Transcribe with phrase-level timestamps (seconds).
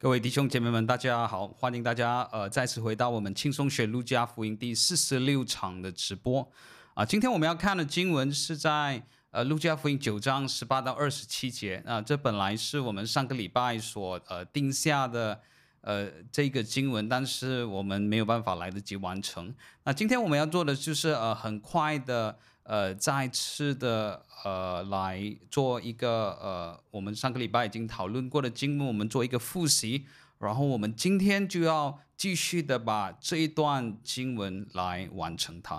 [0.00, 1.48] 各位弟兄姐妹们，大家好！
[1.48, 6.48] 欢迎大家呃再次回到我们轻松学路加福音第四十六场的直播
[6.94, 7.04] 啊。
[7.04, 12.00] 今天我们要看的经文是在呃路加福音九章十八到二十七节啊。
[12.00, 15.40] 这本来是我们上个礼拜所呃定下的
[15.80, 19.52] 呃这个经文，但是我们没有办法来得及完成。
[19.82, 22.38] 那今天我们要做的就是呃很快的。
[22.68, 30.04] 呃，再次的呃来做一个呃，我们上个礼拜已经讨论过的经文，我们做一个复习，
[30.38, 35.76] 然后我们今天就要继续的把这一段经文来完成它。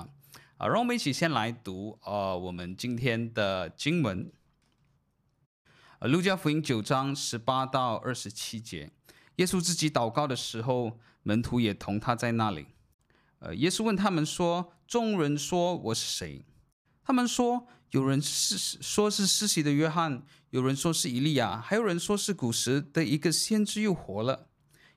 [0.57, 4.31] 啊，让我们一起先来读呃我们今天的经文，
[5.99, 8.90] 呃，路加福音九章十八到二十七节，
[9.35, 12.65] 耶稣自己祷告的时候，门徒也同他在那里。
[13.37, 16.43] 呃，耶稣问他们说：“众人说我是谁？”
[17.09, 20.22] 他们说，有人是说是世袭的约翰，
[20.52, 24.49] 有人说是以利亚，还有人说是古时的一个先知又活了。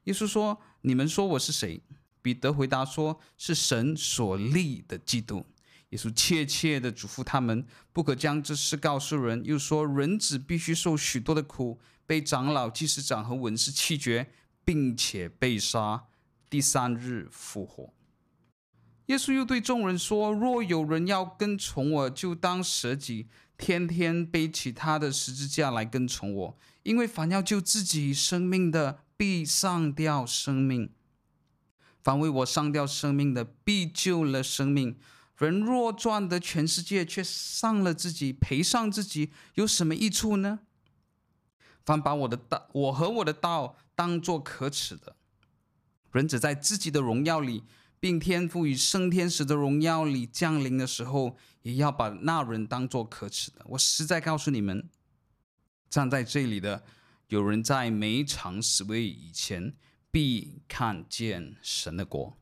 [0.04, 1.82] 耶稣说：“你们说我是谁？”
[2.20, 5.46] 彼得回答说：“是神所立的基督。”
[5.88, 14.30] 耶稣切切地嘱咐他们，不可将这事告诉人，又说：“人子必须受许多的苦，被长老、祭司长和文士弃绝，
[14.66, 16.04] 并且被杀，
[16.50, 17.94] 第三日复活。”
[19.12, 26.58] 耶稣又对众人说：“若有人要跟从我，就当舍己，天天背起他的十字架来跟从我。
[26.82, 30.88] 因为凡要救自己生命的，必丧掉生命；
[32.02, 34.96] 凡为我丧掉生命的，必救了生命。
[35.36, 40.60] 人若赚得全世界，却丧了自己，赔上自己，有什么益处呢？
[41.84, 45.16] 凡把我的道，我和我的道当作可耻的，
[46.12, 47.64] 人只在自己的荣耀里。”
[48.02, 53.64] 并天父与圣天使的荣耀里降临的时候，也要把那人当作可耻的。
[53.68, 54.90] 我实在告诉你们，
[55.88, 56.82] 站在这里的
[57.28, 59.74] 有人在每场死位以前，
[60.10, 62.36] 必看见神的国。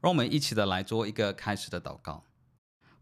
[0.00, 2.24] 让我们一起的来做一个开始的祷告。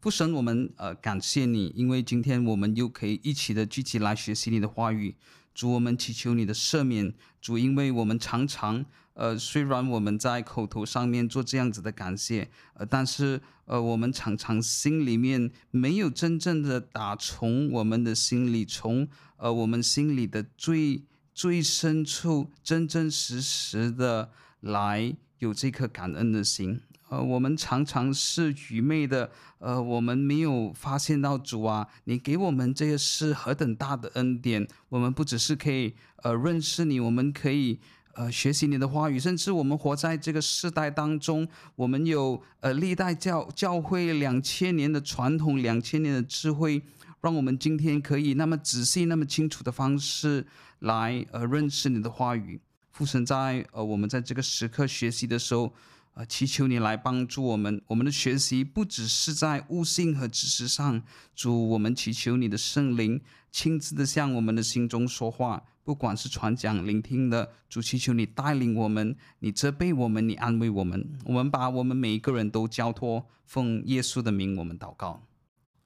[0.00, 5.16] 父神，我们呃感谢你，因为今天我们又可以一起的聚集来学习你的话语。
[5.54, 7.14] 主，我们祈求你的赦免。
[7.40, 8.84] 主，因为我们常常。
[9.18, 21.02] 呃，虽然我们在口头上面做这样子的感谢，呃，但是呃，我们常常心里面没有真正的打从我们的心里，从呃我们心里的最
[21.34, 24.30] 最深处，真真实实的
[24.60, 26.80] 来有这颗感恩的心。
[27.08, 34.68] 呃，我们常常是愚昧的，呃，我们没有发现到主啊，你给我们这个是何等大的恩典。
[34.90, 37.80] 我们不只是可以呃认识你，我们可以。
[38.18, 41.46] 呃，学习你的话语，甚至我们活在这个世代当中，
[41.76, 46.82] 我们有呃历代教教会两千年的传统，两千年的智慧，
[47.20, 50.44] 让我们今天可以那么仔细、那么清楚的方式
[50.80, 52.60] 来呃认识你的话语。
[52.90, 55.72] 父神在呃我们在这个时刻学习的时候，
[56.14, 57.80] 呃祈求你来帮助我们。
[57.86, 61.00] 我们的学习不只是在悟性和知识上，
[61.36, 63.20] 主，我们祈求你的圣灵
[63.52, 65.62] 亲自的向我们的心中说话。
[65.88, 71.18] 不管是传讲、聆听的，主祈求你带领我们，你责备我们，你安慰我们。
[71.24, 75.22] 我们把我们每一个人都交托，奉耶稣的名，我们祷告，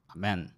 [0.07, 0.49] 阿门。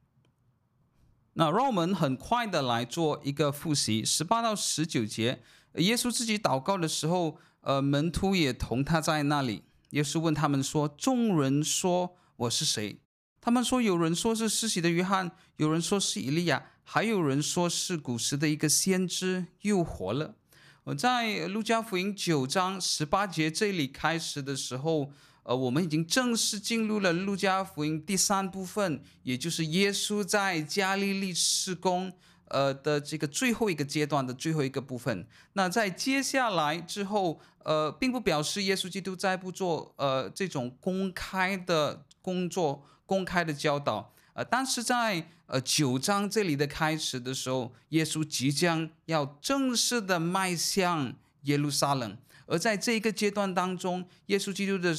[1.33, 5.43] 那让我们很快的来做一个复习，十八到十九节，
[5.75, 9.65] 耶稣自己祷告的时候，呃，门徒也同他在那里。
[9.91, 12.99] 耶稣问他们说：“众人说我是谁？”
[13.39, 20.35] 他们说：“有人说是施洗的约翰，有人说是以利亚。”还有人说是古时的一个先知又活了。
[20.83, 32.13] 我在路加福音九章十八节这里开始的时候，呃，我们已经正式进入了路加福音第三部分，也就是耶稣在加利利事工，
[32.49, 35.27] 呃的这个最后一个阶段的最后一个部分。
[35.53, 44.13] 那在接下来之后，呃，并不表示耶稣基督再不做呃这种公开的工作、公开的教导。
[44.35, 54.93] 呃，但是在呃九章这里的开始的时候，耶稣即将要正式的迈向耶路撒冷，而在这一个阶段当中，耶稣基督的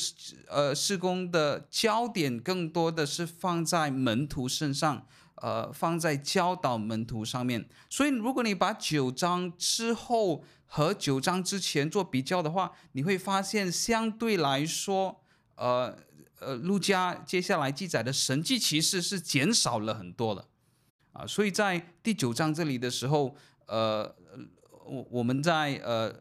[0.49, 5.07] 呃事工的焦点更多的是放在门徒身上，
[5.43, 7.69] 呃，放在教导门徒上面。
[7.91, 15.21] 所以，如果你把九章之后和九章之前做比较的话，你会发现相对来说，
[15.57, 15.95] 呃。
[16.39, 20.47] 呃，路加接下来记载的神迹奇事是减少了很多了，
[21.13, 23.35] 啊，所以在第九章这里的时候，
[23.67, 24.15] 呃，
[24.85, 26.15] 我我们在呃，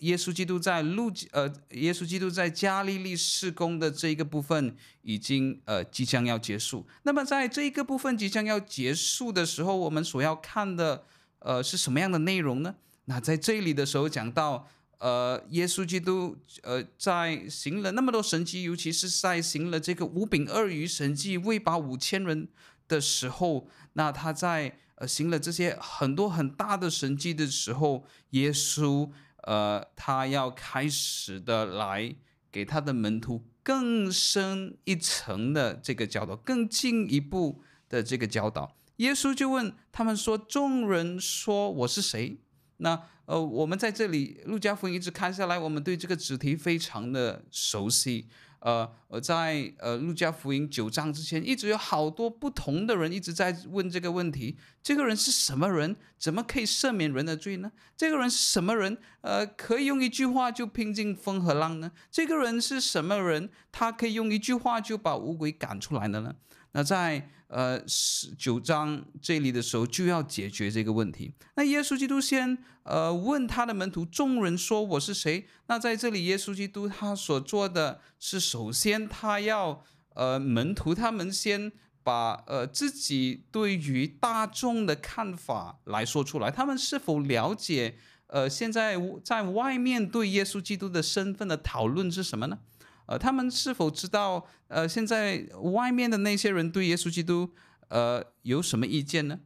[0.00, 6.86] 耶稣基督在路呃，耶稣基督在加利利事工的这一个部分已经呃即将要结束。
[7.04, 11.04] 那么在这一个部分即将要结束的时候，我们所要看的
[11.38, 12.74] 呃是什么样的内容呢？
[13.06, 14.68] 那在这里的时候讲到，
[15.02, 22.46] 呃，耶稣基督呃在行了那么多神迹，尤其是在行了这个五饼二鱼神迹，喂饱五千人
[22.86, 32.14] 的时候，那他在呃行了这些很多很大的神迹的时候，耶稣呃他要开始的来
[32.52, 38.76] 给他的门徒更深一层的这个教导，更进一步的这个教导。
[38.98, 42.38] 耶稣就问他们说：“众人说我是谁？”
[42.78, 48.26] 那呃，我们在这里路加福音一直看下来，我们对这个主题非常的熟悉。
[48.60, 48.88] 呃，
[49.20, 55.96] 在呃路加福音九章之前，一直有好多不同的人一直在问这个问题：这个人是什么人？
[56.16, 57.72] 怎么可以赦免人的罪呢？
[57.96, 58.98] 这个人是什么人？
[59.22, 61.90] 呃，可以用一句话就平静风和浪呢？
[62.08, 63.50] 这个人是什么人？
[63.72, 66.32] 他可以用一句话就把污鬼赶出来的呢？
[66.72, 71.34] 那在呃十九章这里的时候就要解决这个问题。
[71.56, 75.46] 那耶稣基督先呃问他的门徒，众人说我是谁？
[75.66, 79.84] 那在这里耶稣基督他所做的是，首先他要
[80.14, 81.70] 呃门徒他们先
[82.02, 87.96] 把呃自己对于大众的看法来说出来，他们是否了解
[88.28, 92.58] 呃现在在外面对耶稣基督的身份的讨论是什么呢？
[93.06, 95.44] 呃，他们是否知道，呃，现在
[95.74, 97.50] 外面的那些人对耶稣基督，
[97.88, 99.40] 呃，有什么意见呢？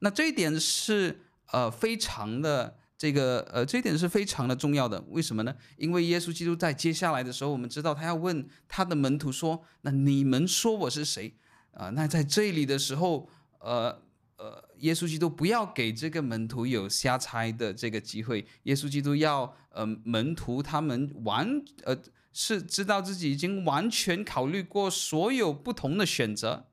[0.00, 1.20] 那这一点是
[1.52, 5.02] 呃非常的这个呃这一点是非常的重要的。
[5.08, 5.54] 为什么呢？
[5.76, 11.34] 因为耶稣基督在接下来的时候，我们知道他要问他的门徒说：“那你们说我是谁？”
[11.72, 13.28] 啊、呃，那在这里的时候，
[13.58, 14.00] 呃
[14.36, 18.46] 呃，耶稣基督不要给这个门徒有瞎猜的这个机会。
[18.62, 21.98] 耶稣基督要呃门徒他们完呃。
[22.38, 26.66] 是知道自己已经完全考虑过所有不同的选择，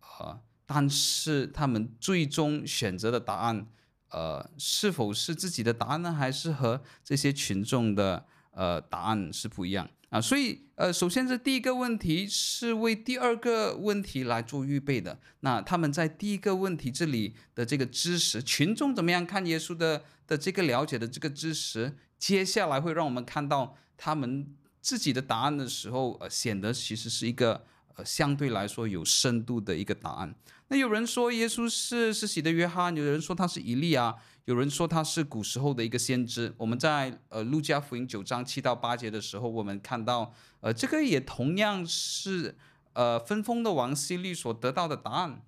[0.00, 3.66] 呃，但是他们最终选择的答案，
[4.08, 6.10] 呃，是否是自己的答案呢？
[6.10, 10.18] 还是和这些群众的呃答案是不一样啊？
[10.18, 15.20] 所以呃，首先这第一个问题是为第二个问题来做预备的。
[15.40, 24.56] 那他们在第一个问题这里的这个知识，群众怎么样看耶稣的的这个了解的这个知识，接下来会让我们看到他们。
[24.84, 27.64] 自己的答案的时候，呃，显得其实是一个
[27.96, 30.34] 呃相对来说有深度的一个答案。
[30.68, 34.14] 那有人说耶稣是是洗的约翰，有人说他是以利亚，
[34.44, 36.52] 有人说他是古时候的一个先知。
[36.58, 42.54] 我们在呃路加福音九章七到八节的时候，我们看到呃这个也同样是
[42.92, 45.40] 呃分封的王希律所得到的答案。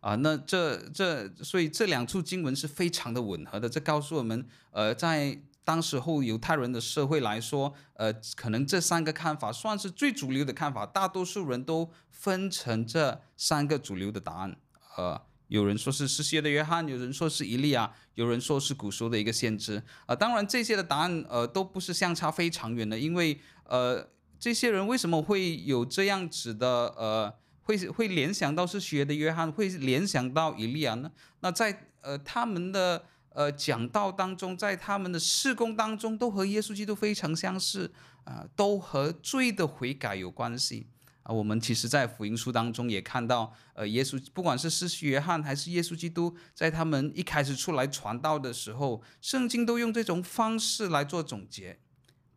[0.00, 5.40] 啊、那这这所以这两处经文是非常的吻合的，这告诉我们呃在。
[5.70, 14.56] 当时候犹太人的社会来说，呃，可能这三个看法算是最主流的看法，大多数人都分成这三个主流的答案。
[14.96, 19.76] 呃，有人说是失血的约翰，有人说是以利亚，有人说是古时候的一个先知。
[19.76, 24.04] 啊、呃，当然这些的答案，呃，都不是相差非常远的，因为，呃，
[24.40, 27.32] 这些人为什么会有这样子的，呃，
[27.62, 31.12] 会会联想到是学的约翰，会联想到以利亚呢？
[31.42, 33.04] 那在呃他们的。
[33.30, 37.92] 呃，讲道当中，在他们的事工当中，都和耶稣基督非常相似，
[38.24, 40.88] 啊、都和罪的悔改有关系
[41.22, 51.78] 啊、我们其实，在福音书当中也看到，呃，耶稣不管是施洗约翰还是耶稣基督，在他们一开始出来传道的时候，圣经都用这种方式来做总结：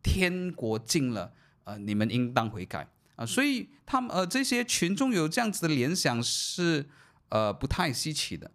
[0.02, 1.32] 天国近了，
[1.64, 6.88] 呃，你们应当悔改啊、所以他们呃这些群众有这样子的联想是
[7.30, 8.50] 呃不太稀奇的。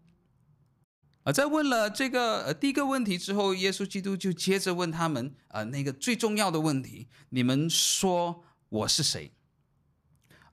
[1.34, 9.32] 在问了这个呃第一个问题之后，耶稣基督就接着问他们，呃，那个最重要的问题：你们说我是谁？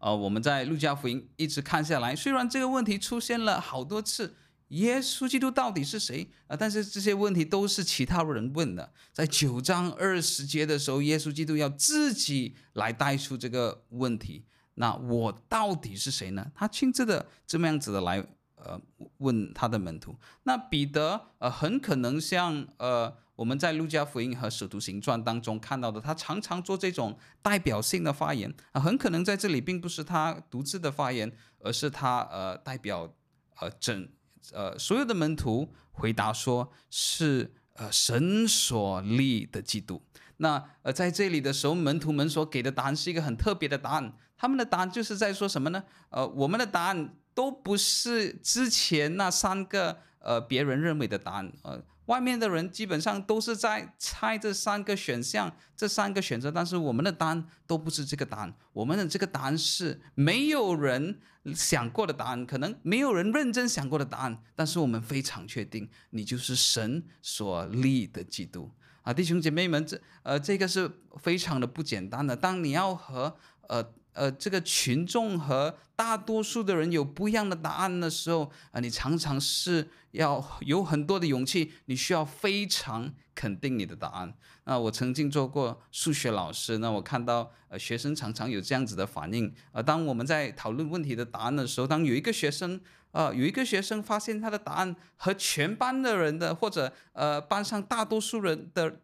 [0.01, 4.35] 呃，我们在路加福音一直看下来，虽然这个问题出现了好多次，
[4.69, 6.29] 耶稣基督到底是谁？
[6.43, 8.93] 啊、呃，但是这些问题都是其他人问的。
[9.13, 16.51] 在九章二十节的时候，耶稣基督要自己来带出这个问题：那我到底是谁呢？
[16.55, 18.27] 他亲自的这么样子的来。
[18.57, 18.81] 呃，
[19.19, 33.15] 问他的门徒，那彼得呃，很可能像呃，我们在路加福音和使徒行传当中看到的，他常常做这种代表性的发言啊，很可能在这里并不是他独自的发言，而是他呃代表
[33.61, 34.09] 呃整
[34.53, 40.03] 呃所有的门徒回答说是呃神所立的基督。
[40.39, 45.85] 那呃在这里的时候，门徒们所给的答案是一个很特别的答案，他们的答案就是在说什么呢？
[46.09, 47.17] 呃，我们的答案。
[47.37, 58.55] 都不是之前那三个呃别人认为的答案，呃，外面的人基本上都是在猜这三个选项，这三个选择，但是我们的答案都不是这个答案。
[58.73, 61.21] 我们的这个答案是没有人
[61.55, 68.71] 想过的答案，可能没有人认真想过的答案，但是我们非常确定，你就是神所立的基督
[69.03, 72.35] 啊，弟兄姐妹们，这呃这个是非常的不简单的。
[72.35, 73.37] 当你要和
[73.69, 73.93] 呃。
[74.17, 84.35] 呃，这个群众和大多数的人有不一样的答案的时候，啊、你常常是要有很多的勇气，你需要非常肯定你的答案。
[84.65, 89.53] 那我曾经做过数学老师，那我看到呃学生常常有这样子的反应。
[89.73, 92.81] 呃，当我们在讨论问题的答案的时候，当有一个学生，
[93.13, 99.01] 呃，有一个学生发现他的答案和全班的人的或者呃班上大多数人的。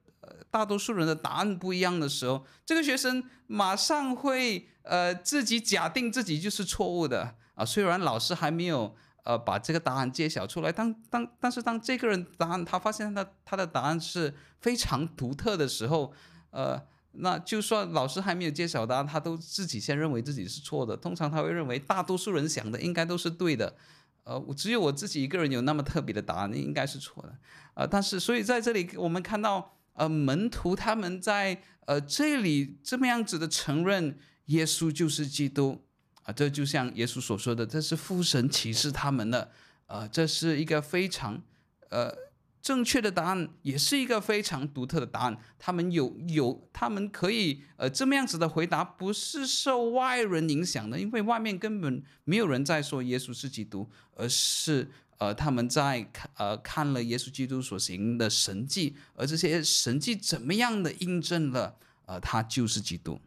[0.53, 7.65] 大多数人的答案不一样的时候，这个学生马上会呃自己假定自己就是错误的啊。
[7.65, 8.95] 虽然老师还没有
[9.25, 16.13] 呃把这个答案揭晓出来，当当但是当这个人答案他发现他他的答案是非常独特的时候，
[16.51, 16.79] 呃，
[17.13, 20.95] 那就算老师还没有揭晓答案，他都自己先认为自己是错的。
[20.95, 23.75] 通常他会认为大多数人想的应该都是对的，
[24.25, 27.31] 呃，我只有我自己一个人有那么特别的答案，应该是错的。
[27.73, 29.79] 啊、呃，但是所以在这里我们看到。
[29.95, 35.85] 呃，门徒他们在呃这里这么样子的承认耶稣就是基督
[36.23, 39.51] 啊，这就像耶稣所说的，这是父神启示他们的，
[39.87, 41.43] 呃，这是一个非常
[41.91, 42.11] 呃
[42.63, 45.37] 正确的答案，也是一个非常独特的答案。
[45.59, 54.91] 他们有有，他们可以呃这么样子的回答，不是受外人影响的，因为外面根本没有人在说耶稣是基督，而是。
[55.23, 61.77] 呃，他们在看呃看了耶稣基督所行的神迹，而这些神迹怎么样的印证了
[62.07, 63.21] 呃他就是基督。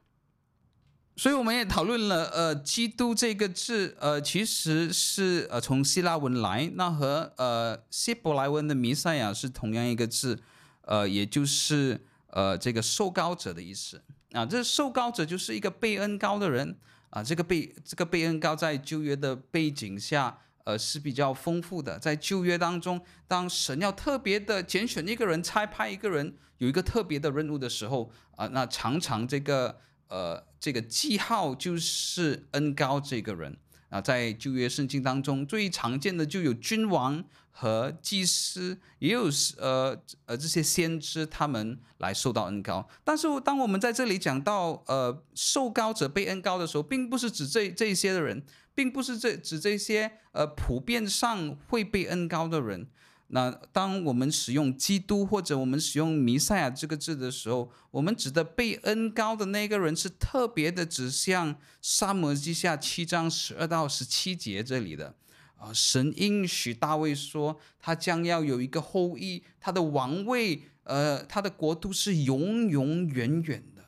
[1.16, 10.38] 所以我们也讨论了呃基督这个字呃其实是呃从希腊文来，那和呃希伯来文的弥赛亚是同样一个字，
[10.82, 16.78] 呃也就是呃这个受膏者的意思啊，这受膏者就是一个被恩膏的人
[17.12, 20.40] 啊，这个被这个被恩膏在旧约的背景下。
[20.66, 21.98] 呃，是比较丰富的。
[22.00, 33.56] 在旧约当中，当神要特别的拣选一个人，差派一个人，有一个特别的任务的时候，啊、那常常这个呃这个记号就是恩膏这个人
[33.90, 39.30] 啊、在旧约圣经当中，最常见的就有君王和祭司，也有
[39.60, 39.96] 呃
[40.26, 42.90] 呃这些先知他们来受到恩膏。
[43.04, 48.44] 但是当我们在这里讲到呃受膏者被恩膏的时候，并不是指这这些的人。
[48.76, 52.88] 并不是这指这些呃普遍上会被恩膏的人。
[53.30, 65.16] 那当我们使用基督或者我们使用弥赛亚这个字的时候，我们指的被恩膏的那个人是特别的指向撒母耳记下七章十二到十七节这里的
[65.58, 73.86] 啊，神应许大卫说他将要有一个后裔，他的王位呃他的国度是永永远远的。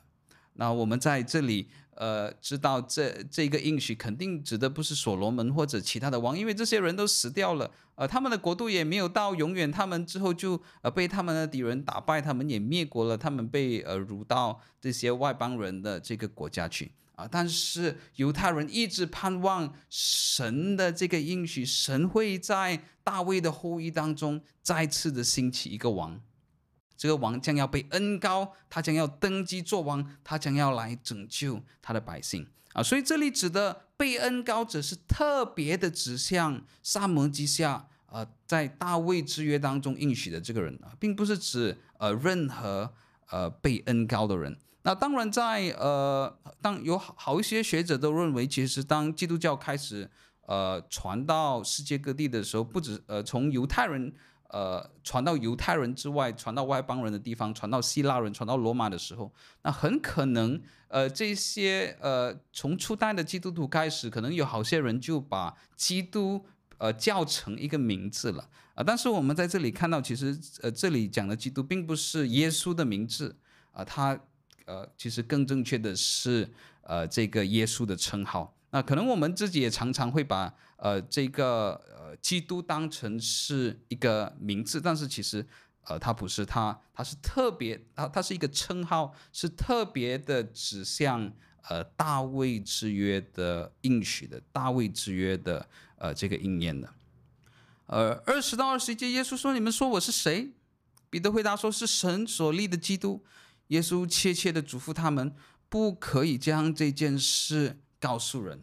[0.54, 1.68] 那我们在这里。
[1.98, 17.26] 呃，知道这这个应许肯定指的不是所罗门或者其他的王，因为这些人都死掉了，呃，他们的国度也没有到永远，他们之后就呃被他们的敌人打败，他们也灭国了，他们被呃掳到这些外邦人的这个国家去啊。
[17.28, 26.20] 但是犹太人一直盼望神的这个应许，神会在大卫的后裔当中再次的兴起一个王。
[26.98, 32.82] 这个王将要被恩高，他将要登基做王，他将要来拯救他的百姓啊！
[32.82, 42.92] 所以这里指的被恩高者是特别的指向撒母耳记下，呃，在大卫之约当中应许的这个人啊，并不是指呃任何
[43.30, 44.58] 呃被恩高的人。
[44.82, 50.10] 那当然在，在呃当有好好一些学者都认为，其实当基督教开始
[50.46, 54.12] 呃传到世界各地的时候，不止呃从犹太人。
[54.48, 59.30] 呃，传到犹太人之外，传到外邦人的地方，传到希腊人，传到罗马的时候，
[59.62, 66.46] 那很可能，呃，这些呃，从初代的基督徒开始，可能有好些人就把基督
[66.78, 73.36] 呃叫成一个名字了啊、但是我们在这里看到，其实呃，这里讲的基督并不是耶稣的名字
[73.72, 74.18] 啊，他、
[74.64, 76.48] 呃，其实更正确的是
[76.80, 78.54] 呃这个耶稣的称号。
[78.70, 81.78] 那可能我们自己也常常会把呃这个。
[82.16, 85.46] 基督当成是一个名字，但是其实，
[85.82, 91.32] 呃，他不是，他他是特别，他他是一个称号，是特别的指向
[91.68, 96.92] 呃大卫之约的应许的，大卫之约的呃这个应验的。
[97.86, 100.52] 呃，二十到二十一节，耶稣说：“你们说我是谁？”
[101.08, 103.24] 彼得回答说：“是神所立的基督。”
[103.68, 105.34] 耶稣切切的嘱咐他们，
[105.70, 108.62] 不可以将这件事告诉人。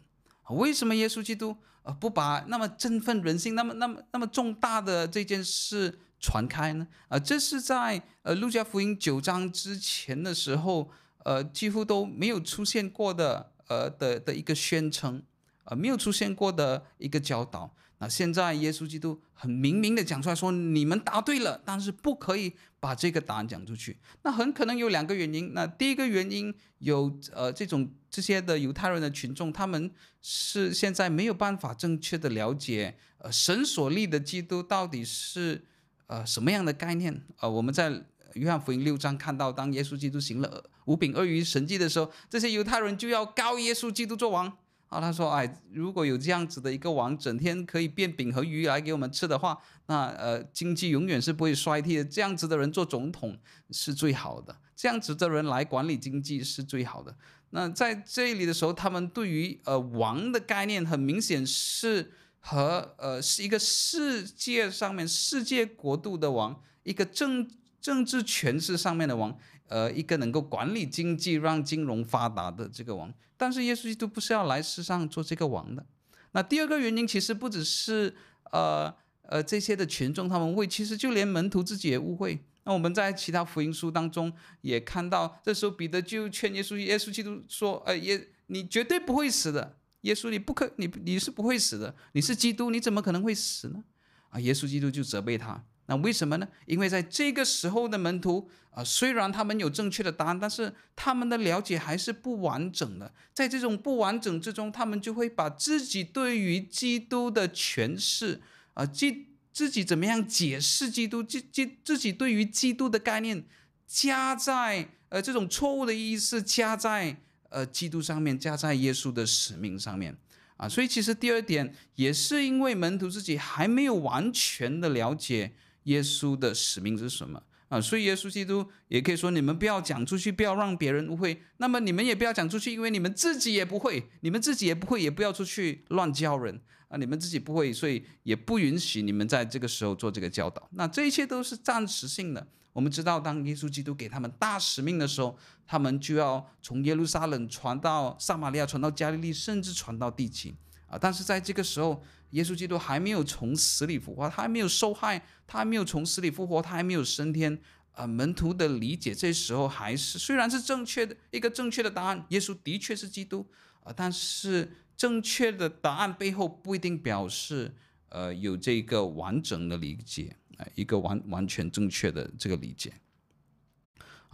[0.50, 6.86] 为什么耶稣基督呃不把那么振奋人心、那么那么那么重大的这件事传开呢？
[7.08, 10.90] 啊，这是在呃路加福音九章之前的时候，
[11.24, 15.22] 呃几乎都没有出现过的呃的的一个宣称，
[15.64, 17.70] 呃没有出现过的一个教导。
[17.98, 23.96] 那现在耶稣基督很明明的讲出来说，你们答对了，但是不可以把这个答案讲出去。
[24.22, 25.54] 那很可能有两个原因。
[25.54, 35.64] 那第一个原因有呃这种这些的犹太人的群众，他们是现在没有办法正确的了解呃神所立的基督到底是
[36.06, 37.24] 呃什么样的概念。
[37.40, 44.58] 呃我们在约翰福音六章看到，当耶稣基督行了五饼二鱼神迹的时候，这些犹太人就要告耶稣基督做王。
[44.88, 52.04] 啊，他说：“哎，如果有这样子的一个王，整天可以变饼和鱼来给我们吃的话，那呃，经济永远是不会衰退的。
[52.04, 53.36] 这样子的人做总统
[53.70, 57.16] 是最好的，这样子的人来管理经济是最好的。
[57.50, 67.48] 那在这里的时候，他们对于呃王的概念，很明显是和呃是一个世界上面世界国度的王，一个政
[67.80, 69.36] 政治权势上面的王。”
[69.68, 75.84] 呃，一个能够管理经济、让金融发达的这个王，但是耶稣基督不是要来世上做这个王的。
[76.32, 78.14] 那第二个原因其实不只是
[78.52, 82.38] 呃呃这些的群众他们会，其实就连门徒自己也误会。
[82.64, 93.84] 那我们在其他福音书当中也看到，这时候彼得就劝耶稣，耶稣基督说：“呃，耶，你绝对不会死的，耶稣你不可，你你是不会死的，你是基督，你怎么可能会死呢？”
[94.30, 95.64] 啊，耶稣基督就责备他。
[95.88, 96.48] 那为什么呢？
[96.66, 103.14] 因为在这个时候的门徒啊，虽然他们有正确的答案，但是他们的了解还是不完整的。
[103.32, 108.42] 在这种不完整之中，他们就会把自己对于基督的诠释
[108.74, 109.06] 啊，自
[109.52, 113.44] 自己怎么样解释基督，自自自己对于基督的概念，
[113.86, 117.16] 加在呃这种错误的意思加在
[117.48, 120.16] 呃基督上面，加在耶稣的使命上面
[120.56, 120.68] 啊。
[120.68, 125.52] 所以其实第二点也是因为门徒自己还没有完全的了解。
[125.86, 127.80] 耶稣的使命是什么啊？
[127.80, 131.42] 所以耶稣基督也可以说：你们不要讲出去，不要让别人误会。
[131.56, 136.96] 那么你们也不要讲出去，因为你们自己也不会，你们自己也不会，也不要出去乱教人啊！
[136.96, 140.68] 你们自己不会，所以也不允许你们在这个时候做这个教导。
[140.72, 142.46] 那这一切都是暂时性的。
[142.72, 150.54] 我们知道，当耶稣基督给他们大使命的时候，他们就要从耶路撒冷传到撒玛利亚，传到加利利，甚至传到地极
[150.86, 150.98] 啊！
[151.00, 157.58] 但是在这个时候，耶稣基督还没有从死里复活，他还没有受害，他还没有从死里复活，他还没有升天。
[157.92, 163.46] 啊、呃，门徒的理解这时候还是虽然是正确的一个正确的答案，耶稣的确是基督
[163.80, 167.74] 啊、呃，但是正确的答案背后不一定表示
[168.10, 172.92] 呃有这个完整的理解啊、呃，一个完完全正确的这个理解。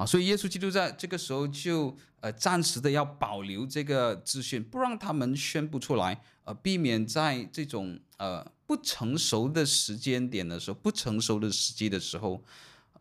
[0.06, 12.42] 所以耶稣基督在这个时候就呃暂时的要保留这个资讯，不让他们宣布出来，呃，避免在这种呃不成熟的时间点的时候，不成熟的时机的时候，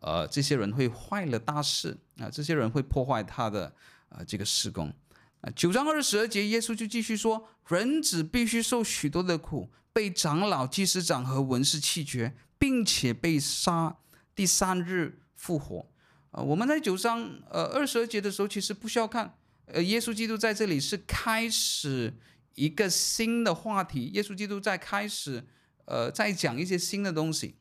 [0.00, 3.72] 呃，这些人会坏了大事啊，这些人会破坏他的
[4.10, 4.92] 呃这个施工。
[5.40, 13.96] 啊，九章二十二节，耶稣就继续说，人子必须受许多的苦，被长老、祭司长和文士弃绝，并且被杀，
[14.34, 15.86] 第三日复活。
[16.32, 22.14] 啊，我们在九章呃二十二节的时候，其实不需要看，呃，耶稣基督在这里是开始
[22.54, 25.46] 一个新的话题，耶稣基督在开始
[25.84, 27.56] 呃在讲一些新的东西。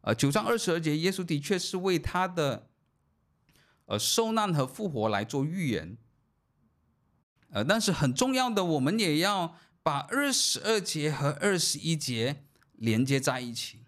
[0.00, 2.70] 呃，九章二十二节，耶稣的确是为他的
[3.84, 5.98] 呃受难和复活来做预言。
[7.50, 13.80] 呃，但是很重要的，我们也要把二十二节和二十一节连接在一起。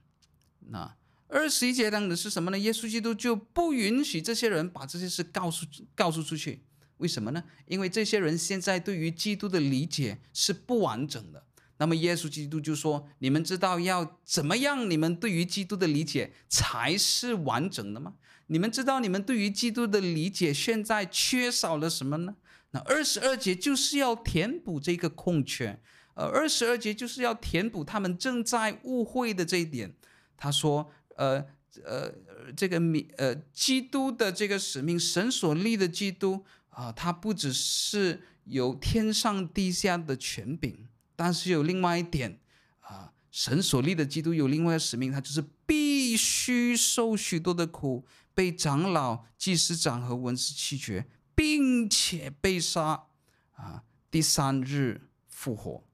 [0.69, 1.00] 那。
[1.31, 2.59] 二十一节讲的是什么呢？
[2.59, 5.65] 耶稣基督就不允许这些人把这些事告诉
[5.95, 6.65] 告诉出去，
[6.97, 7.45] 为什么呢？
[7.67, 11.45] 因为这些人现在对于基督的理解是不完整的。
[11.79, 14.91] 那么耶稣基督就说：“你们知道要怎么样？
[14.91, 18.15] 你们对于基督的理解才是完整的吗？
[18.49, 22.35] 你们知道你们对于基督的理解现在缺少了什么呢？
[22.73, 25.81] 那二十二节就是要填补这个空缺，
[26.15, 29.95] 呃，二十二节就是要填补他们正在误会的这一点。
[30.37, 30.91] 他说。
[31.21, 31.45] 呃
[31.85, 32.11] 呃，
[32.57, 42.41] 这个米呃，基督的这个使命，神所立的基督啊，他不只是有天上地下的权柄，但是有另外一点
[42.81, 53.05] 啊，神所立的基督有另外的使命，他就是必须受许多的苦，被长老、祭司长和文士弃绝，并且被杀
[53.53, 55.85] 啊，第三日复活。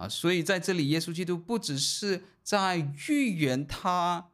[0.00, 4.30] 啊，所以在这里，耶稣基督不只是在预言他，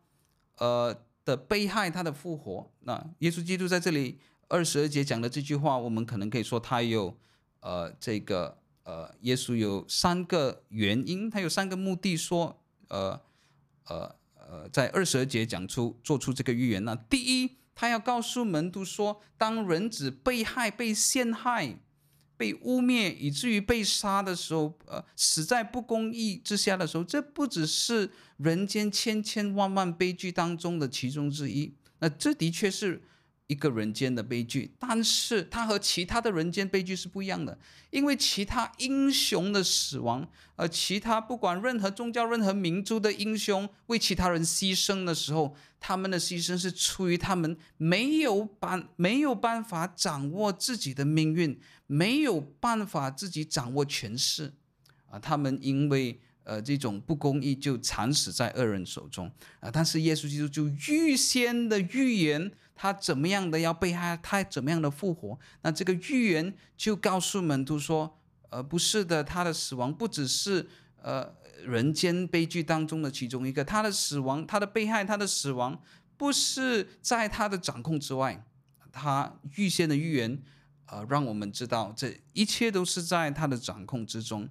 [0.59, 2.70] 呃的被害，他的复活。
[2.83, 7.18] 那耶稣基督在这里二十二节讲的这句话，我们可能可以说他有，
[7.59, 13.20] 呃，这个呃，耶稣有三个原因，他有三个目的说，呃
[13.87, 16.85] 呃呃，在二十二节讲出做出这个预言。
[16.85, 21.81] 那第一，他要告诉门徒说，当人子被害、被陷害、
[22.37, 31.72] 被污蔑，以至于被杀的时候，呃，死在不公义之下的时候，这不只是人间千千万万悲剧当中的其中之一。
[31.99, 33.03] 那这的确是。
[33.48, 37.59] 一个人间的悲剧，但是它和其他的人间悲剧是不一样的，
[37.90, 39.62] 因为其他英雄的。
[39.66, 54.54] 死亡，呃，其他不管任何宗教、任何民族的英雄为其他人牺牲的时候，他们的牺牲是出于他们没有办没有办法掌握自己的命运，没有办法自己掌握权势，
[55.11, 59.30] 啊、他们因为呃这种不公义就惨死在恶人手中，
[59.61, 62.50] 啊、但是耶稣基督就预先的预言。
[62.78, 65.38] 他怎么样的要被害，他怎么样的复活？
[65.62, 68.18] 那这个预言就告诉门徒说，
[68.50, 70.68] 呃，不是的，他的死亡不只是
[71.00, 75.80] 呃人间悲剧当中的其中一个，他的死亡，他的被害，他的死亡
[76.18, 78.44] 不是在他的掌控之外。
[78.92, 80.42] 他预先的预言，
[80.85, 84.46] 呃，让我们知道这一切都是在他的掌控之中。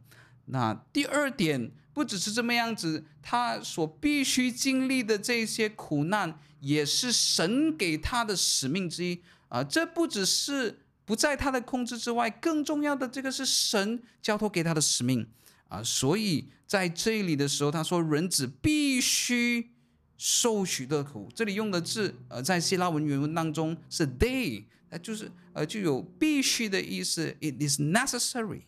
[0.45, 6.38] 那第二点，不只是这么样子，他所必须经历的这些苦难。
[6.62, 9.63] 也是神给他的使命之一啊！
[9.63, 15.27] 这不只是不在他的控制之外，更重要的，这个是神交托给他的使命
[15.67, 15.84] 啊！
[15.84, 19.69] 所以在这里的时候，他说人子必须
[20.17, 21.29] 受许多苦。
[21.36, 28.62] 这里用的字，呃，在希腊文原文当中是 they，呃，就是呃，就有必须的意思，it is necessary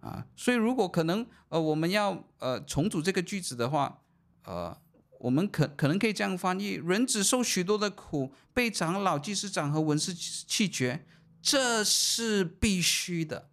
[0.00, 0.26] 啊！
[0.36, 4.02] 所以如果可能，呃，我们要呃重组这个句子的话，
[4.44, 4.76] 呃。
[5.20, 11.04] 我们可可能可以这样翻译：人子受许多的苦，被长老、祭司长和文士弃绝，
[11.42, 13.50] 这是必须的。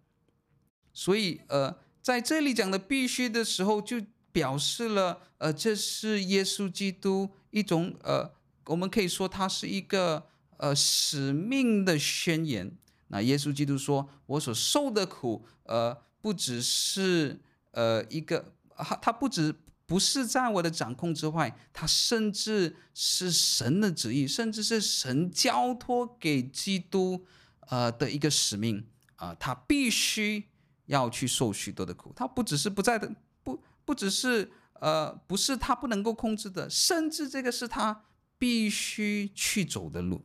[0.94, 4.00] 所以，呃，在这里讲的必须的时候，就
[4.32, 8.32] 表示了，呃，这是耶稣基督一种，呃，
[8.64, 10.24] 我们可以说它是一个，
[10.56, 12.78] 呃，使命的宣言。
[13.08, 15.94] 那耶稣基督说：“我所受的苦，呃，
[16.28, 19.54] 不只是，呃，一个，他他不止。”
[19.88, 27.24] 不是在我的掌控之外，它甚至是神的旨意，甚至是神交托给基督
[27.60, 28.86] 呃的一个使命
[29.16, 30.50] 啊，他必须
[30.84, 32.12] 要去受许多的苦。
[32.14, 33.10] 他不只是不在的，
[33.42, 38.04] 不不只是呃，不是他不能够控制的，甚至这个是他
[38.36, 40.22] 必须去走的路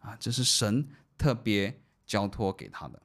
[0.00, 3.00] 啊，这是神特别交托给他的。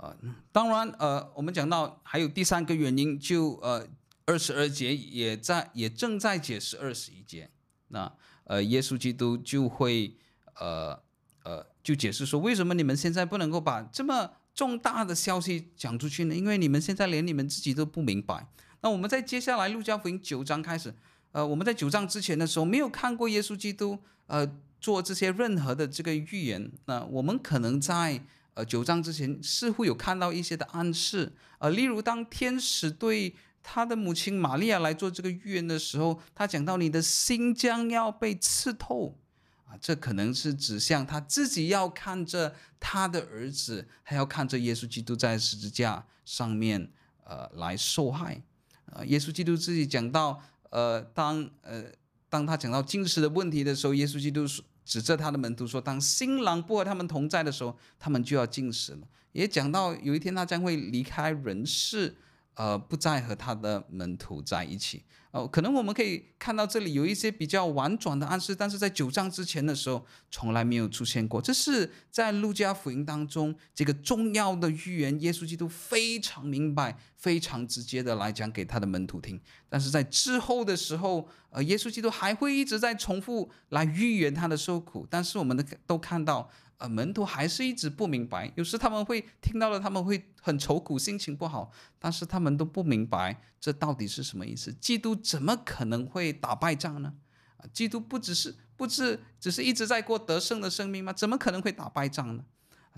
[0.00, 0.16] 呃，
[0.50, 3.86] 当然呃，我们讲到还有第三个原因，就呃。
[4.26, 7.50] 二十二节也在，也正在解释二十一节。
[7.88, 8.12] 那
[8.44, 10.16] 呃，耶稣基督就会
[10.54, 10.96] 呃
[11.42, 16.36] 呃，就解释说，为什么你们现在不能够把这么重大的消息讲出去呢？
[16.36, 18.46] 因为你们现在连你们自己都不明白。
[18.82, 20.94] 那我们在接下来路加福音九章开始，
[21.32, 24.48] 呃，我们在九章之前的时候没有看过耶稣基督呃
[24.80, 26.70] 做这些任何的这个预言。
[26.84, 28.22] 那我们可能在
[28.60, 33.34] 呃九章之前似乎有看到一些的暗示，呃，例如当天使对。
[33.62, 39.18] 他的母亲玛利亚来做这个预言的时候，他讲到你的心将要被刺透，
[39.66, 46.90] 啊，这可能是指向他自己要看着他的儿子，还要看着耶稣基督在十字架上面，
[47.24, 48.42] 呃，来受害。
[48.86, 51.84] 呃，耶稣基督自己讲到，呃，当呃
[52.30, 59.06] 当他讲到禁食的问题的时候，耶稣基督说指着他的门徒说，当新郎不和他们同在的时候，他们就要进食了。
[59.30, 62.16] 也讲到有一天他将会离开人世。
[62.54, 65.04] 呃，不再和他的门徒在一起。
[65.30, 71.40] 哦，可能我们可以看到这里有一些比较婉转的暗示，但是在九章之前的时候从来没有出现过。
[71.40, 79.40] 这是在路加福音当中这个重要的预言，耶稣基督非常明白、非常直接的来讲给他的门徒听。
[79.68, 85.06] 但是在之后的时候，呃，耶稣基督还会一直在重复来预言他的受苦。
[85.08, 86.50] 但是我们的都看到。
[86.80, 94.72] 呃，门徒还是一直不明白，有时他们会听到了，他们会很愁苦，心情不好，但是他们都不明白这到底是什么意思。
[94.72, 97.12] 基督怎么可能会打败仗呢？
[97.58, 101.12] 啊，基督不只是不是只是一直在过得胜的生命吗？
[101.12, 102.44] 怎么可能会打败仗呢？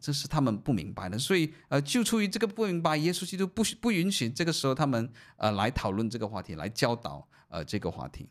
[0.01, 1.19] 这是他们不明白的。
[1.19, 8.29] 所以，呃，就出于这个不明白，耶稣基督不不允许这个时候他们呃来讨论这个话题，来教导呃这个话题。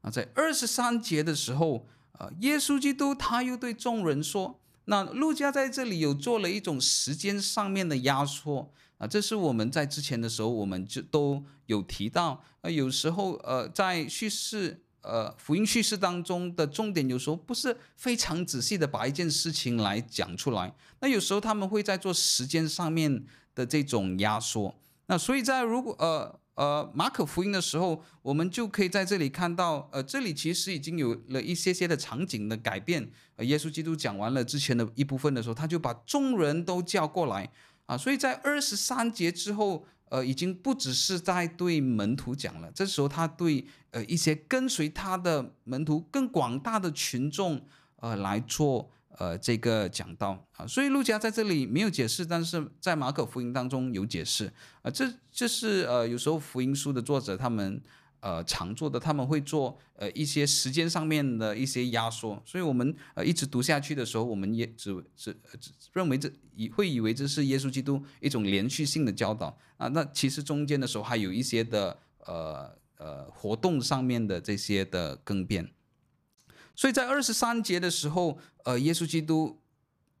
[0.00, 1.86] 啊，在二十三节的时候。
[2.20, 12.44] 呃，耶稣基督他又对众人说：“那路加在这里有做了一种时间上面的压缩啊，这是我们在之前的时候我们就都有提到。
[12.60, 20.74] 呃，有时候呃，在叙事呃福音叙事当中的重点，有时候不是非常仔细的把一件事情来讲出来。
[21.00, 24.74] 那有时候他们会在做时间上面的这种压缩。
[25.06, 26.39] 那所以在如果呃。
[26.54, 33.10] 呃，马可福音的时候，我们就可以在这里看到，呃，这里其实已经有了一些些的场景的改变。
[33.36, 37.50] 呃，耶稣基督讲完了之前的一部分的时候，他就把众人都叫过来
[37.86, 47.64] 啊，所以在二十三节之后，呃，已经不只是在对门徒讲了，这时候他对呃一些跟随他的门徒更广大的群众
[47.96, 48.90] 呃来做。
[49.20, 54.90] 呃，这个讲到啊，所以路加在这里没有解释，但是在马可福音当中有解释啊。
[54.90, 57.82] 这这是呃，有时候福音书的作者他们
[58.20, 69.86] 呃常做的，他们会做呃一些时间上面的一些压缩，所以我们呃一直读下去的时候，我们也只只只认为这以会以为这是耶稣基督一种连续性的教导啊。
[69.88, 75.70] 那其实中间的时候还有一些的呃呃活动上面的这些的更变。
[76.74, 79.60] 所以在二十三节的时候，呃，耶稣基督，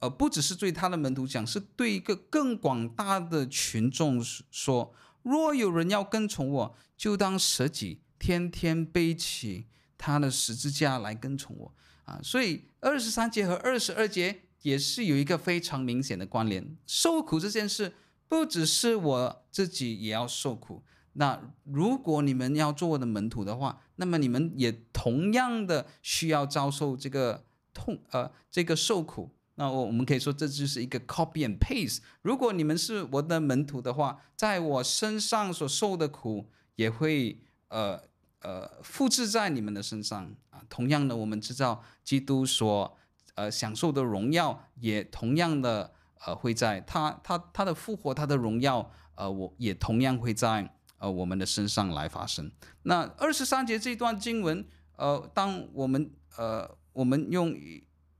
[0.00, 11.74] 呃，不只是对他的门徒讲，是对一个更广大的群众说：若有人要跟从我，就当舍己，天天背起他的十字架来跟从我。
[12.04, 16.76] 啊，所以二十三节和二十二节也是有一个非常明显的关联。
[16.86, 17.94] 受苦这件事，
[18.26, 20.82] 不只是我自己也要受苦。
[21.12, 29.30] 那如果你们要做我的门徒的话，那么你们也同样的需要遭受这个痛，呃，这个受苦。
[29.56, 31.98] 那我我们可以说这就是一个 copy and paste。
[32.22, 38.00] 如果你们是我的门徒的话，在我身上所受的苦也会呃
[38.40, 40.62] 呃复制在你们的身上啊。
[40.70, 42.96] 同样的，我们知道基督所
[43.34, 45.92] 呃享受的荣耀也同样的
[46.24, 50.74] 呃会在他他他的复活，他的荣耀呃我也同样会在。
[51.00, 52.52] 呃，我们的身上来发生。
[52.82, 54.62] 那二十三节这段经文，
[54.96, 57.56] 呃，当我们呃我们用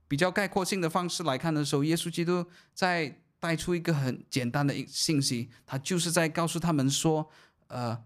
[0.07, 7.29] 比较概括性的方式来看的时候，耶稣基督在带出一个很简单的信息，他就是在告诉他们说，
[7.67, 8.03] 呃，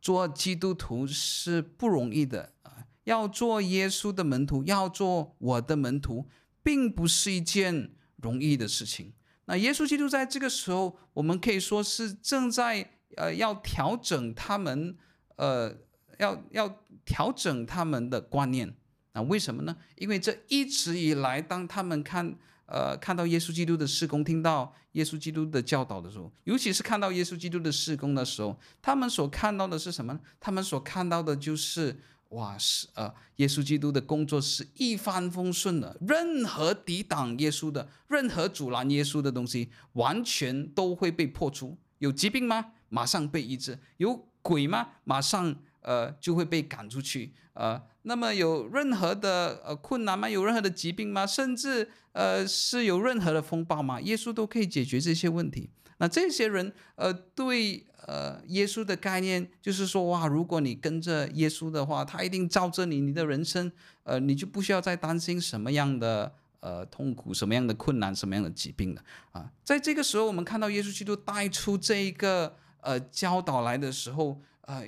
[0.00, 6.26] 做基督徒是不容易的啊，要做耶稣的门徒，要做我的门徒，
[6.62, 9.12] 并不是一件容易的事情。
[9.44, 12.92] 那耶稣基督在这个时候，我们可以说是正在。
[13.16, 14.96] 呃，要调整他们，
[15.36, 15.74] 呃，
[16.18, 18.74] 要要调整他们的观念。
[19.12, 19.76] 那为什么呢？
[19.96, 22.34] 因为这一直以来，当他们看，
[22.66, 30.18] 呃，看到耶稣基督的事工，听到耶稣基督的教导的时候，尤其是看到耶稣基督的事工的时候，他们所看到的是什么？
[30.40, 31.96] 他们所看到的就是，
[32.30, 41.78] 哇，是呃，耶稣基督的工作是一帆风顺的，任何抵挡耶稣的，任何阻拦耶稣的东西，完全都会被破除。
[41.98, 42.72] 有疾病吗？
[42.94, 44.90] 马上被医治，有鬼吗？
[45.02, 47.32] 马上呃就会被赶出去。
[47.54, 50.28] 呃，那么有任何的呃困难吗？
[50.28, 51.26] 有任何的疾病吗？
[51.26, 54.00] 甚至呃是有任何的风暴吗？
[54.00, 55.68] 耶稣都可以解决这些问题。
[55.98, 63.70] 那这些人呃对呃耶稣的概念就是说哇，如果你跟着耶稣的话，他一定照着你，你的人生
[64.04, 69.02] 呃你就不需要再担心什么样的呃痛苦、什么样的困难、什么样的疾病了
[69.32, 69.50] 啊。
[69.62, 72.56] 在这个时候，我们看到耶稣基督带出这一个。
[72.84, 74.86] 呃，教导来的时候，呃，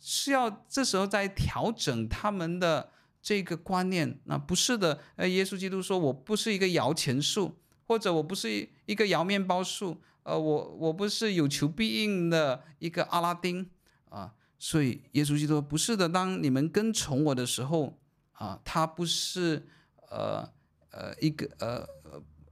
[0.00, 2.90] 是要这时候在调整他们的
[3.22, 4.18] 这个观念。
[4.24, 7.56] 那不是的，呃，耶稣基督说：“我不是一个摇钱树，
[7.86, 13.70] 或者我不是一个摇面包树，呃，我我不是有求必应的一个阿拉丁
[14.08, 16.08] 啊。”所以耶稣基督不是的。
[16.08, 17.96] 当你们跟从我的时候，
[18.32, 19.68] 啊、他不是
[20.10, 20.52] 呃
[20.90, 21.86] 呃一个呃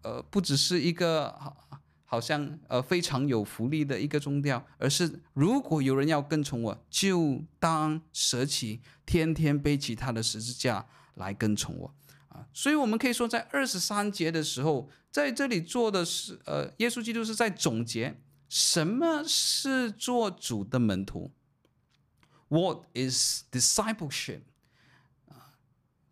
[0.02, 1.34] 呃不只是一个。
[2.14, 11.92] 好像呃非常有福利的一个宗教，而是如果有人要跟从我，就当舍弃，天天背起他的十字架来跟从我
[12.28, 12.46] 啊。
[12.52, 21.32] 所以我们可以说，在二十三节的时候，在这里做的是呃，耶稣基督是在总结什么是做主的门徒。
[22.46, 24.42] What is discipleship？
[25.26, 25.58] 啊，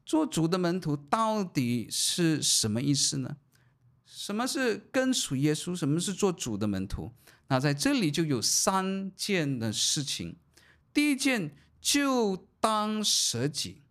[0.04, 3.36] 做主的门徒到底是什么意思呢？
[4.22, 5.74] 什么是跟随耶稣？
[5.74, 7.10] 什么是做主的门徒？
[7.48, 10.36] 那在这里就有三件的事情。
[10.94, 13.82] 第一件，就当舍己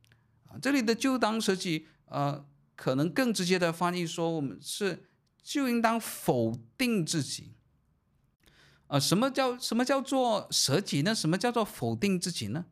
[0.48, 2.46] 啊，这里的就当舍己，呃，
[2.78, 5.04] 可能更直接的翻译说，我们是
[5.44, 7.52] 就应当否定自己。
[8.88, 11.14] 啊，什么叫什么叫做舍己呢？
[11.14, 12.68] 什么叫做否定自己呢？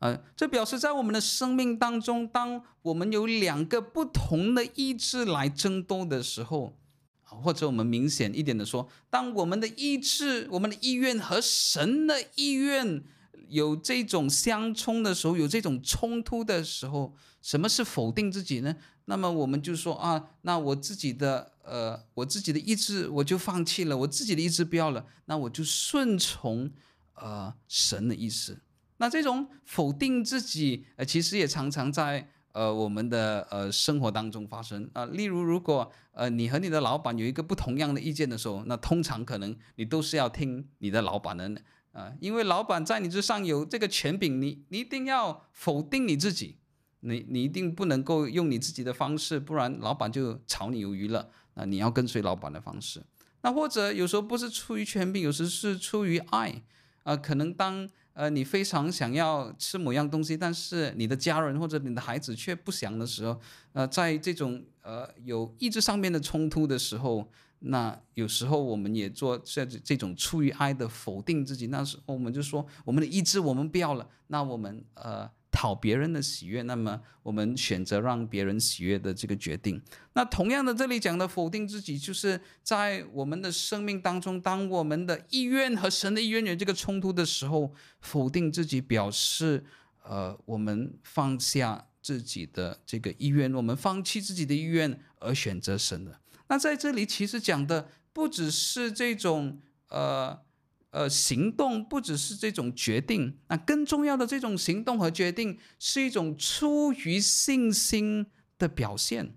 [0.00, 6.74] 呃，这表示在我们的生命当中，当我们有两个不同的意志来争斗的时候，
[7.22, 13.04] 或者我们明显一点的说，当我们的意志、我们的意愿和神的意愿
[13.48, 18.74] 有这种相冲的时候，有这种冲突的时候，什么是否定自己呢？
[19.04, 26.70] 那么我们就说啊，那我自己的呃，我自己的意志我就放弃了，我自己的意志不要了，那我就顺从
[27.16, 28.58] 呃神的意思。
[29.00, 41.48] 那这种否定自己，呃，其实也常常在呃我们的呃生活当中发生啊、例如，如果呃你和你的老板有一个不同样的意见的时候，那通常可能你都是要听你的老板的
[41.92, 46.58] 啊、呃，因为老板在你之上有这个权柄，你你一定要否定你自己，
[47.00, 51.30] 你你一定不能够用你自己的方式，不然老板就炒你鱿鱼了。
[51.54, 53.02] 那你要跟随老板的方式。
[53.40, 56.62] 那或者有时候不是出于权柄，有时是出于爱
[57.04, 57.88] 啊、可能当。
[58.12, 63.40] 呃，你非常想要吃某样东西，但是你的家人或者你的孩子却不想的时候，
[63.72, 67.26] 呃，在这种呃有意志上面的冲突的时候，
[67.60, 75.30] 那有时候我们也做这这种出于爱的否定自己，那时候我们就说我们的意志我们不要了，那我们呃。
[75.50, 79.82] 讨别人的喜悦，那么我们选择让别人喜悦的这个决定。
[80.12, 89.64] 那同样的，这里讲的否定自己，就是在我们的生命当中，当我们的意愿和神的意愿有这个冲突的时候，否定自己表示，
[90.04, 96.20] 呃，我们放下自己的这个意愿，我们放弃自己的意愿而选择神的。
[96.48, 100.40] 那在这里其实讲的不只是这种，呃。
[100.90, 108.26] 呃，行动不只是这种决定，那更重要的这种行动和决定是一种出于信心
[108.58, 109.36] 的表现。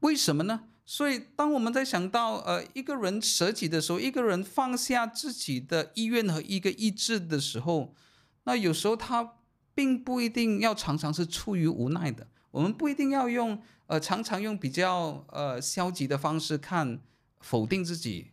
[0.00, 0.64] 为什么呢？
[0.84, 7.94] 所以当我们在想到呃一个人舍己的时候，一个人放下自己的意愿和一个意志的时候，
[8.44, 9.36] 那有时候他
[9.74, 12.28] 并不一定要常常是出于无奈的。
[12.50, 17.00] 我们不一定要用呃常常用比较呃消极的方式看
[17.40, 18.32] 否定自己。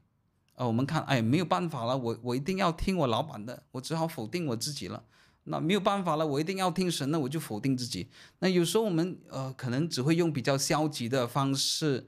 [0.56, 5.04] 呃，我们看，哎，没有办法了，我我一定要听我老板的，我只好否定我自己了。
[5.46, 8.12] 那没有办法了，我一定要听神的，我就否定自己。
[8.40, 12.08] 那有时候我们呃，可能只会用比较消极的方式，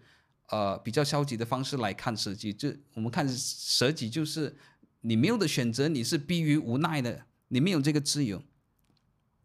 [0.49, 2.53] 呃，比较消极的方式来看舍己。
[2.53, 4.55] 就我们看舍己，就是
[5.01, 8.43] 你没有的选择，你是逼于无奈的，你没有这个自由。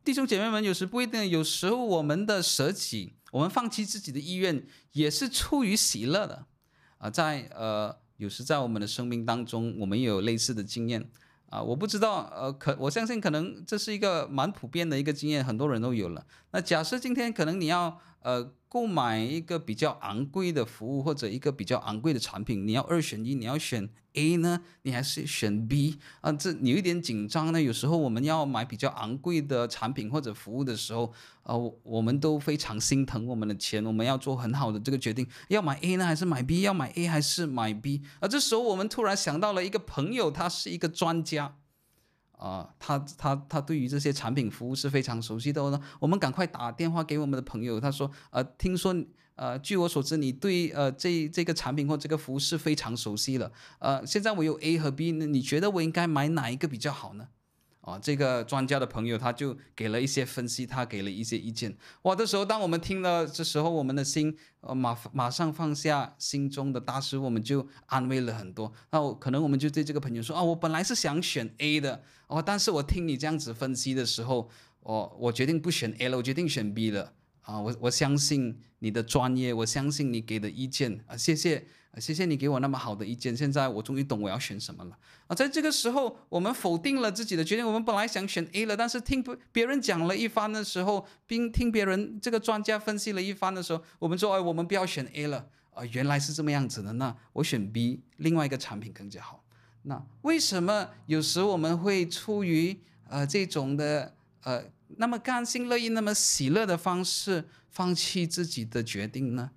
[0.04, 6.34] 弟兄姐妹们，有时不一定，有时候我们的舍己，我们放弃自己的意愿，也是出于喜乐的。
[6.98, 7.96] 啊、呃，在呃。
[8.18, 11.08] 有时在我们的生命当中，我们也有类似的经验
[11.48, 16.26] 啊，我不知道，呃，可我相信可能这是一个蛮普遍的一个经验，很多人都有了。
[16.50, 18.52] 那假设今天可能你要呃。
[18.70, 26.30] 购买一个比较昂贵的服务或者一个比较昂贵的产品，你要二选一，你要选 A 呢，你还是选 B 啊？
[26.32, 27.62] 这你有一点紧张呢。
[27.62, 31.10] 有时候我们要买比较昂贵的产品或者服务的时候，
[31.44, 36.60] 呃，我们都非常心疼我们的钱，我们要做很好的这个决定，要买 A 呢还是买 B？
[36.60, 38.02] 要买 A 还是买 B？
[38.20, 41.56] 而这时候我们突然想到了一个朋友，他是一个专家。
[42.38, 45.80] 啊、他他他对于这些产品服务是非常熟悉的呢。
[45.98, 48.94] 我们赶快打电话给我们的朋友，他说，呃，听说，
[49.34, 53.52] 呃，据我所知，你对呃这这个产品或这个服务是非常熟悉了。
[53.80, 57.28] 呃，现在我有 A 和 B，那你觉得我应该买哪一个比较好呢？
[57.88, 61.74] 啊，这个专家的朋友他就给了一些分析，他给了一些意见。
[62.02, 68.70] 哇，这时候当我们听了，这时候我们的心，呃，马马上放下心中的大事，我们就安慰了很多。
[68.90, 77.14] 那我可能我们就对这个朋友说，啊，我本来是想选 A 的，哦，但是我听你这样子分析的时候，我我决定不选 A 了，我决定选 B 了。
[77.40, 81.66] 啊，我我相信你的专业，我相信你给的意见，啊，谢谢。
[82.00, 85.34] 谢谢你给我那么好的意见，现在我终于懂我要选什么了啊！
[85.34, 87.66] 在这个时候，我们否定了自己的决定。
[87.66, 95.84] 我们本来想选 A 了，但是听别人讲了一番的时候，并听别人这个专家分析了一番的时候，我们说：“哎，我们不要选 A 了啊！
[95.86, 99.44] 原来是这么样子的，那我选 B，另外一个产品更加好。”
[99.84, 104.62] 那为什么有时我们会出于呃这种的呃
[104.96, 109.50] 那么甘心乐意、那么喜乐的方式放弃自己的决定呢？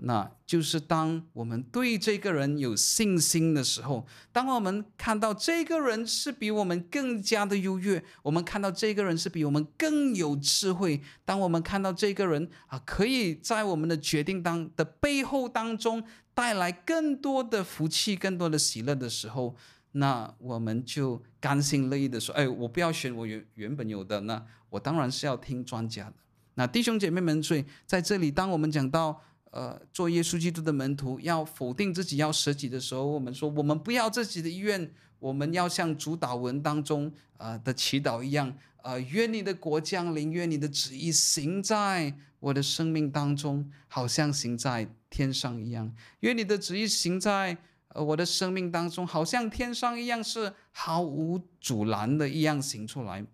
[0.00, 19.56] 那就是当我们对这个人有信心的时候，当我们看到这个人是比我们更加的优越，我们看到这个人是比我们更有智慧，当我们看到这个人啊，可以在我们的决定当的背后当中带来更多的福气、更多的喜乐的时候，
[19.92, 26.14] 那我们就甘心乐意的说：“哎，我不要选我原原本有的，那我当然是要听专家的。”
[26.54, 29.20] 那弟兄姐妹们，所以在这里，当我们讲到。
[29.50, 45.92] 呃，做耶稣基督的门徒，要否定自己，要舍己的时候，我们说，我们不要自己的意愿，我们要像主祷文当中呃的祈祷一样，呃，愿你的国降临，愿你的旨意行在我的生命当中，好像行在天上一样。
[46.20, 47.56] 愿你的旨意行在
[47.88, 53.24] 呃，我的生命当中好像天上一样是毫无阻拦的一样行出来，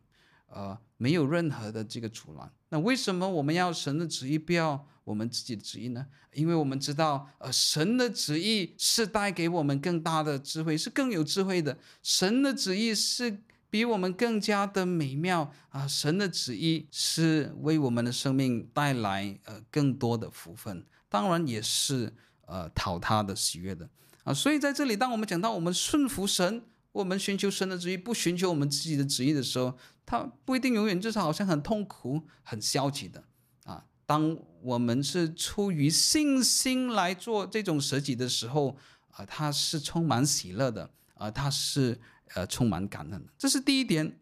[0.47, 2.49] 呃，没有任何的这个阻拦。
[2.69, 6.07] 那为什么我们要神的旨意，不要我们自己的旨意呢？
[6.33, 11.79] 因为我们知道，呃，神的旨意是带给我们更大的智慧，是更有智慧的。
[12.03, 22.13] 神的旨意是比我们更加的美妙啊，神的旨意是为我们的生命带来呃更多的福分，当然也是
[22.47, 23.89] 呃讨他的喜悦的
[24.25, 24.33] 啊。
[24.33, 29.77] 所以在这里，当我们讲到我们顺服神，我们寻求神的旨意，不寻求我们自己的旨意的时候，
[30.07, 33.25] 他不一定永远就是好像很痛苦、很消极的
[33.65, 33.85] 啊。
[34.07, 38.75] 当我们是出于信心来做这种舍己的时候
[39.11, 42.01] 啊，他是充满喜乐的啊，他是
[42.35, 43.33] 呃充满感恩的。
[43.37, 44.19] 这是第一点，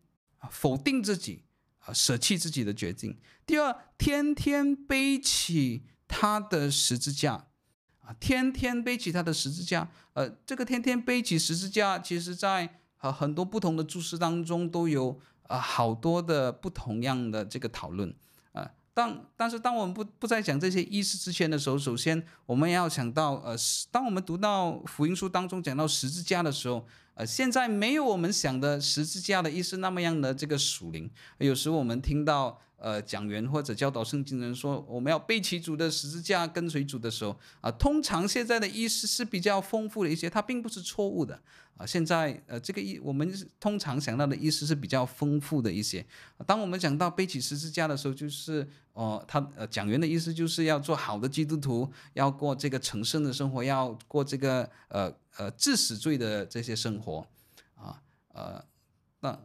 [0.50, 1.44] 否定自己
[1.78, 3.16] 啊，舍弃自己的决定。
[3.46, 7.46] 第二，天天背起他的十字架
[8.00, 9.88] 啊，天天背起他的十字架。
[10.14, 15.20] 呃，这个天天背起十字架，其实在呃很多不同的注释当中都有。
[15.48, 18.14] 啊，好多的不同样的这个讨论，
[18.94, 23.56] 当但是当我们不不再讲这些意思之前的时候，首先我们要想到，呃，
[23.90, 31.10] 当我们读到福音书当中讲到十字架的时候，呃，现在没有我们想的十字架的意思那么样的这个属灵。
[31.38, 41.40] 有时我们听到呃讲员或者教导圣经人说，我们要背起主的十字架跟随主的时候，啊，通常现在的意思是比较丰富的一些，它并不是错误的。
[41.78, 46.04] 啊，现在呃，这个意我们通常想到的意思是比较丰富的一些。
[46.46, 48.60] 当我们讲到背起十字架的时候，就是
[48.92, 57.26] 哦、呃，他呃讲员的意思就是要做好的基督徒，要过这个成圣的生活，要过这个呃呃治死罪的这些生活。
[57.74, 58.02] 啊
[58.34, 58.62] 呃，
[59.20, 59.38] 那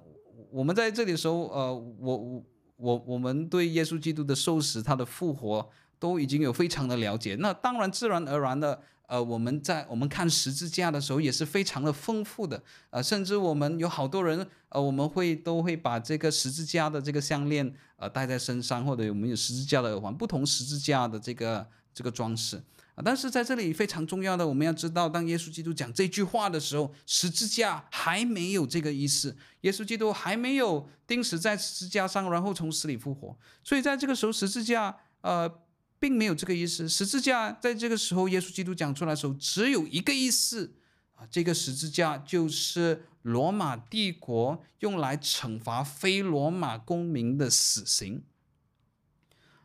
[0.51, 2.43] 我们在这里的时候，呃，我我
[2.77, 5.69] 我我们对耶稣基督的受死、他的复活
[5.99, 7.35] 都已经有非常的了解。
[7.35, 8.81] 那当然，自然而然的。
[9.09, 22.61] 呃，我们在我们看十字架的时候也是非常的丰富的，呃，甚至我们有好多人，呃，我们会都会把这个十字架的这个项链，呃，戴在身上，或者我们有十字架的耳环，不同十字架的这个这个装饰，
[23.03, 35.61] 但是在这里非常重要的，我们要知道，当耶稣基督讲这句话的时候，十字架还没有这个意思，耶稣基督还没有钉死在十字架上，然后从死里复活，所以在这个时候，十字架，呃。
[35.99, 36.87] 并没有这个意思。
[36.87, 40.75] 十字架在这个时候，耶稣基督讲出来的时候，只有一个意思
[41.15, 48.21] 啊，这个十字架就是罗马帝国用来惩罚非罗马公民的死刑。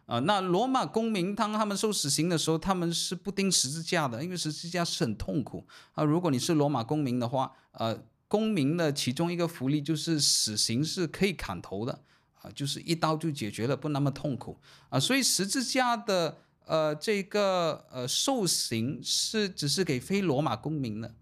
[0.07, 6.05] 啊，那罗马公民当他们受死刑的时候，他们是不钉十字架的，因为十字架是很痛苦啊。
[6.05, 12.03] 如果你是罗马公民的话，呃，公民的其中一个福利就是死刑是可以砍头的。
[12.43, 21.15] 啊，就是一刀就解决了，不那么痛苦啊，所以十字架的呃这个呃受刑是只是给非罗马公民的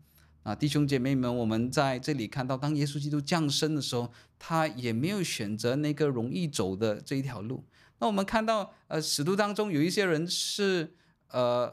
[0.42, 7.62] 啊，弟兄姐妹们，我们在这里看到，当耶稣基督降生的时候，他也没有选择那个容易走的这一条路。
[8.01, 10.96] 那我们看到呃使徒当中有一些人是
[11.28, 11.72] 呃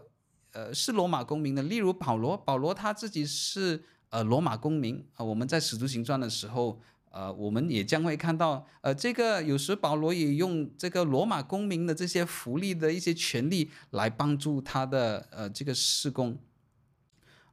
[0.52, 6.80] 呃是罗马公民的，例如保罗，保罗他自己是呃罗马公民啊，我们在使徒行传的时候。
[7.10, 16.38] 呃，我们也将会看到，呃，这个有时保罗也用这个罗马公民的这些福利的一些权利来帮助他的呃这个事工，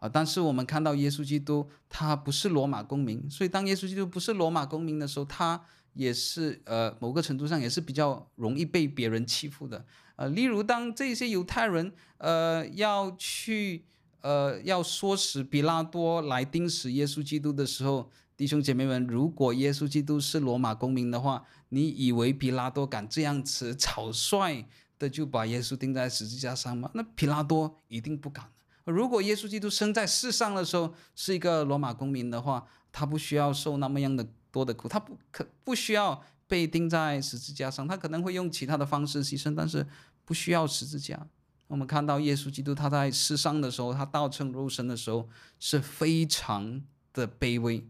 [0.00, 5.64] 啊、但是我们看到耶稣基督他不是罗马公民，所以当耶稣基督不是罗马公民的时候，他
[5.94, 9.84] 也是呃某个程度上也是比较容易被别人欺负的，
[10.16, 13.84] 呃，例如当这些犹太人呃要去
[14.20, 18.10] 呃要说使彼拉多来钉死耶稣基督的时候。
[18.36, 24.64] 弟兄姐妹们，如果耶稣基督是罗马公民的话，你以为彼拉多敢这样子草率
[24.98, 26.90] 的就把耶稣钉在十字架上吗？
[26.94, 28.44] 那彼拉多一定不敢。
[28.86, 39.84] 如果耶稣基督生在世上的时候是一个罗马公民的话，他不需要受那么样的多的苦，他不可不需要被钉在十字架上，他可能会用其他的方式牺牲，但是
[40.24, 41.26] 不需要十字架。
[41.66, 45.28] 我们看到耶稣基督他在世上的时候，他道成肉身的时候
[45.58, 46.80] 是非常
[47.12, 47.84] 的卑微。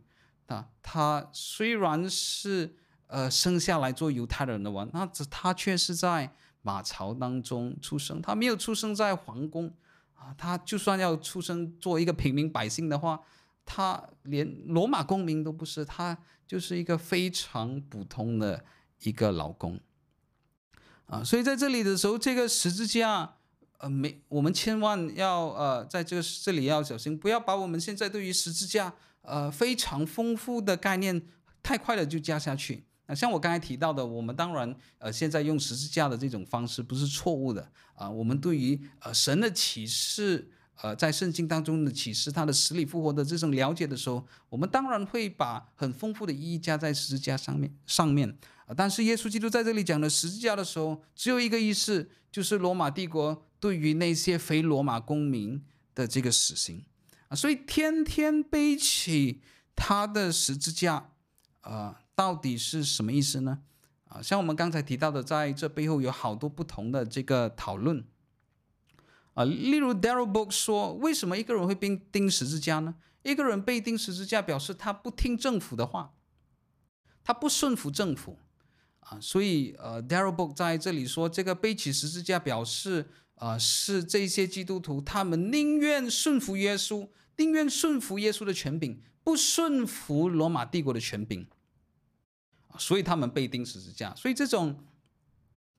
[0.47, 2.77] 啊，他虽然是
[3.09, 9.71] 呃生下来做犹太人的王，那他却是在马槽当中出生，他没有出生在皇宫
[10.15, 10.35] 啊。
[10.39, 13.21] 他就算要出生做一个平民百姓的话，
[13.65, 18.65] 他连罗马公民都不是，他就是一个非常普通的
[19.03, 19.81] 一个劳工
[21.07, 21.23] 啊。
[21.25, 23.35] 所以在这里的时候，这个十字架
[23.79, 28.95] 呃没，我们千万要呃在这个这里要小心，不要把我们现在对于十字架。
[29.27, 31.23] 呃，非常丰富的概念，
[31.63, 32.85] 太快的就加下去。
[33.07, 38.07] 那像我刚才提到的，我们当然呃，现在用十字架的这种方式不是错误的啊。
[38.07, 40.51] 我们对于呃神的启示，
[40.83, 48.37] 呃在圣经当中的启示，他的死里复活的这种了解的时候，我们当然会把很丰富的意义加在十字架上面上面。
[48.67, 55.63] 啊，但是耶稣基督在这里讲的十字架的时候，只有一个意思，就是罗马帝国对于那些非罗马公民
[55.95, 56.83] 的这个死刑。
[57.29, 59.43] 啊，所以天天背起
[59.77, 61.11] 他的十字架，
[61.63, 63.61] 呃，到底是什么意思呢？
[64.07, 68.03] 啊，像我们刚才提到的，在这背后有好多不同的这个讨论。
[69.35, 72.95] 啊，例如 Darrell Book 说，为什么一个人会被钉十字架呢？
[73.23, 76.15] 一个人被钉十字架，表示他不听政府的话，
[77.23, 78.39] 他不顺服政府。
[79.01, 91.47] 啊，所以呃，Darrell Book 在这里说，这个背起十字架表示，呃，是这些基督徒他们宁愿顺服耶稣，宁愿顺服耶稣的权柄，不顺服罗马帝国的权柄，
[92.79, 94.15] 所以他们被钉十字架。
[94.15, 94.83] 所以这种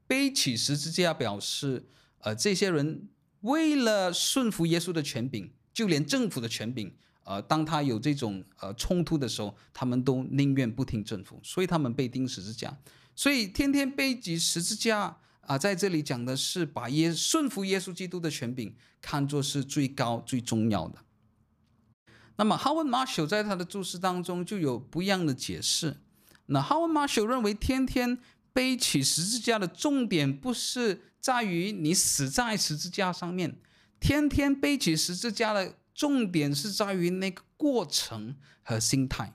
[0.05, 1.87] 背起十字架表示，
[2.19, 3.09] 呃，这些人
[3.45, 6.93] 为了顺服耶稣的权柄，就连政府的权柄。
[7.23, 12.77] 呃，当他有这种呃冲突的时候，他们都宁愿不听政府，所以他们被钉十字架。
[13.15, 15.17] 所以天天背起十字架
[15.47, 20.99] 啊、在这里讲的是把耶顺服耶稣基督的权柄看作是最高最重要的。
[22.37, 25.97] 那么 Howard Marshall 在他的注释当中就有不一样的解释。
[26.47, 28.17] 那 Howard Marshall 认为，天天
[28.55, 33.57] 背起十字架的重点不是在于你死在十字架上面，
[33.99, 35.75] 天天背起十字架的。
[35.95, 39.33] 重点是在于那个过程和心态。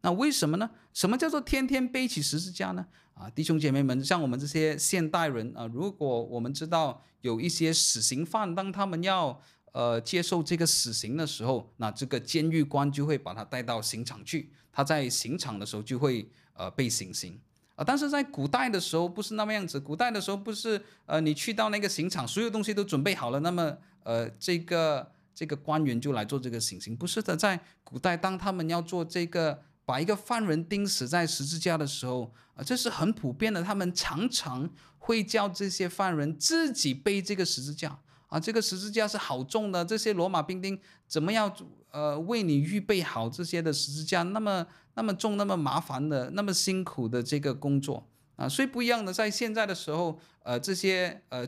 [0.00, 0.68] 那为什么呢？
[0.92, 2.84] 什么叫做天天背起十字架呢？
[3.14, 9.40] 啊，弟兄姐妹们，像我们这些现代人啊，如果我们知道有一些死刑犯，当他们要
[9.70, 14.50] 呃接受这个死刑的时候，那这个监狱官就会把他带到刑场去。
[14.72, 17.40] 他在刑场的时候就会呃被行刑
[17.80, 17.84] 啊。
[17.86, 25.10] 但是在古代的时候不是那么样子，古代的时候不是呃你去到那个刑场，所有东西都准备好了，那么呃这个。
[25.32, 27.34] 这个官员就来做这个行刑，不是的。
[27.34, 33.62] 在古代，当他们要做这个，把一个犯人钉死在十字架的时候，啊，这是很普遍的。
[33.62, 34.68] 他们常常
[34.98, 39.82] 会叫这些犯人自己背这个十字架，啊，这个十字架是好重的。
[39.82, 41.50] 这些罗马兵丁怎么样，
[41.90, 44.66] 呃，为你预备好这些的十字架，那么
[45.00, 48.06] 那么重、那么麻烦的、那么辛苦的这个工作。
[48.36, 51.46] 啊，所以不一样的，在现在的时候，呃，这些呃，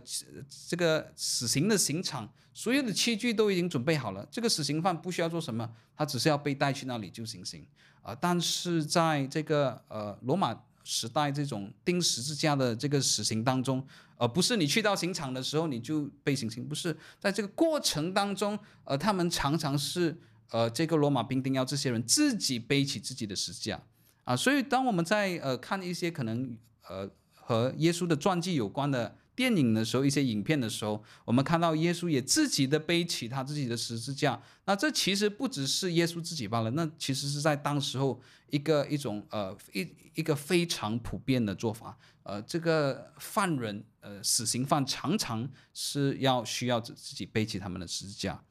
[0.68, 4.26] 这个死刑的刑场，所有的器具都已经准备好了。
[4.30, 7.66] 这个死刑犯不需要做什么，他只是要被带去那里就行刑。
[8.00, 13.86] 啊、但是在这个呃罗马时代，这种钉十字架的这个死刑当中，
[14.16, 20.20] 呃，不是你去到刑场的时候你就被行刑，不是在这个过程当中，呃，他们常常是
[20.52, 23.82] 呃这个罗马兵丁要这些人自己背起自己的十字架。
[24.24, 26.56] 啊、所以当我们在呃看一些可能。
[26.88, 34.42] 呃，和耶稣的传记有关的电影的时候，一些影片的时候，我们看到耶稣也自己的背起他自己的十字架。
[34.64, 41.96] 那这其实不只是耶稣自己罢了，那其实是在当时候一个一种呃一一个非常普遍的做法。
[42.24, 48.42] 呃，这个犯人呃死刑犯常常是要需要自自己背起他们的十字架。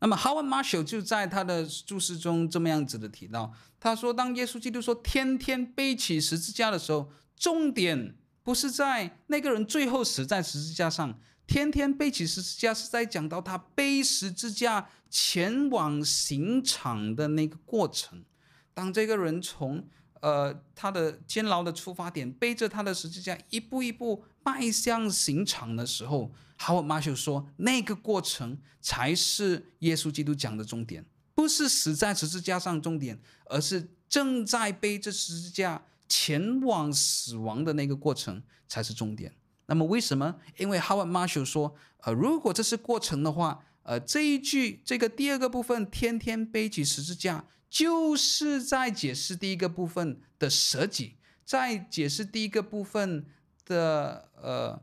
[0.00, 11.18] 那么 Howard Marshall 就在他的注释中这么样子的提到，他说，当耶稣基督说天天背起十字架的时候，重点不是在那个人最后死在十字架上，
[11.48, 18.24] 天天背起十字架是在讲到他背十字架前往刑场的那个过程。
[18.72, 19.84] 当这个人从
[20.20, 26.32] 呃他的监牢的出发点背着他的十字架一步一步迈向刑场的时候。
[26.58, 31.04] Howard Marshall 说：“那个过程才是耶稣基督讲的重点，
[31.34, 39.36] 不是死在十字架上重点，而是正在背着十字架前往死亡的那个过程才是重点。
[39.66, 40.34] 那么为什么？
[40.56, 53.24] 因为 Howard Marshall 说，呃，如果这是过程的话，呃，这一句这个第二个部分，天天背起十字架，就是在解释第一个部分的舍己，在解释第一个部分
[53.64, 54.82] 的呃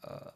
[0.00, 0.34] 呃。”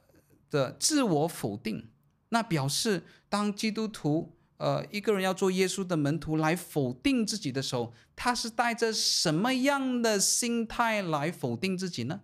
[0.54, 1.88] 的自我否定，
[2.28, 12.20] 那表示当基督徒，呃，一个人要做耶稣的门徒来否定自己的时候，他是带着什么样的心态来否定自己呢？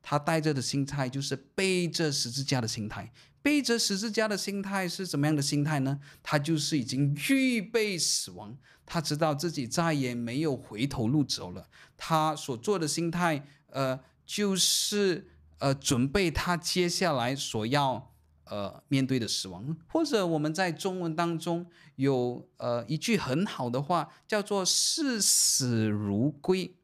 [0.00, 3.12] 他带着的心态就是背着十字架的心态。
[3.42, 5.98] 背着十字架的心态是怎么样的心态呢？
[6.22, 8.56] 他就是已经预备死亡，
[8.86, 11.66] 他知道自己再也没有回头路走了。
[11.96, 15.26] 他所做的心态，呃，就是。
[15.62, 18.10] 呃，准备他接下来所要
[18.46, 26.74] 呃面对的死亡，或者我们在中文当中有呃一句很好的话，叫做视死如归。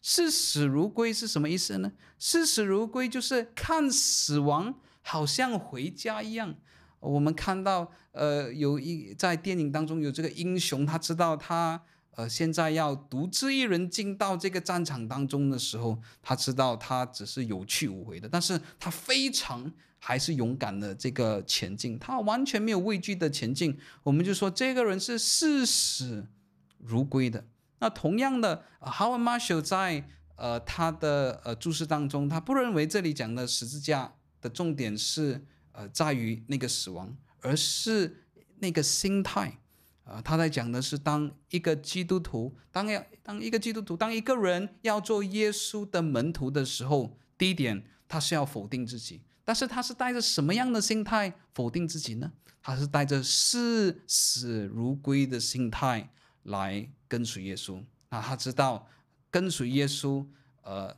[0.00, 1.90] 视死如归是什么意思呢？
[2.16, 6.54] 视死如归就是看死亡好像回家一样
[7.00, 11.82] 我们看到，呃，有一在电影当中有这个英雄，他知道他
[12.16, 23.78] 呃现在要独自一人进到这个战场当中的时候，他知道他只是有去无回的，但是他非常还是勇敢的这个前进，他完全没有畏惧的前进。
[24.02, 26.26] 我们就说这个人是视死
[26.78, 27.44] 如归的。
[27.78, 30.06] 那同样的，Howard Marshall 在
[30.36, 35.44] 呃他的呃注释当中，他不认为这里讲的十字架的重点是。
[35.74, 38.26] 呃，在于那个死亡，而是
[38.58, 39.58] 那个心态。
[40.04, 52.32] 啊、他在讲的是，当一个基督徒，当要当一个基督徒，当一个人要做耶稣的门徒的时候，第一点，他是要否定自己，但是他是带着什么样的心态否定自己呢？
[52.60, 57.82] 他是带着视死如归的心态来跟随耶稣。
[58.10, 58.88] 那他知道
[59.30, 60.26] 跟随耶稣，
[60.62, 60.96] 呃，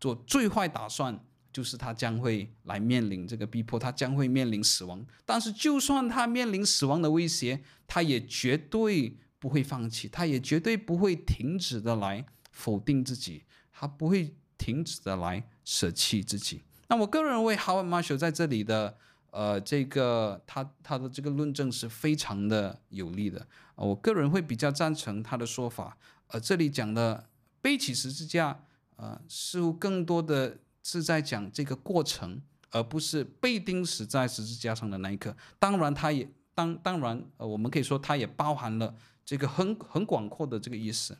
[0.00, 1.24] 做最坏打算。
[1.54, 5.06] 就是他将会来面临这个逼迫，他将会面临死亡。
[5.24, 16.62] 但是，就算他面临死亡的威胁，他也绝对不会放弃，他也绝对不会停止的来否定自己，他不会停止的来舍弃自己。
[16.88, 18.98] 那我个人认为，Howard Marshall 在这里的
[19.30, 23.46] 呃这个他他的这个论证是非常的有力的。
[23.76, 25.96] 我个人会比较赞成他的说法。
[26.26, 27.28] 呃，这里讲的
[27.62, 28.64] 背起十字架，
[28.96, 30.58] 呃，似乎更多的。
[30.84, 35.36] 是在讲这个过程，而不是被钉死在十字架上的那一刻。
[35.58, 41.16] 当然，它也当当然，呃，我们可以说它也包含了这个很很广阔的这个意思。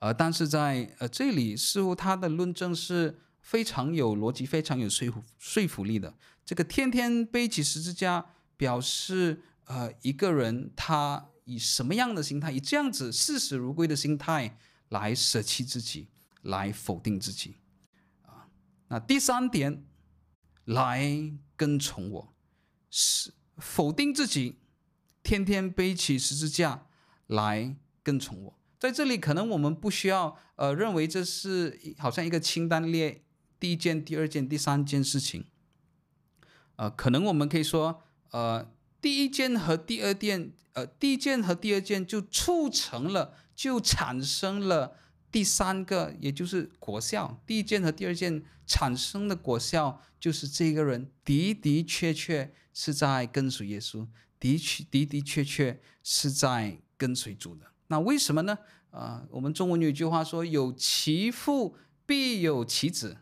[0.00, 6.12] 呃，但是在呃这里，似乎他的论证是非常有逻辑、非常有说服说服力的。
[6.44, 8.26] 这个天天背起十字架，
[8.56, 16.08] 表示呃一个人他以什么样的心态，以这样子视死如归的心态来舍弃自己，
[16.42, 17.54] 来否定自己。
[18.92, 19.86] 那第三点，
[20.66, 22.34] 来跟从我，
[22.90, 24.58] 是否定自己，
[25.22, 26.86] 天天背起十字架
[27.26, 28.58] 来跟从我。
[28.78, 33.24] 在这里，可能我们不需要呃认为这是好像一个清单列
[33.58, 35.46] 第一件、第二件、第三件事情。
[36.76, 38.70] 呃，可能我们可以说，呃，
[39.00, 44.98] 第一件和第二件，呃，第一件和第二件就促成了，就产生了。
[45.32, 54.06] 第三个，也就是果效，第一件和第二件产生的果效，就是这个人的的确确是在跟随耶稣，
[54.38, 57.64] 的确的的确确是在跟随主的。
[57.86, 58.58] 那为什么呢？
[58.90, 63.16] 啊、呃，我们中文有一句话说：“有其父必有其子。”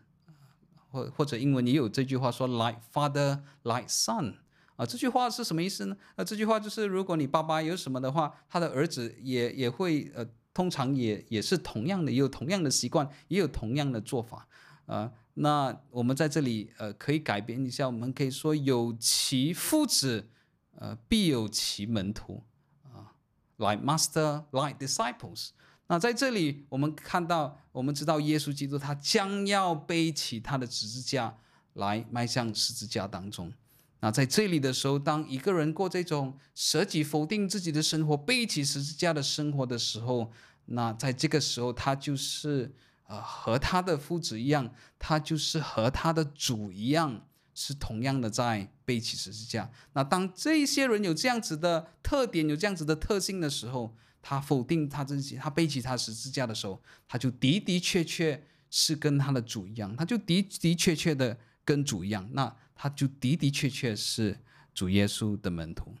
[0.91, 4.35] 或或者英文也有这句话说：“Like father, like son。”
[4.75, 5.95] 啊，这句话是什么意思呢？
[6.17, 10.27] 啊，这句话就是如果你爸爸有什么的话，他的儿子也也会呃。
[10.53, 14.47] 通常也也是同样的，也有同样的习惯，也有同样的做法，
[14.85, 20.29] 啊、那我们在这里呃可以改变一下，我们可以说有其父子，
[20.75, 22.43] 呃，必有其门徒，
[22.83, 23.15] 啊、
[23.57, 25.51] 呃、，like master, like disciples。
[25.87, 31.37] 那在这里我们看到，我们知道耶稣基督他将要背起他的十字架
[31.73, 33.53] 来迈向十字架当中。
[34.01, 40.31] 那在这里的时候，当一个人过这种舍己否定自己的生活，背起十字架的生活的时候，
[40.65, 42.73] 那在这个时候，他就是
[43.07, 49.69] 呃和他的父子一样，他就是和他的主一样，是同样的在背起十字架。
[49.93, 62.27] 那当这些人有这样子的特点，有这样子的特性的时候，他否定他自己，他背起他十字架的时候，他就的的确确是跟他的主一样，他就的的确确的跟主一样。
[62.33, 64.39] 那他就的的确确是
[64.73, 65.93] 主耶稣的门徒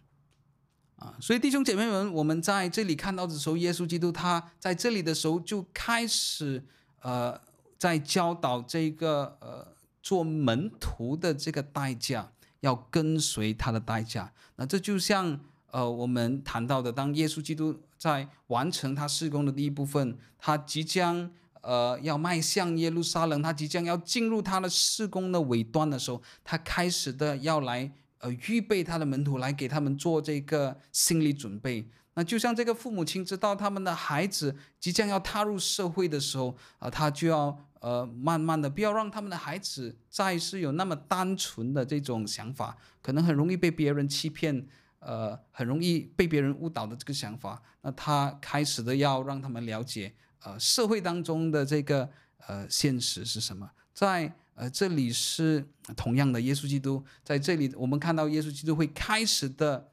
[0.95, 6.65] 啊，所以弟兄姐妹们，我们在这里看到的时候，耶稣基督他在这里的时候就开始
[7.01, 7.39] 呃，
[7.77, 14.33] 在教导这个呃做门徒的这个代价，要跟随他的代价。
[14.55, 21.31] 那这就像呃我们谈到的，当耶稣基督在完成他事工的第一部分，他即将。
[21.61, 31.87] 呃，要迈向耶路撒冷，他即将要进入他的事工的尾端的时候，他开始的要来呃预备他的门徒，来给他们做这个心理准备。
[32.13, 44.67] 那就像这个父母亲知道他们的孩子即将要踏入社会的时候，啊、他就要呃慢慢的不要让他们的孩子再是有那么单纯的这种想法，可能很容易被别人欺骗，
[44.99, 47.61] 呃，很容易被别人误导的这个想法。
[47.81, 50.13] 那他开始的要让他们了解。
[50.43, 52.09] 呃，社会当中的这个
[52.47, 53.69] 呃现实是什么？
[53.93, 55.65] 在呃这里是
[55.95, 59.91] 同样的，耶稣基督在这里，我们看到耶稣基督会开始的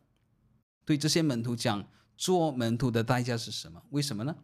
[0.84, 1.86] 对这些门徒讲，
[2.16, 3.82] 做门徒的代价是什么？
[3.90, 4.34] 为什么呢？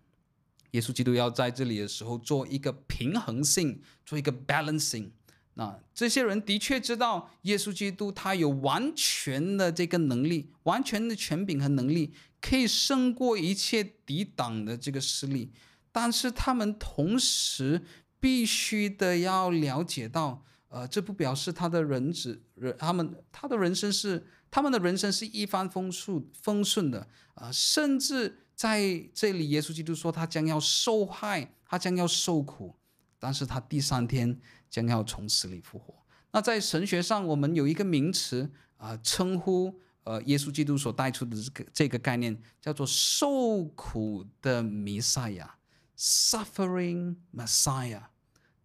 [0.72, 5.10] 耶稣基督要在这里的时候做一个平衡性，做一个 balancing。
[5.54, 15.52] 那这些人的确知道耶稣基督他有完全的这个能力，完全的权柄和能力，可以胜过一切抵挡的这个势力。
[15.94, 17.80] 但是他们同时
[18.18, 26.98] 必须的要了解到，呃，这不表示他的人子人他们他的人生是他们的人生是一帆风顺风顺的
[27.34, 32.74] 啊，呃，甚至在这里，耶稣基督说他将要受害，他将要受苦，
[33.20, 34.36] 但是他第三天
[34.68, 35.94] 将要从死里复活。
[36.32, 45.56] 那在神学上，我们有一个名词啊，称呼呃耶稣基督所带出的这个这个概念，叫做受苦的弥赛亚。
[45.96, 48.02] Suffering Messiah，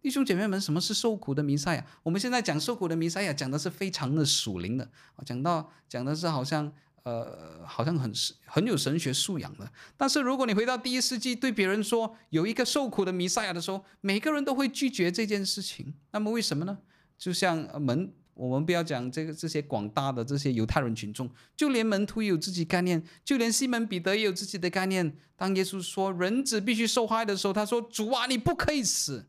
[0.02, 1.86] 弟兄姐妹们，什么是受苦的弥赛亚？
[2.02, 4.90] 我们现在讲受苦的弥赛亚，讲的是非常的属灵的，
[5.24, 6.72] 讲到讲的是好像
[7.02, 8.12] 呃，好像很
[8.44, 9.72] 很有神学素养的。
[9.96, 15.94] 但是如果你回到第一世纪，对别人说有一个受苦的弥赛亚的时候，每个人都会拒绝这件事情。
[16.10, 16.78] 那么为什么呢？
[17.16, 18.12] 就像门。
[18.40, 25.14] 我们不要讲这个这些广大的这些犹太人群众，就连门徒有自己概念，就连西门彼得也有自己的概念。
[25.36, 29.28] 当耶稣说人子必须受害的时候，他说：“主啊，你不可以死，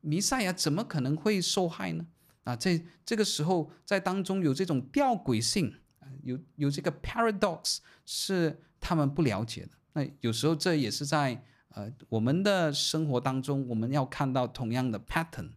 [0.00, 2.06] 弥赛亚怎么可能会受害呢？”
[2.44, 5.74] 啊，这这个时候在当中有这种吊诡性，
[6.22, 9.72] 有有这个 paradox 是他们不了解的。
[9.92, 11.42] 那有时候这也是在
[11.74, 15.50] 呃我们的生活当中，我们要看到同样的 pattern。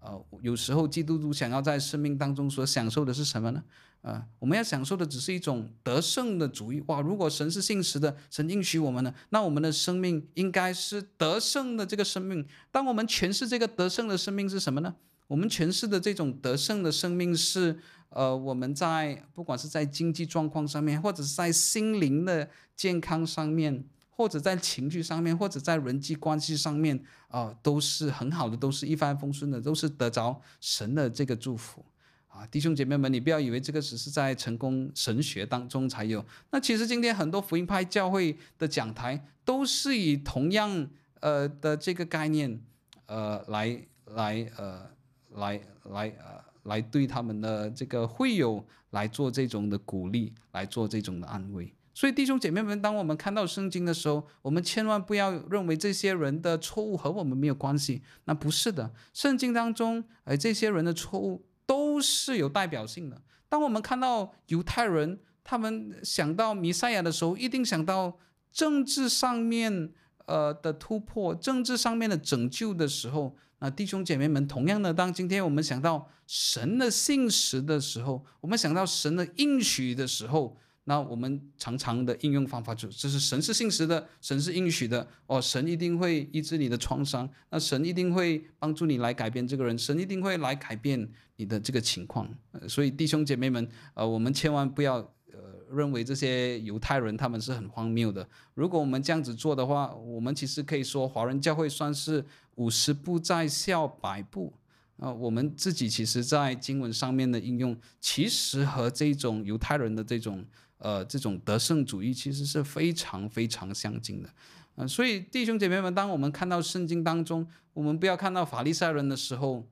[0.00, 3.62] 呃，有时候基督徒想要在生命当中所享受的是什么呢？
[4.02, 6.82] 呃，我们要享受的只是一种得胜的主义。
[6.86, 12.46] 哇，如果神是信实的，神应许我们呢，那我们的生命应该是得胜的这个生命。
[12.70, 14.94] 当我们诠释这个得胜的生命是什么呢？
[15.26, 17.78] 我们诠释的这种得胜的生命是，
[18.08, 23.84] 呃，我们在不管是在经济状况上面，或者是在心灵的健康上面。
[24.20, 31.82] 或者在情绪上面，或者在人际关系上面，啊、都是很好的，都是一帆风顺的，都是得着神的这个祝福
[32.28, 32.46] 啊！
[32.48, 40.86] 弟兄姐妹们，你不要以为这个只是在成功神学当中才有，那其实今天很多福音派教会的讲台都是以同样
[41.20, 42.60] 呃的这个概念，
[43.06, 44.86] 呃，来来呃
[45.30, 51.72] 来来呃来对他们的这个会友来做这种的鼓励，来做这种的安慰。
[51.92, 58.02] 所以弟兄姐妹们，当我们看到圣经的时候，我们千万不要认为这些人的错误和我们没有关系。
[58.24, 63.20] 那不是的，圣经当中，哎，这些人的错误都是有代表性的。
[63.48, 68.16] 当我们看到犹太人，他们想到弥赛亚的时候，一定想到
[68.52, 69.92] 政治上面
[70.26, 80.56] 呃的突破，政治上面的拯救的时候，那弟兄姐妹们，同样的，当今天我们想到神的信实的时候，我们想到神的应许的时候。
[80.84, 92.28] 那我们常常的应用方法就就是神是信实的，神是应许的哦，神一定会医治你的创伤，那神一定会帮助你来改变这个人，神一定会来改变你的这个情况。
[92.66, 94.96] 所以弟兄姐妹们，呃，我们千万不要
[95.32, 95.38] 呃
[95.70, 98.26] 认为这些犹太人他们是很荒谬的。
[98.54, 102.24] 如果我们这样子做的话，我们其实可以说华人教会算是
[102.56, 104.52] 五十步在笑百步。
[104.96, 110.44] 啊、呃，我们自己其实在经文上面的应用，其实和这种犹太人的这种。
[110.80, 114.30] 呃，这种得胜主义其实是非常非常相近的，
[114.76, 119.66] 呃，所以弟兄姐妹们，当我们看到圣经当中，我们不要看到法利赛人的时候，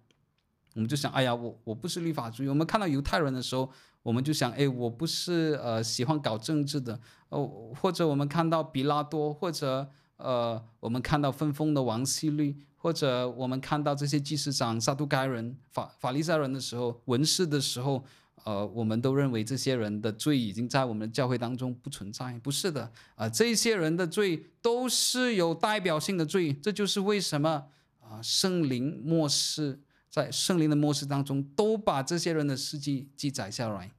[0.75, 3.71] 我们就想，哎呀，我我不是律法主义；我们看到犹太人的时候，
[4.03, 7.01] 我们就想，哎，我不是呃喜欢搞政治的，
[7.31, 9.89] 哦，或者我们看到比拉多，或者
[10.19, 18.05] 呃，我们看到分封的王希律，或者我们看到这些祭司长、撒都该人、法法利赛人的时候，文士的时候。
[18.45, 27.67] 呃，我们都认为这些人的罪已经在我们的教会当中不存在，不是的，啊、这些人的罪都是有代表性的罪，这就是为什么
[28.01, 33.91] 啊、圣灵默示在圣灵的默示当中都把这些人的事迹记载下来，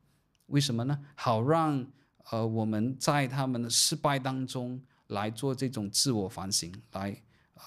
[0.48, 1.00] 为什么呢？
[1.16, 1.86] 好让
[2.32, 7.16] 呃我们在他们的失败当中来做这种自我反省，来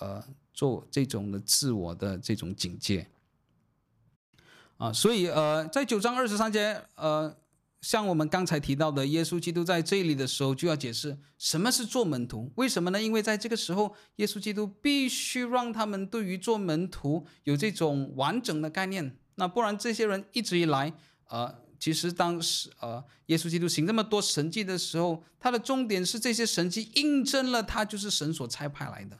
[0.01, 3.07] 呃做这种的自我的这种警戒。
[4.83, 7.33] 啊，所以呃，在九章二十三节，呃，
[7.83, 12.51] 像我们刚才提到的，耶稣基督在这里的时候就要解释什么是做门徒。
[12.57, 13.01] 为什么呢？
[13.01, 19.17] 因为在这个时候，耶稣基督必须让他们对于做门徒有这种完整的概念。
[19.37, 20.93] 那不然，这些人一直以来，
[21.29, 29.17] 呃，其实当时呃，耶稣基督行这么多神迹的时候，他的重点是这些神迹印证了他就是神所差派来的。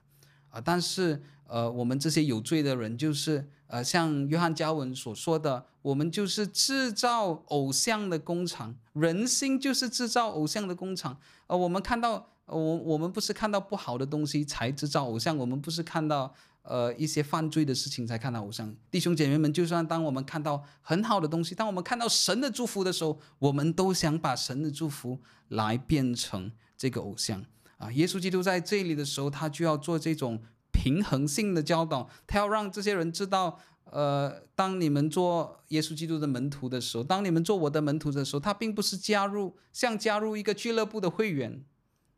[0.49, 3.49] 啊，但是呃，我们这些有罪的人就是。
[3.73, 11.17] 呃，像约翰加文所说的，我们就是制造偶像的工厂，人心就是制造偶像的工厂。
[11.47, 18.77] 呃，我们看到我我们不是看到不好的东西才制造偶像，我们不是看到呃一些犯罪的事情才看到偶像。
[18.91, 25.19] 弟兄姐妹们，就算当我们看到很好的东西，当我们看到神的祝福的时候，我们都想把神的祝福
[25.49, 27.43] 来变成这个偶像
[27.79, 27.91] 啊。
[27.93, 30.43] 耶稣基督在这里的时候，他就要做这种
[30.73, 41.65] 平衡性的教导，他要让这些人知道，呃，当你们做耶稣基督的门徒的时候，当你们做我的门徒的时候，他并不是加入像加入一个俱乐部的会员。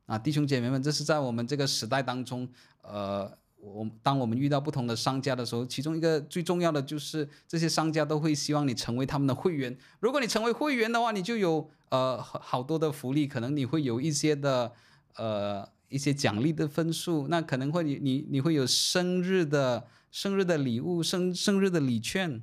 [0.07, 2.47] 啊，弟兄姐妹们，这是在我们这个时代当中，
[2.83, 9.75] 呃，我当我们遇到不同的商家的时候，其中一个最重要的就是这些商家都会希望你成为他们的会员。
[10.01, 14.73] 如果你成为会员的话，你就有呃好多的福利，可能你会有一些的
[15.17, 22.43] 呃一些奖励的分数，那可能会你你你会有生日的生日的礼物、生生日的礼券，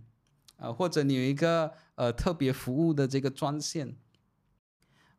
[0.57, 3.95] 啊、或者你有一个呃特别服务的这个专线。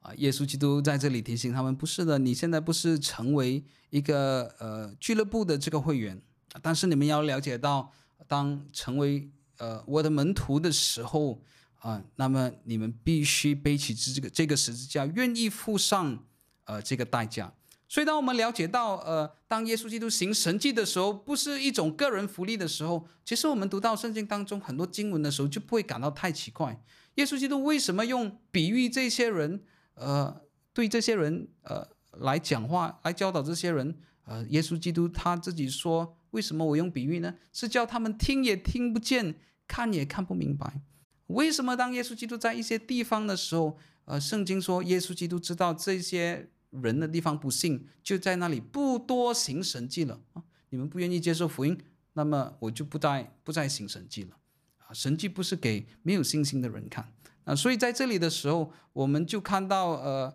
[0.01, 6.21] 啊，耶稣基督在这里提醒他们：不是的，你现在不是成为一个呃俱乐部的这个会员，
[6.61, 7.93] 但是你们要了解到，
[8.27, 11.41] 当成为呃我的门徒的时候
[11.79, 16.25] 啊，那么你们必须背起这个这个十字架，愿意付上
[16.65, 17.55] 呃这个代价。
[17.93, 26.83] 所以，当我们了解到呃，当耶稣基督行神迹的时候，不是一种个人福利的时候，其实我们读到圣经当中很多经文的时候，就不会感到太奇怪。
[27.17, 29.63] 耶稣基督为什么用比喻这些人？
[29.93, 30.41] 呃，
[30.73, 37.35] 对这些人呃来讲话，来教导这些人，呃，耶稣基督他自己说，为什么我用比喻呢？
[37.53, 39.35] 是叫他们听也听不见，
[39.69, 40.81] 看也看不明白。
[41.27, 43.77] 为什么当耶稣基督在一些地方的时候，
[44.07, 50.43] 呃，圣经说耶稣基督知道这些人的地方不信，就在那里不多行神迹了啊？
[50.71, 51.79] 你们不愿意接受福音，
[52.15, 54.37] 那么我就不再不再行神迹了
[54.79, 54.93] 啊！
[54.93, 57.13] 神迹不是给没有信心的人看。
[57.45, 60.35] 啊，所以在这里的时候，我们就看到，呃，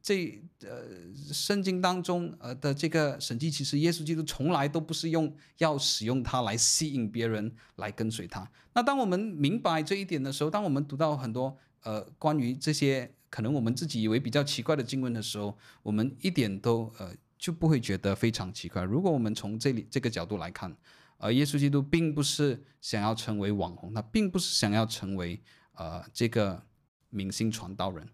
[0.00, 0.86] 这呃
[1.32, 8.48] 圣经当中呃的这个神迹，其实耶稣基督从来都不是用要使用它来吸引别人来跟随他。
[8.72, 18.84] 那当我们明白这一点的时候，当我们读到很多呃关于这些可能我们自己以为比较奇怪的经文的时候，我们一点都呃就不会觉得非常奇怪。
[18.84, 20.76] 如果我们从这里这个角度来看，
[21.18, 25.42] 呃，耶稣基督并不是想要成为网红，他并不是想要成为。
[25.76, 26.62] 呃，这个
[27.10, 28.08] 明星传道人，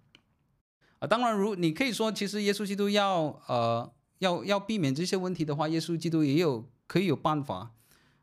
[0.98, 7.74] 啊，当然，如你可以说，其实耶稣基督要呃要要避免这些问题的话，耶稣基督也有可以有办法，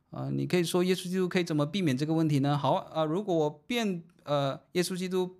[0.09, 2.57] 呃，你可以说耶稣基督可以怎么避免这个问题呢？
[2.57, 5.37] 好，呃，如果我变呃耶稣基督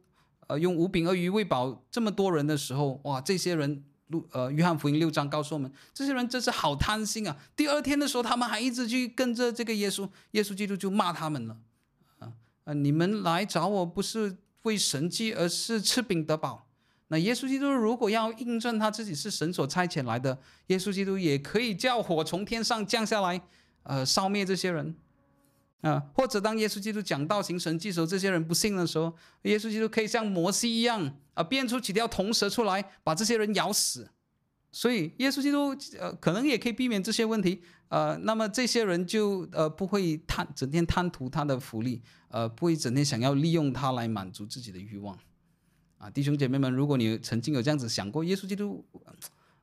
[0.47, 3.83] 呃用五饼二鱼喂饱这么多人的时候，哇，这些人
[4.31, 7.37] 呃约翰福音六章告诉我们，这些人真是好贪心啊！
[7.55, 11.57] 第二天的时候，他们还一直去跟着这个耶稣，耶稣基督就骂他们了。
[12.63, 16.67] 呃，你们来找我不是为神迹，而是吃饼得饱。
[17.07, 20.37] 那耶稣基督如果要印证他自己是神所差遣来的，
[20.67, 23.41] 耶稣基督也可以叫火从天上降下来，
[23.83, 24.93] 呃，烧灭这些人。
[25.81, 29.13] 啊、或者当耶稣基督讲道行神迹时候，这些人不信的时候，
[29.43, 34.09] 耶稣基督可以像摩西一样，啊、变出几条铜蛇出来，把这些人咬死。
[34.71, 45.17] 所以，耶稣基督呃，可能也可以避免这些问题，呃，那么这些人就呃不会贪整天贪图他的福利，呃，不会整天想要利用他来满足自己的欲望，
[45.97, 48.85] 啊，弟兄姐妹们，如果你曾经有这样子想过，耶稣基督，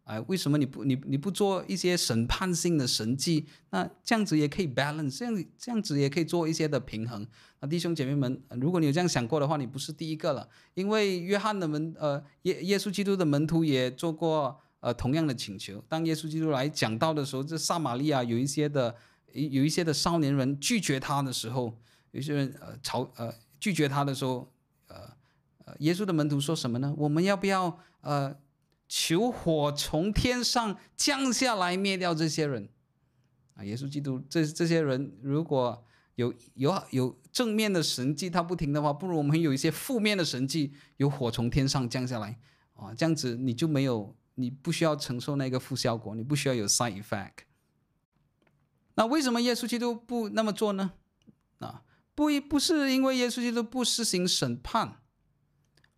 [0.05, 3.47] 哎、为什么你不你你不做一些审判性的神迹？
[3.71, 7.27] 那这样子也可以 balance，这样这样子也可以做一些的平衡。
[7.61, 14.61] 啊，弟兄姐妹们，如果你有这样想过的话，你不是第一个了，因为约翰的门，呃，耶耶稣基督的门徒也做过。
[14.85, 18.95] 呃，同样的请求，当耶稣基督来讲道的时候，这撒玛利亚有一些的，
[19.33, 21.75] 有一些的少年人拒绝他的时候，
[22.11, 24.53] 有些人呃朝呃拒绝他的时候，
[24.89, 24.97] 呃
[25.65, 26.95] 呃，耶稣的门徒说什么呢？
[26.99, 28.37] 我们要不要呃
[28.89, 32.69] 求火从天上降下来灭掉这些人？
[33.55, 35.85] 啊，耶稣基督这这些人如果
[36.17, 42.39] 有有有正面的神迹他不停的话，不如我们有一些负面的神迹，有火从天上降下来
[42.75, 44.17] 啊，这样子你就没有。
[44.37, 47.45] 你不需要承受那个负效果，你不需要有 side effect。
[48.97, 50.95] 那为什么耶稣基督不那么做呢？
[51.61, 51.85] 啊，
[52.17, 55.01] 不一不是因为耶稣基督不施行审判，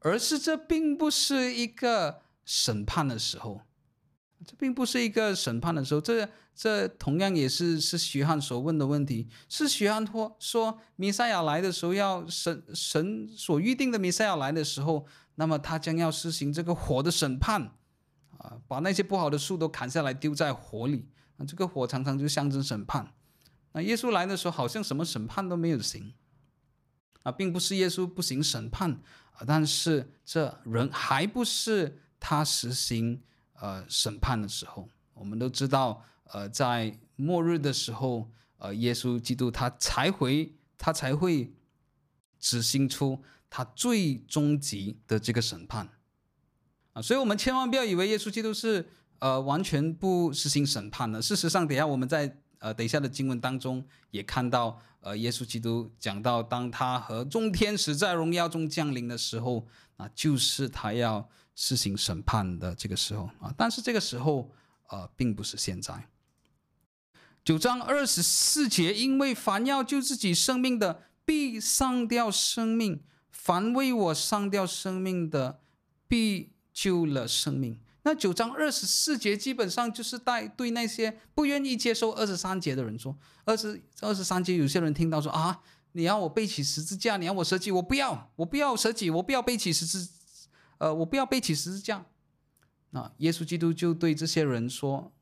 [0.00, 3.60] 而是这并不是一个审判的时候，
[4.46, 6.00] 这并不是一个审判的时候。
[6.00, 17.72] 这这同样也是是徐汉所问的问题，是徐汉说说弥赛亚来的时候要神神所预定的弥赛亚来的时候，那么他将要施行这个火的审判。
[18.38, 23.14] 啊，把那些不好的树都砍下来丢在火里，啊这个火常常就象征审判。
[23.72, 26.12] 那耶稣来的时候，好像什么审判都没有行。
[27.22, 28.90] 啊，并不是耶稣不行审判，
[29.32, 33.22] 啊，但是这人还不是他实行
[33.60, 34.88] 呃审判的时候。
[35.14, 41.54] 我们都知道，呃，在末日的时候，呃，耶稣基督他才会他才会
[42.38, 45.88] 执行出他最终极的这个审判
[46.92, 48.86] 啊，所以我们千万不要以为耶稣基督是
[49.20, 51.22] 呃完全不实行审判的。
[51.22, 63.52] 事实上，等下我们在呃等一下的经文当中也看到，呃，耶稣基督讲到，当他和众天使在荣耀中降临的时候，啊，就是他要实行审判的这个时候啊。
[63.58, 64.48] 但是这个时候。
[64.88, 66.06] 呃，并不是现在。
[67.44, 73.00] 九章二十四节，因为凡要救自己生命的，必丧掉生命；
[73.32, 75.60] 凡为我丧掉生命的，
[76.06, 77.80] 必救了生命。
[78.04, 83.18] 那九章二十四节基本上就是带对那些不愿意接受二十三节的人说。
[83.44, 90.08] 二十二十三节，有些人听到说啊，你要我背起十字架，你要我舍己，我不要，我不要舍己，我不要背起十字，
[90.78, 92.04] 呃，我不要背起十字架。
[92.90, 95.12] 那耶稣基督就对这些人说：“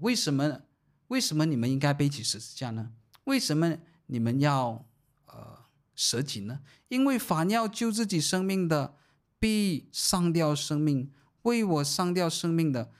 [0.00, 0.62] 为什么？
[1.08, 2.92] 为什么你们应该背起十字架呢？
[3.24, 4.84] 为什么你们要
[5.26, 5.58] 呃
[5.94, 6.60] 舍己呢？
[6.88, 8.96] 因为凡要救自己生命的，
[9.38, 11.10] 必丧掉生命；
[11.42, 12.90] 为我丧掉生命的，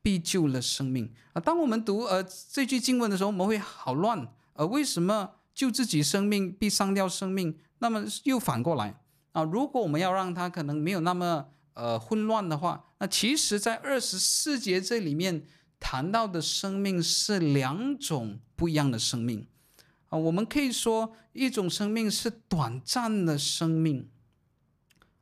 [0.00, 4.32] 必救了生命。”啊，当我们读呃这句经文的时候，我们会好乱。
[4.54, 7.58] 呃，为什么救自己生命必丧掉生命？
[7.78, 9.00] 那么又反过来
[9.32, 9.42] 啊？
[9.42, 11.48] 如果我们要让它可能没有那么。
[11.74, 15.46] 呃，混乱的话，那其实，在二十四节这里面
[15.78, 19.46] 谈到的生命是两种不一样的生命
[20.08, 20.18] 啊。
[20.18, 24.10] 我们可以说，一种生命是短暂的生命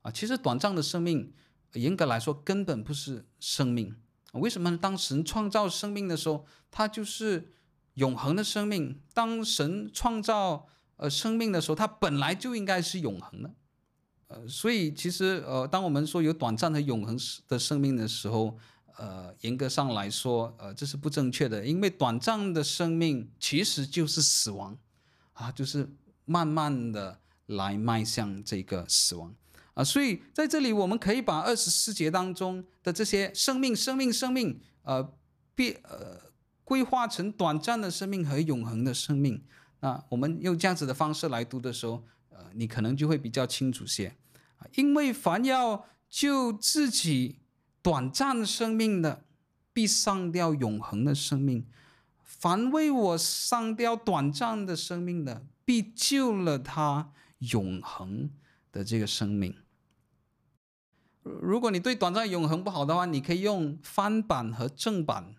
[0.00, 0.10] 啊。
[0.10, 1.34] 其实，短暂的生命，
[1.74, 3.94] 严格来说，根本不是生命。
[4.32, 4.78] 为什么？
[4.78, 7.52] 当神创造生命的时候，它就是
[7.96, 9.02] 永恒的生命。
[9.12, 13.54] 当神创造呃生命的时候，它本来就应该是永恒的。
[14.28, 17.16] 呃，所以其实呃，当我们说有短暂和永恒
[17.46, 18.58] 的生命的时候，
[18.96, 24.76] 呃，严格上来说，呃，这是不正确的，因为短暂的生命其实就是死亡，
[25.34, 25.88] 啊，就是
[26.24, 29.32] 慢慢的来迈向这个死亡，
[29.74, 35.08] 啊，所以在这里我们可以把二十四节当中的这些生命、生命、生命，呃，
[35.54, 36.20] 变呃
[36.64, 39.40] 规划成短暂的生命和永恒的生命，
[39.78, 42.02] 那我们用这样子的方式来读的时候。
[42.36, 44.14] 呃，你可能就会比较清楚些，
[44.74, 47.38] 因为凡要救自己
[47.80, 49.24] 短暂生命的，
[49.72, 51.62] 必丧掉永恒的生命；
[52.22, 58.30] 凡为我丧掉短暂的生命的，必救了他永恒
[58.70, 59.54] 的这个生命。
[61.22, 65.34] 如果你对短暂永恒不好的话，你可以用翻版和正版。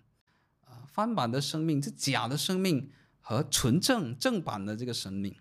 [0.66, 2.90] 啊，翻版的生命是假的生命，
[3.22, 5.36] 和纯正正版的这个生命。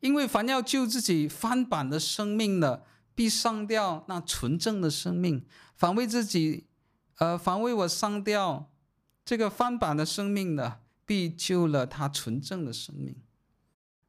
[0.00, 2.84] 因为凡要救自己翻版的生命的，
[3.14, 5.40] 必上吊那纯正的生命；
[5.74, 6.66] 凡为自己，
[7.18, 8.70] 呃，凡为我上吊
[9.24, 13.16] 这个翻版的生命的，必救了他纯正的生命。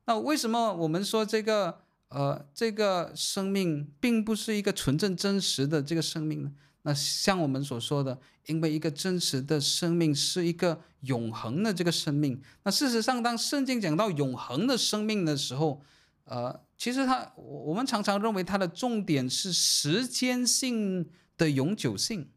[0.05, 6.51] 那为什么我们说这个，呃，这个生命并不是一个纯正真实的这个生命呢？
[6.87, 12.41] 那像我们所说的，因为一个真实的生命是一个永恒的这个生命。
[12.63, 15.81] 那事实上，当圣经讲到永恒的生命的时候，
[16.23, 22.29] 呃，其实它我们常常认为它的重点是时间性的永久性。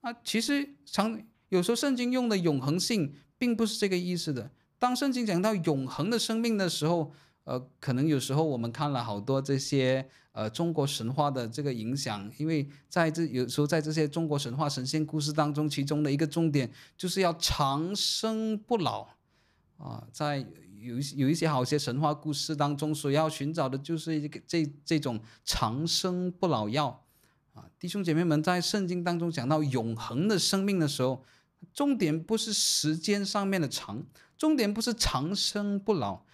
[0.00, 4.50] 啊，其实常有时候圣经用的永恒性并不是这个意思的。
[4.80, 7.14] 当圣经讲到永恒的生命的时候，
[7.46, 19.06] 呃，可能有时候我们看了好多这些呃中国神话的这个影响，因为在这有时候在这些中国神话神仙故事当中，其中的一个重点就是要长生不老
[19.78, 20.44] 啊、在
[20.80, 27.04] 有一有一些好些神话故事当中，所要寻找的就是一个这这种长生不老药
[27.54, 31.22] 啊、弟兄姐妹们，在圣经当中讲到永恒的生命的时候，
[31.72, 34.02] 重点不是时间上面的长，
[34.36, 36.24] 重点不是长生不老。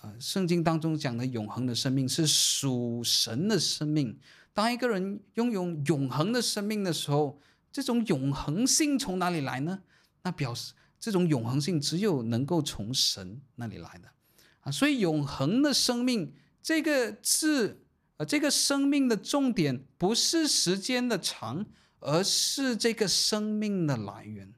[0.00, 4.18] 呃，圣经当中讲的永恒的生命是属神的生命。
[4.54, 7.40] 当一个人拥有永恒的生命的时候，
[7.72, 9.80] 这种永恒性从哪里来呢？
[10.22, 14.08] 那表示这种永恒性只有能够从神那里来的
[14.60, 14.70] 啊。
[14.70, 16.32] 所以永恒的生命
[16.62, 17.84] 这个字，
[18.16, 21.64] 呃，这个生命的重点不是时间的长，
[22.00, 24.52] 而是这个生命的来源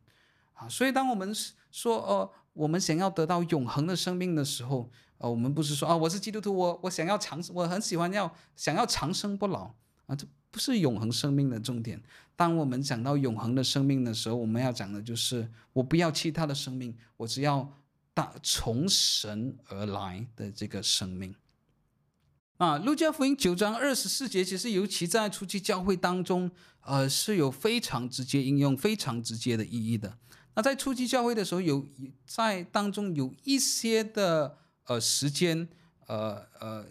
[0.55, 0.68] 啊。
[0.68, 1.34] 所以当我们
[1.70, 9.64] 说，呃，我们想要得到永恒的生命的时候，呃，我们不是说啊，我是基督徒，我我想要长，我很喜欢要想要长生不老
[10.06, 12.02] 啊，这不是永恒生命的重点。
[12.34, 17.70] 当我们讲到永恒的生命的时候，我们要讲的就是我不要其他的生命，我只要
[18.14, 21.34] 大从神而来的这个生命。
[22.56, 26.50] 啊，路加福音九章二十四节，其实尤其在初期教会当中，
[26.80, 30.16] 呃，是有非常直接应用、非常直接的意义的。
[30.54, 31.86] 那在初期教会的时候，有
[32.26, 34.58] 在当中有一些的
[34.91, 35.68] 呃时间，
[36.09, 36.84] 呃呃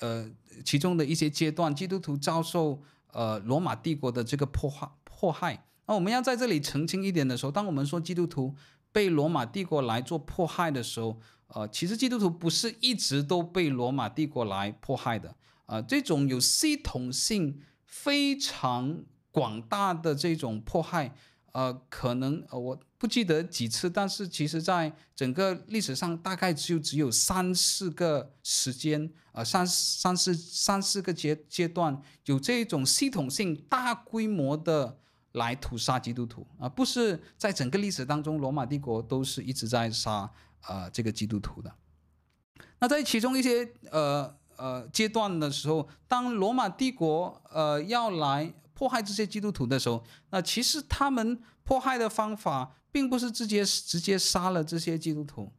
[0.00, 0.30] 呃，
[0.64, 2.82] 其中的一些阶段，基督徒遭受
[3.12, 5.66] 呃罗马帝国的这个迫害迫害。
[5.86, 8.54] 那我们要在这里澄清一点的时候，当我们说基督徒
[8.90, 15.28] 被罗马帝国来做迫害的时候，呃，其实基督徒不是一直都被罗马帝国来迫害的，
[15.66, 21.14] 啊、呃，这种有系统性、非常广大的这种迫害，
[21.54, 34.98] 呃，可能呃我不记得几次，但是其实在整个历史上大概就只有三四个时间，呃，三三四三四个阶阶段有这种系统性、大规模的
[35.32, 40.30] 来屠杀基督徒啊、不是在整个历史当中罗马帝国都是一直在杀。
[40.66, 41.70] 呃，这个基督徒的，
[42.78, 55.52] 那在其中一些呃呃阶段的时候，当罗马帝国呃要来迫害这些基督徒的时候，那其实他们迫害的方法并不是直接直接杀了这些基督徒，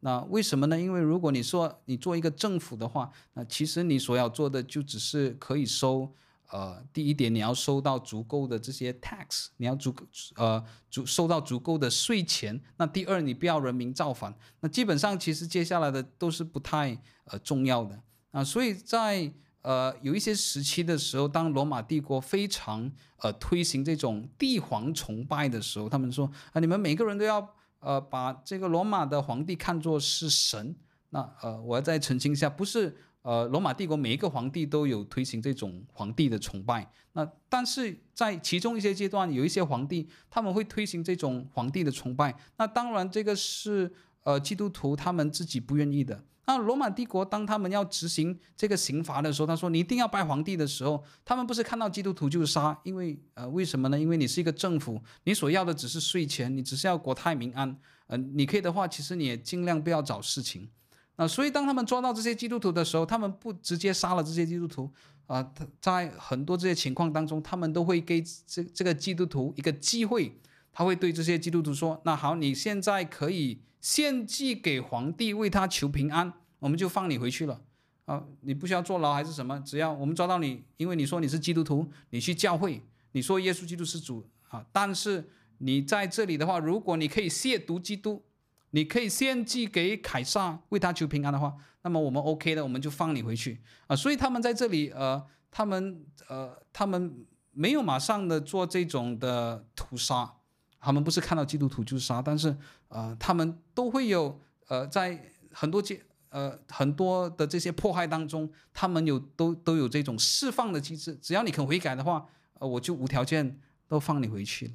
[0.00, 0.80] 那为什么呢？
[0.80, 6.14] 因为如果你说你做一个政府的话，那其实你所要做的就只是可以收。
[6.52, 9.94] 呃，第一点，你要收到足够的这些 tax，你要足
[10.34, 10.60] 呃
[10.90, 12.60] 足收到足够的税钱。
[12.76, 14.34] 那第二，你不要人民造反。
[14.58, 18.02] 那基本上，其实接下来的都是不太呃重要的
[18.32, 18.42] 啊。
[18.42, 19.32] 所以在
[19.62, 30.74] 呃有一些时期的时候，当罗马帝国非常呃推行这种帝皇崇拜的时候，他们说啊，你们每个人都要呃把这个罗马的皇帝看作是神。
[31.10, 32.96] 那呃，我要再澄清一下，不是。
[33.22, 43.92] 呃，罗马帝国每一个皇帝都有推行这种皇帝的崇拜，那但是在其中一些阶段，有一些皇帝他们会推行这种皇帝的崇拜，那当然这个是
[44.22, 46.24] 呃基督徒他们自己不愿意的。
[46.46, 53.98] 那罗马帝国当他们要执行这个刑罚的时候，他说你一定要拜皇帝的时候，他们不是看到基督徒就杀，因为呃为什么呢？
[53.98, 57.76] 因为你是一个政府，你所要的只是税钱，你只是要国泰民安，
[58.08, 60.68] 呃，你可以的话，其实你也尽量不要找事情。
[61.16, 64.90] 那，所以当他们抓到这些基督徒的时候，他们不直接杀了这些基督徒，
[65.26, 70.40] 啊，在很多这些情况当中，他们都会给这这个基督徒一个机会，
[70.72, 77.62] 他会对这些基督徒说：“那好，你现在可以献祭给皇帝，为他求平安，我们就放你回去了。
[78.04, 88.24] 啊，你不需要坐牢还是什么，只要我们抓到你，因为你说你是基督徒，你去教会，你说耶稣基督是主啊，但是你在这里的话，如果你可以亵渎基督。”
[88.72, 91.52] 你可以献祭给凯撒，为他求平安的话，
[91.82, 93.96] 那么我们 OK 的，我们就放你回去啊。
[93.96, 100.34] 所以他们在这里，呃，他们呃，他们没有马上的做这种的屠杀，
[100.80, 102.56] 他们不是看到基督徒就杀，但是
[102.88, 106.00] 呃，他们都会有呃，在很多阶
[106.30, 114.72] 呃很多的这些迫害当中，他们有都都有这种释放的机制，只要你肯悔改的话，呃，我就无条件都放你回去了。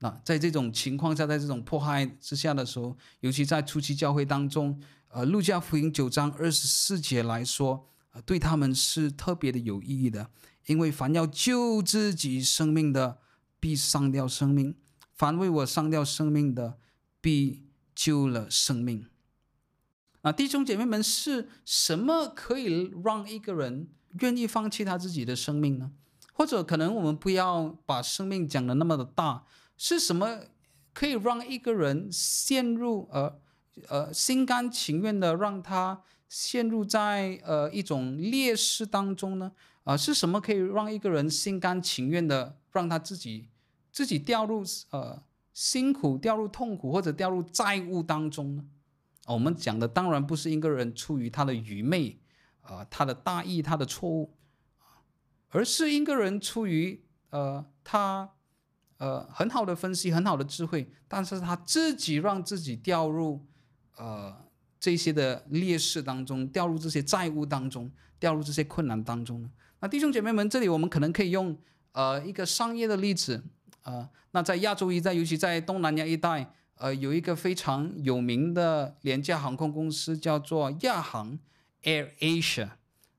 [0.00, 10.30] 那在这种情况下，在这种迫害之下的时候，尤其在初期教会当中，呃，路加福音九章二十四节来说，呃，对他们是特别的有意义的，
[10.66, 13.18] 因为凡要救自己生命的，
[13.60, 14.72] 必丧掉生命；
[15.12, 16.78] 凡为我丧掉生命的，
[17.20, 19.06] 必救了生命。
[20.22, 23.88] 啊，弟兄姐妹们，是什么可以让一个人
[24.20, 25.92] 愿意放弃他自己的生命呢？
[26.32, 29.44] 或者可能我们不要把生命讲的那么的大。
[29.76, 30.40] 是什么
[30.92, 33.38] 可以让一个人陷入呃
[33.88, 39.52] 呃心甘情愿的让他陷入在呃一种劣势当中呢？
[39.84, 43.48] 啊、是什么可以让一个人心甘情愿的让他自己
[43.90, 48.64] 自己掉入呃辛苦、掉入痛苦或者掉入债务当中呢？
[49.26, 52.20] 我们讲的当然不是一个人出于他的愚昧、
[52.62, 54.36] 呃、他的大意、他的错误，
[55.50, 58.30] 而是一个人出于呃他。
[59.00, 63.46] 呃，很好的分析，很好的智慧，但是他自己让自己掉入
[63.96, 64.44] 呃
[64.78, 69.50] 这些的劣势当中，掉入这些债务当中，掉入这些困难当中呢。
[69.80, 71.58] 那弟兄姐妹们，这里我们可能可以用
[71.92, 73.42] 呃一个商业的例子，
[73.82, 81.38] 呃，那在亚洲一带，尤其在东南亚一带，呃，有一个非常有名的廉价航空公司叫做亚航
[81.82, 82.70] Air Asia。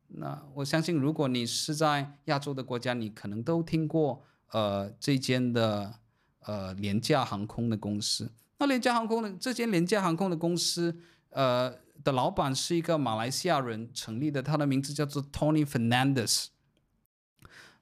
[0.08, 4.24] 那我相信，如果你是在亚洲的国家，你可能都听过。
[4.54, 5.94] 呃，这间的
[6.42, 10.94] 呃廉价航空的公司，那廉价航空的这间廉价航空的公司，
[11.30, 11.74] 呃
[12.04, 16.48] 的老板是一个马来西亚人成立的，他的名字叫做 Tony Fernandez。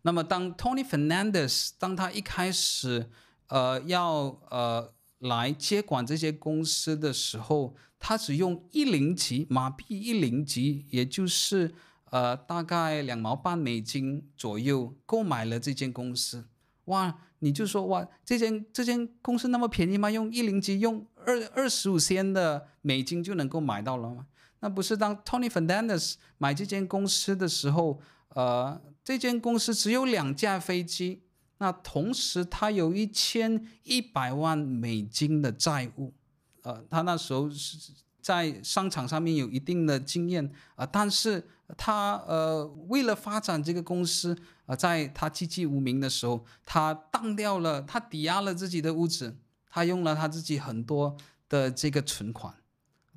[0.01, 3.09] 那么当 Tony Fernandez 当他一开始
[3.47, 11.73] 呃要呃来接管这些公司的时候，他只用一零级马币一零级，也就是
[12.11, 16.45] 呃，大概两毛半美金左右购买了这间公司。
[16.85, 20.09] 哇，你就说哇，这间这间公司那么便宜吗？
[20.09, 24.26] 用一零级用二二十五仙的美金就能够买到了吗？
[24.61, 27.99] 那不是当 Tony Fernandez 买这间公司的时候，
[28.30, 31.23] 呃，这间公司只有两架飞机，
[31.57, 36.14] 那同时他有一千一百万美金的债务，
[36.61, 37.91] 呃，他那时候是
[38.22, 40.45] 在商场上面有一定的经验
[40.76, 41.44] 啊，呃，但是
[41.76, 44.38] 他呃为了发展这个公司，
[44.68, 49.36] 呃，在他籍籍无名的时候，他当掉了，他抵押了自己的屋子，
[49.72, 51.18] 他用了他自己很多
[51.49, 52.53] 的这个存款。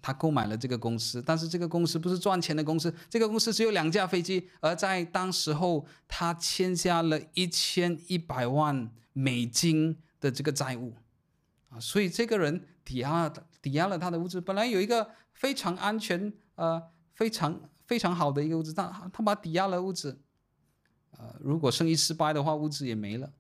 [0.03, 2.93] 他购买了这个公司，但是这个公司不是赚钱的公司。
[3.09, 10.95] 这个公司只有两架飞机，而在当时候，他欠下了一千一百万美金的这个债务，
[11.69, 16.83] 啊，所以这个人抵押抵押了他的屋子，本来有一个非常安全、呃，
[17.15, 20.21] 非常非常好的一个屋子，但他把抵押了屋子，
[21.13, 23.33] 呃，如果生意失败的话，屋子也没了，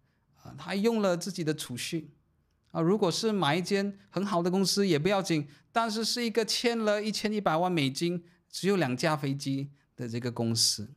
[0.44, 2.12] 啊，他用了自己的储蓄。
[2.72, 10.90] 啊，如果是买一间很好的公司也不要紧，但是是一个欠了一千一百万美金、只有两架飞机的这个公司。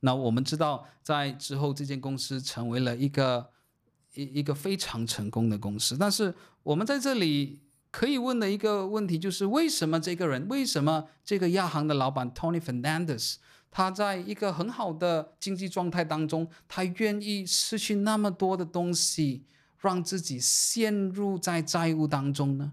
[0.00, 3.50] 那我们知道，在之后这间公司成为了一个
[4.14, 5.96] 一一个非常成功的公司。
[5.96, 13.36] 但是我们在这里可以问的一个问题就是：为什么这个人，为什么这个亚航的老板 Tony Fernandez，
[13.70, 19.46] 他在一个很好的经济状态当中，他愿意失去那么多的东西？
[19.84, 22.72] 让自己陷入在债务当中呢？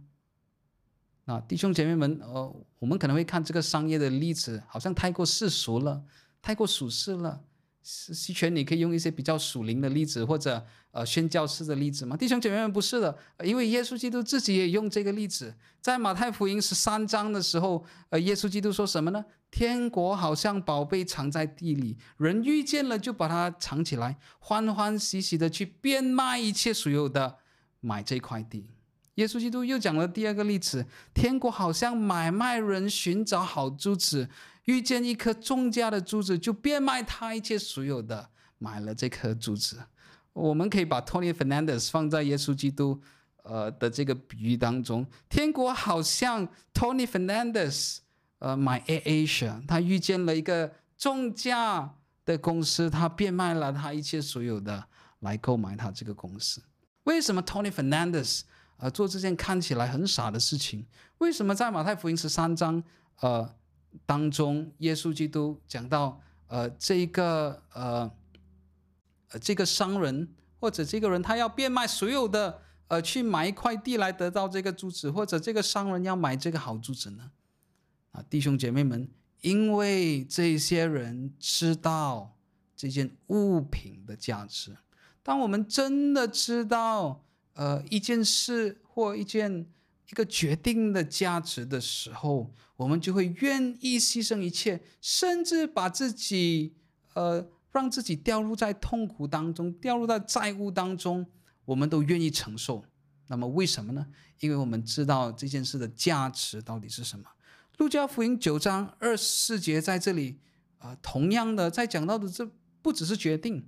[1.25, 6.03] 啊，弟兄姐妹们，呃，我们可能会看这个商业的例子，好像太过世俗了，
[6.41, 7.43] 太过俗世了。
[7.83, 12.15] 是希全，你可以用一些比较属灵的例子，或者呃宣教士的例子吗？
[12.15, 19.25] 弟兄姐妹们，不是的，因为耶稣基督自己也用这个例子，在马太福音十三章的时候，呃，耶稣基督说什么呢？
[19.49, 27.37] 天国好像宝贝藏在地里，人遇见了就把它藏起来，欢欢喜喜的去变卖一切所有的，
[27.79, 28.69] 买这块地。
[29.15, 34.29] 耶稣基督又讲了第二个例子，天国好像买卖人寻找好珠子。
[34.65, 38.29] 遇见一颗重价的珠子，就变卖他一切所有的，
[38.59, 39.81] 买了这颗珠子。
[40.33, 43.01] 我们可以把 Tony Fernandez 放在耶稣基督
[43.43, 45.05] 呃的这个比喻当中。
[45.27, 47.97] 天国好像 Tony Fernandez
[48.39, 54.85] 呃买 A Asia，他遇见了一个重价的公司，他变卖了他一切所有的
[55.19, 56.61] 来购买他这个公司。
[57.05, 58.41] 为什么 Tony Fernandez
[58.77, 60.85] 呃做这件看起来很傻的事情？
[61.17, 62.83] 为什么在马太福音十三章
[63.21, 63.55] 呃？
[64.05, 68.11] 当中，耶稣基督讲到，呃，这个呃，
[69.29, 70.27] 呃，这个商人
[70.59, 77.31] 或者这个人，他要变卖所有的，呃，去买一块地来得到这个珠子，或者这个商人要买这个好珠子呢？
[78.11, 79.09] 啊，弟兄姐妹们，
[79.41, 82.37] 因为这些人知道
[82.75, 84.77] 这件物品的价值。
[85.23, 87.23] 当我们真的知道，
[87.53, 89.67] 呃，一件事或一件。
[90.11, 96.75] 一个决定的价值的时候，我们就会愿意牺牲一切，甚至把自己，
[97.13, 101.25] 呃，让自己掉入在痛苦当中，掉入在债务当中，
[101.63, 102.83] 我们都愿意承受。
[103.27, 104.05] 那么为什么呢？
[104.41, 107.25] 因为我们知道这件事的价值到底是什么。
[107.77, 110.39] 路加福音九章二十四节在这里，
[110.79, 112.45] 啊、呃，同样的在讲到的，这
[112.81, 113.65] 不只是决定。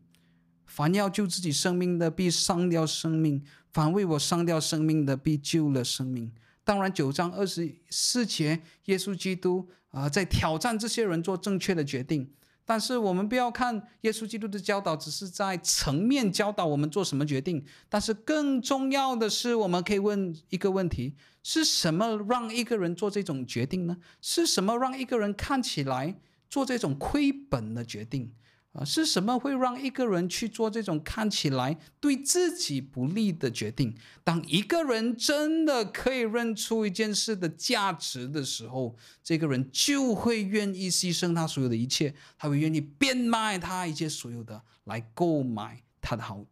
[0.65, 3.39] 凡要救自己生命的，必丧掉生命；
[3.73, 6.31] 凡为我丧掉生命的，必救了生命。
[6.63, 12.31] 当然，九章二十四节，耶稣基督啊、在挑战这些人做正确的决定。
[12.65, 17.65] 但是，我们不要看耶稣基督的教导，只是在层面教导我们做什么决定。
[17.89, 23.97] 但是，更重要的是，我们可以问一个问题：是什么让一个人做这种决定呢？
[24.21, 26.15] 是什么让一个人看起来
[26.49, 28.31] 做这种亏本的决定？
[28.73, 33.95] 啊，是什么会让一个人去做这种看起来对自己不利的决定？
[34.23, 46.43] 当一个人真的可以认出一件事的价值的时候，这个人就会愿意牺牲他所有的一切，他会愿意变卖他一切所有的来购买他的好，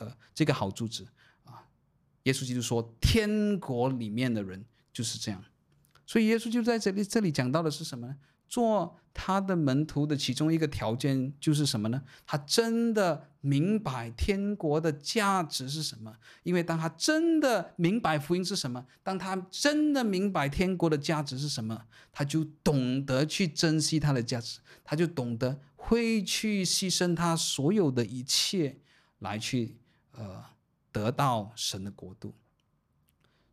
[0.00, 1.06] 呃，这个好住址
[1.44, 1.68] 啊。
[2.22, 4.64] 耶稣基督说，天国里面的人
[4.94, 5.44] 就是这样，
[6.06, 8.16] 所以耶稣就在这里，这里讲到的是什么呢？
[8.48, 12.02] 做他的门徒的其中一个条件就是什么呢？
[12.26, 16.16] 他真的明白天国的价值是什么？
[16.42, 28.80] 因为当他真的明白福音是什么，当他真的明白天国的价值是什么，他就懂得去珍惜他的价值，他就懂得会去牺牲他所有的一切
[29.20, 29.78] 来去
[30.10, 30.44] 呃
[30.90, 32.34] 得到神的国度。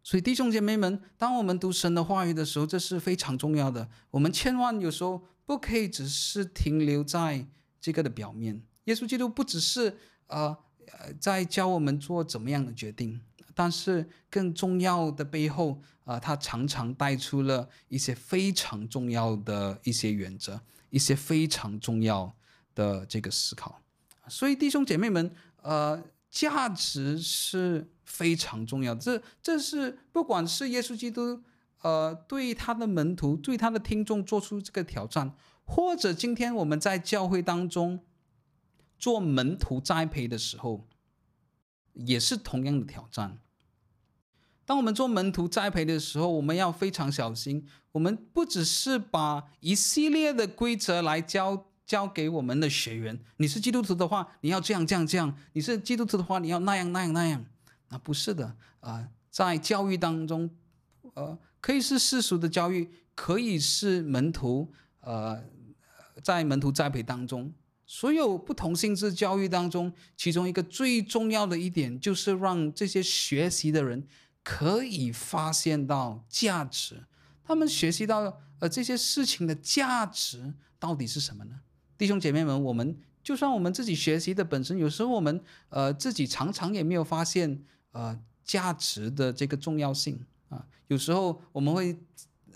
[0.04, 3.88] 所以弟兄姐妹们，当我们读神的话语的时候，这是非常重要的。
[4.10, 7.46] 我们千万有时候不可以只是停留在
[7.82, 8.64] 这个的表面。
[8.86, 9.98] 耶稣基督不只是
[10.28, 10.58] 呃
[10.94, 13.20] 呃在教我们做怎么样的决定，
[13.54, 22.34] 但是更重要的背后啊、呃，他常常带出了一些非常重要的一些原则，一些非常重要
[22.74, 23.82] 的这个思考。
[24.30, 28.96] 所以弟兄姐妹们，呃，价值是非常重要。
[28.96, 31.44] 这这是不管是耶稣基督
[31.82, 35.34] 呃对他的门徒、对他的听众做出这个挑战，
[35.66, 38.00] 或者今天我们在教会当中。
[39.00, 40.88] 做门徒栽培的时候，
[41.94, 43.40] 也是同样的挑战。
[44.64, 47.68] 当我们做门徒栽培的时候，我们要非常小心。
[47.94, 53.20] 我们不只是把一系列的规则来教教给我们的学员。
[53.38, 57.44] 你是基督徒的话，你要这样这样这样；你是基督徒的话，你要那样那样那样。
[57.90, 58.46] 那不是的
[58.82, 60.52] 啊、呃，在教育当中，
[61.16, 65.42] 呃，可以是世俗的教育，可以是门徒，呃，
[66.22, 67.54] 在门徒栽培当中。
[67.86, 74.08] 所有不同性质教育当中，其中一个最重要的一点，就是让这些学习的人
[74.44, 77.04] 可以发现到价值。
[77.44, 81.60] 他们学习到呃这些事情的价值到底是什么呢？
[81.98, 87.62] 弟兄姐妹们，我们就算我们自己学习的本身，有时候我们呃自己常常也没有发现
[87.92, 90.64] 呃价值的这个重要性啊。
[90.88, 91.98] 有时候我们会。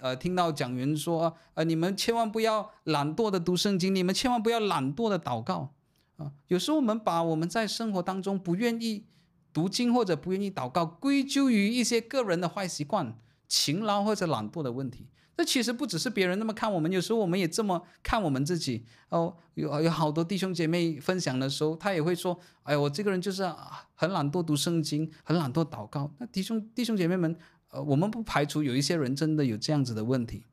[0.01, 5.73] 呃，听到讲员说，呃，你们千万不要懒惰的读圣经，你们千万不要懒惰的祷告，
[6.17, 9.05] 啊，有时候我们把我们在生活当中不愿意
[9.53, 13.17] 读经或者不愿意祷告，归咎于一些个人的坏习惯、
[13.47, 15.07] 勤劳或者懒惰的问题。
[15.37, 18.85] 这其实不只是别人那么看我们，有时候我们也这么看我们自己。
[19.09, 23.49] 哦，有有好多弟兄姐妹分享的时候，他也会说，哎呀，我这个人就是
[23.95, 26.11] 很懒惰读圣经，很懒惰祷告。
[26.19, 27.35] 那弟兄弟兄姐妹们。
[27.75, 30.45] 呃，我们不排除有一些人真的有这样子的问题，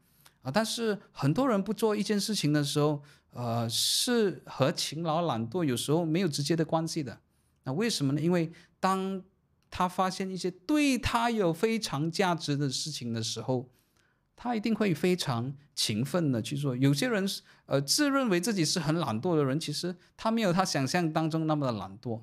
[0.43, 3.01] 啊，但是很多人不做一件事情的时候，
[3.31, 7.21] 呃，是和勤劳懒惰有时候没有直接的关系的。
[7.63, 8.21] 那为什么呢？
[8.21, 8.51] 因为
[8.81, 9.23] 当
[9.71, 13.71] 他发现一些对他有非常价值的事情的时候，
[14.35, 16.75] 他一定会非常勤奋的去做。
[16.75, 17.25] 有些人
[17.67, 22.23] 呃自认为自己是很懒惰的人，其实他没有他想象当中那么的懒惰。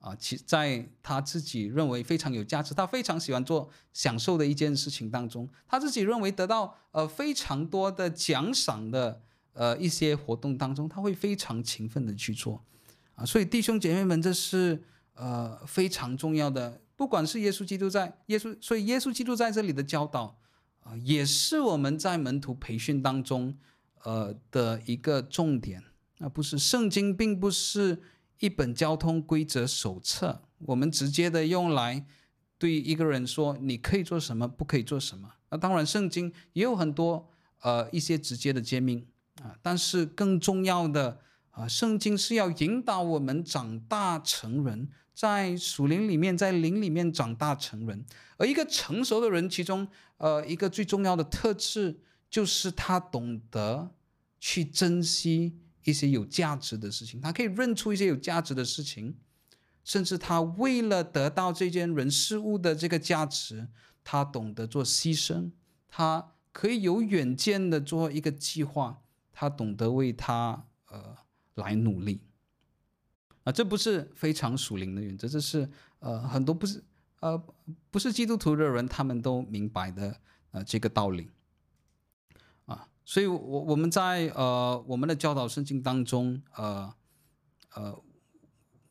[0.00, 9.20] 啊，其在他自己认为非常有价值，他非常喜欢做享受的一件事情当中，他自己认为得到呃非常多的奖赏的
[9.52, 12.64] 呃一些活动当中，他会非常勤奋的去做，
[13.14, 14.82] 啊，所以弟兄姐妹们，这是
[15.12, 16.80] 呃非常重要的。
[16.96, 20.38] 不管是耶稣基督在耶稣，所以耶稣基督在这里的教导
[20.82, 23.54] 啊，也是我们在门徒培训当中
[24.04, 25.84] 呃的一个重点。
[26.16, 28.00] 那不是圣经，并不是。
[28.40, 32.04] 一本交通规则手册，我们直接的用来
[32.58, 35.30] 对一个人说，你可以做什么，不可以做什么。
[35.50, 37.30] 那当然，圣经也有很多
[37.60, 39.06] 呃一些直接的诫命
[39.42, 48.04] 啊，但是更重要的啊，圣经是要引导我们长大成人，在属灵里面，在灵里面长大成人。
[48.38, 49.86] 而一个成熟的人，其中
[50.16, 52.00] 呃一个最重要的特质，
[52.30, 53.90] 就是他懂得
[54.38, 55.58] 去珍惜。
[55.84, 59.16] 一些有价值的事情，他可以认出一些有价值的事情，
[59.82, 63.68] 甚至他为了得到这件人事物的这个价值，
[64.04, 65.50] 他懂得做牺牲，
[65.88, 69.02] 他可以有远见的做一个计划，
[69.32, 71.16] 他懂得为他呃
[71.54, 72.20] 来努力。
[73.44, 75.66] 啊，这不是非常属灵的原则，这是
[76.00, 76.84] 呃很多不是
[77.20, 77.42] 呃
[77.90, 80.20] 不是基督徒的人他们都明白的
[80.50, 81.30] 呃这个道理。
[83.10, 86.94] 所以我，我们在呃我们的教导圣经当中，呃
[87.74, 88.00] 呃，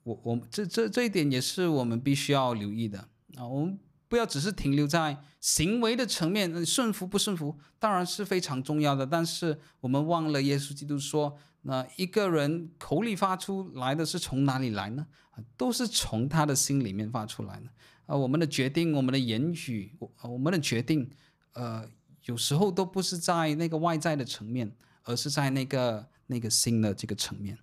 [0.03, 3.47] 我我这这这一点也是我们必须要留意的啊。
[3.47, 3.79] 我们
[4.09, 9.07] 不要只是停留在行为的层面，顺服不顺服当然是非常重要的。
[9.07, 15.07] 但是我们忘了耶稣基督说，那一个人口里发出来的是从哪里来呢？
[15.55, 17.67] 都是从他的心里面发出来的
[18.05, 18.17] 啊。
[18.17, 21.09] 我们的决定，我们的言语，我我们的决定，
[21.53, 21.89] 呃。
[22.25, 24.71] 有时候都不是在那个外在的层面，
[25.03, 27.57] 而是在那个那个心的这个层面。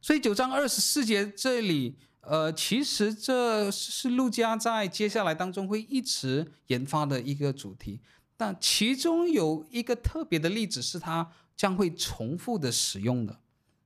[0.00, 8.00] 所以九章二十四节这里，呃，其实这是陆家在接下来当中会一直研发的一个主题。
[8.36, 13.40] 但其中有一个特别的例子是他将会重复的使用的。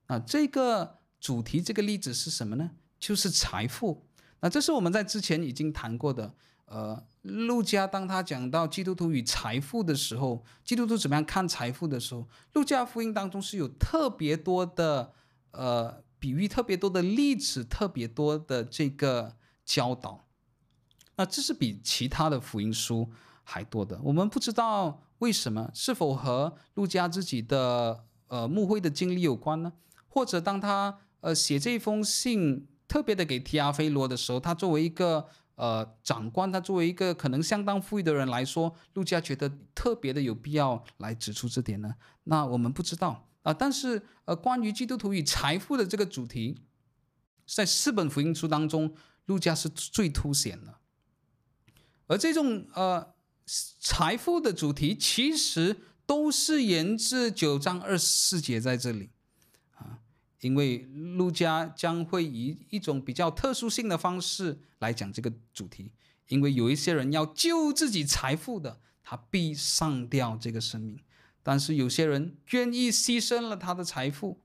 [0.07, 2.71] 啊，这个主题这个例子是什么呢？
[3.01, 4.07] 就是财富。
[4.41, 6.35] 那这是我们在之前已经谈过的。
[6.67, 15.13] 呃，路加当他讲到基督徒与财富的时候，基督徒怎么样看财富的时候，路加福音当中是有特别多的
[15.53, 20.27] 呃比喻，特别多的例子，特别多的这个教导。
[21.17, 23.11] 那这是比其他的福音书
[23.43, 23.99] 还多的。
[24.03, 29.73] 我们不知道为什么，是否和路加自己的呃牧会的经历有关呢？
[30.09, 41.95] 或者当他呃写这封信特别的给提阿非罗的时候，他作为一个呃长官，他作为一个可能相当富裕的人来说，路加觉得特别的有必要来指出这点呢？
[42.25, 46.63] 那我们不知道啊、但是呃，关于基督徒与财富的这个主题，
[47.47, 48.95] 在四本福音书当中，
[49.27, 50.79] 路加是最凸显的。
[52.07, 53.15] 而这种呃
[53.81, 55.77] 财富的主题，其实
[56.07, 59.11] 都是源自九章二十四节在这里，
[60.45, 60.79] 因为
[61.17, 65.91] 路加将会以一种比较特殊性的方式来讲这个主题，
[66.29, 70.99] 因为有一些人要救自己财富的，他必上吊这个生命；
[71.43, 74.39] 但是有些人愿意牺牲了他的财富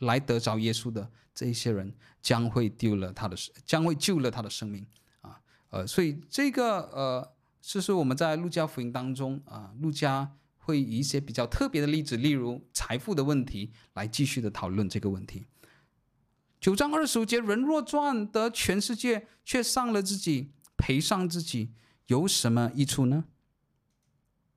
[0.00, 3.34] 来得着耶稣的，这些人将会丢了他的，
[3.64, 4.86] 将会救了他的生命
[5.22, 5.40] 啊。
[5.70, 7.32] 呃，所以这个呃，
[7.62, 15.44] 就是我们在路加福音当中啊，呃，路加会以一些比较特别的例子，例如财富的问题，来继续的讨论这个问题。
[16.60, 21.74] 九章二十五节，人若赚得全世界，却丧了自己，赔上自己，
[22.06, 23.26] 有什么益处呢？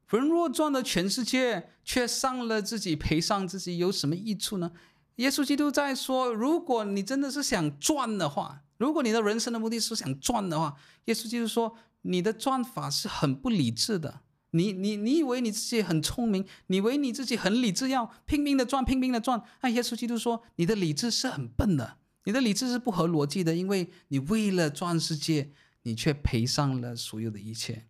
[0.09, 4.71] 人若赚得全世界，却丧了自己，赔上自己，有什么益处呢？
[5.17, 8.63] 耶稣基督在说，如果你真的是想赚的话。
[8.77, 14.21] 如果你的人生的目的是想赚的话，耶稣基督说，你的赚法是很不理智的。
[14.51, 19.41] 你你你以为你自己很聪明，你以为你自己很理智，要拼命的赚，拼命的赚。
[19.61, 25.51] 那耶稣基督说，你的理智是很笨的，你的理智是不合逻辑的，因为你为了赚世界，
[25.83, 27.85] 你却赔上了所有的一切。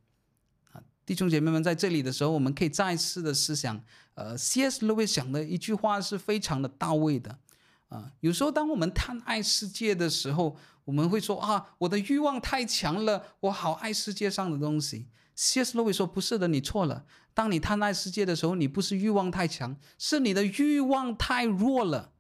[0.72, 3.84] 啊，弟兄姐妹们，在这里的时候，我们可以再次的思想，
[4.16, 4.86] 呃，C.S.
[4.86, 7.38] Lewis 讲的一句话是非常的到位的。
[7.90, 15.08] 啊，有时候当我们贪爱世界的时候，我们会说啊，我的欲望太强了，我好爱世界上的东西。
[15.38, 15.78] C.S.
[15.78, 17.06] Lewis 说不是的，你错了。
[17.34, 22.12] 当你贪爱世界的时候，你不是欲望太强，是你的欲望太弱了。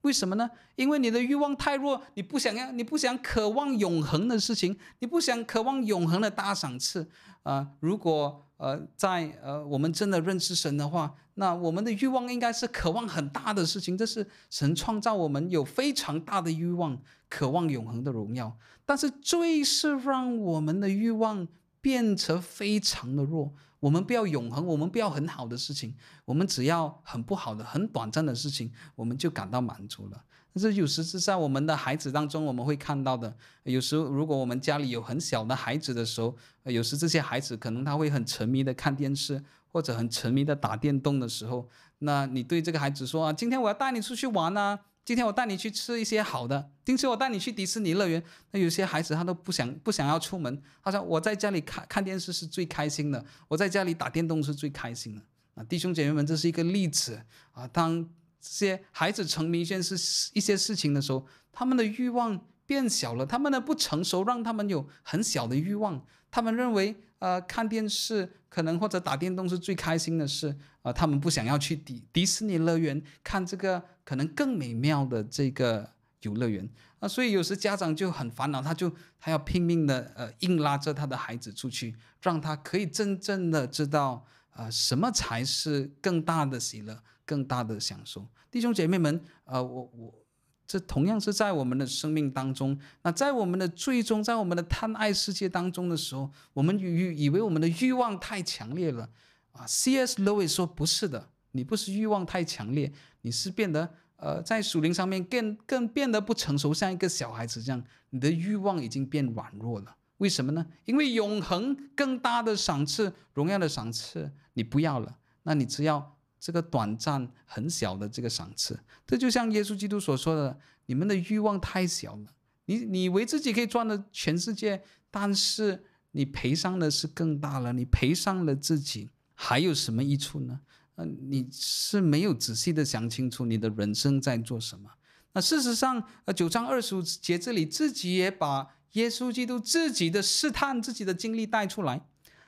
[0.00, 0.50] 为什么呢？
[0.74, 7.08] 因为你的欲望太弱，你不想要，你不想渴望永恒的事情，你不想渴望永恒的大赏赐。
[7.44, 13.96] 啊、如果呃在呃我们真的认识神的话，那我们的欲望应该是渴望很大的事情。
[13.96, 17.00] 这是神创造我们有非常大的欲望。
[17.28, 21.48] 渴望永恒的荣耀，但是最是让我们的欲望
[21.86, 23.54] 变成非常的弱。
[23.78, 25.94] 我们不要永恒，我们不要很好的事情，
[26.24, 30.20] 我们只要很不好的、很短暂的事情，我们就感到满足了。
[30.52, 33.32] 但是有时是在我们的孩子当中，我们会看到的。
[33.62, 36.34] 有时如果我们家里有很小的孩子的时候，
[36.64, 41.68] 有时这些孩子可能他会很沉迷的看电视，或者很沉迷的打电动的时候，
[42.00, 44.80] 那你对这个孩子说啊，今天我要带你出去玩啊。
[45.06, 48.20] 今天我带你去吃一些好的，今天我带你去迪士尼乐园。
[48.50, 55.22] 那有些孩子他都不想不想要出门，他说我在家里看看电视是最开心的，我在家里打电动是最开心的。
[55.54, 57.22] 啊，弟兄姐妹们，这是一个例子
[57.52, 57.68] 啊。
[57.68, 58.02] 当
[58.40, 59.94] 这些孩子沉迷一件事
[60.34, 66.96] 一些事情的时候，他们的欲望变小了，他们的不成熟让他们有很小的欲望，他们认为。
[67.18, 75.90] 呃，看电视可能或者打电动是最开心的事，呃，他们不想要去迪迪士尼乐园看这个可能更美妙的这个
[76.22, 76.68] 游乐园
[77.00, 88.26] 啊，所以有时家长就很烦恼，他就他要拼命的呃硬拉着他的孩子出去，让他可以真正的知道呃什么才是更大的喜乐、更大的享受。
[88.50, 90.25] 弟兄姐妹们，呃，我我。
[90.66, 99.08] 这同样是在我们的生命当中，那在我们的最终，在我们的贪爱世界当中的时候，我们以以为我们的欲望太强烈了
[99.52, 99.64] 啊。
[99.66, 100.22] C.S.
[100.22, 107.80] Lewis 说不是的，你不是欲望太强烈，你是变得呃在属灵上面更更变得不成熟，像一个小孩子这样，
[108.10, 109.96] 你的欲望已经变软弱了。
[110.16, 110.66] 为什么呢？
[110.84, 116.15] 因为永恒更大的赏赐、荣耀的赏赐你不要了，那你只要。
[116.38, 122.26] 这个短暂很小的这个赏赐，这就像耶稣基督所说的：你们的欲望太小了。
[122.66, 127.72] 你你以为自己可以赚了全世界，但是你赔上的是更大了。
[127.72, 130.60] 你赔上了自己，还有什么益处呢？
[130.96, 134.90] 嗯，你是没有仔细的想清楚你的人生在做什么。
[135.32, 142.06] 那事实上，呃，九章二十五节这里自己也把耶稣基督自己的试探、自己的经历带出来。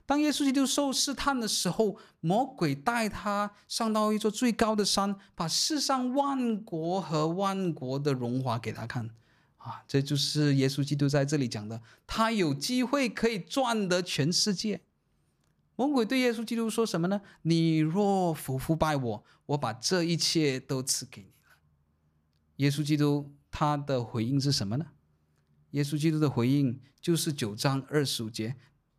[0.09, 9.11] 当耶稣基督受试探的时候，魔鬼带他上到一座最高的山，把世上万国和万国的荣华给他看，
[9.59, 14.81] 啊，这就是耶稣基督在这里讲的，他有机会可以赚得全世界。
[15.77, 17.21] 魔鬼对耶稣基督说什么呢？
[17.43, 21.59] 你若俯伏拜我，我把这一切都赐给你了。
[22.57, 24.87] 耶稣基督他的回应是什么呢？
[25.73, 28.57] 耶稣基督的回应就是九章二十五节。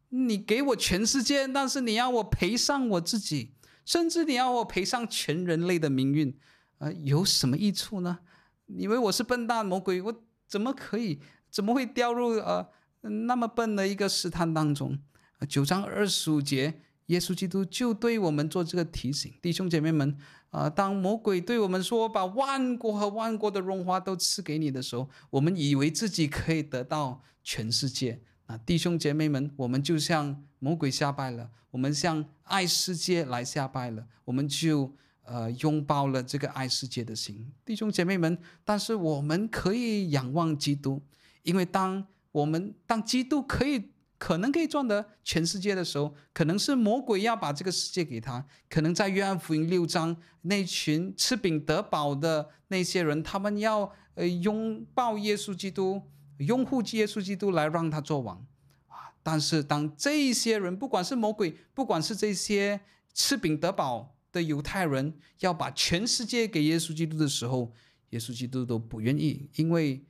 [0.10, 3.54] 你给我全世界，但是你要我赔上我自己，
[3.86, 6.36] 甚至你要我赔上全人类的命运，
[6.80, 8.20] 呃，有什么益处呢？
[8.68, 10.02] 以为我是笨蛋魔鬼？
[10.02, 11.20] 我怎么可以？
[11.52, 12.68] 怎么会掉入呃
[13.02, 15.00] 那么笨的一个试探当中？
[15.48, 20.18] 九章二十五节，耶稣基督就对我们做这个提醒，弟兄姐妹们，
[20.50, 28.22] 啊、当魔鬼对我们说把万国和万国的荣华都赐给你的时候，我们以为自己可以得到全世界。
[28.50, 38.36] 啊，弟兄姐妹们，我们就向魔鬼下拜了，我们向爱世界来下拜了，我们就呃拥抱了这个爱世界的心，弟兄姐妹们。
[38.66, 41.00] 但是我们可以仰望基督，
[41.44, 43.92] 因为当我们当基督可以。
[44.20, 48.46] 可能可以赚得全世界的时候，可能是魔鬼要把这个世界给他。
[48.70, 56.02] 可能在约翰福音六章，那群吃饼得饱的那些人，他们要呃拥抱耶稣基督，
[56.40, 58.46] 拥护耶稣基督来让他做王
[58.88, 59.14] 啊。
[59.24, 62.82] 但是当这些人，不管是魔鬼，不管是这些
[63.14, 67.72] 吃饼得饱的犹太人，要把全世界给耶稣基督的时候，
[68.10, 70.06] 耶稣基督都不愿意，因为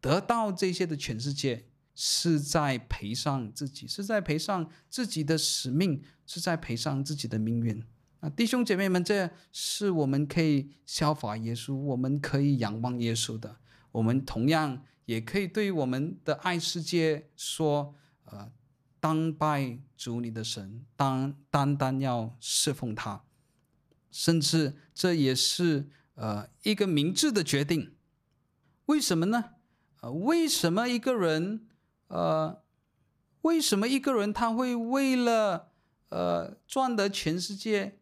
[0.00, 1.66] 得到这些的全世界。
[1.94, 7.84] 是在赔上自己，是在赔上自己的使命，是在赔上自己的命运
[8.20, 8.30] 啊！
[8.30, 13.58] 弟兄姐妹们，这是我们可以效法耶稣，我们可以仰望耶稣的。
[13.90, 18.50] 我们同样也可以对我们的爱世界说：呃，
[19.00, 23.24] 当拜主你的神，当单单要侍奉他，
[24.10, 27.94] 甚至这也是呃一个明智的决定。
[28.86, 29.54] 为什么呢？
[30.00, 31.66] 呃，为什么一个人？
[32.08, 32.62] 呃，
[33.40, 35.72] 为什么一个人他会为了
[36.10, 37.98] 呃赚得全世界，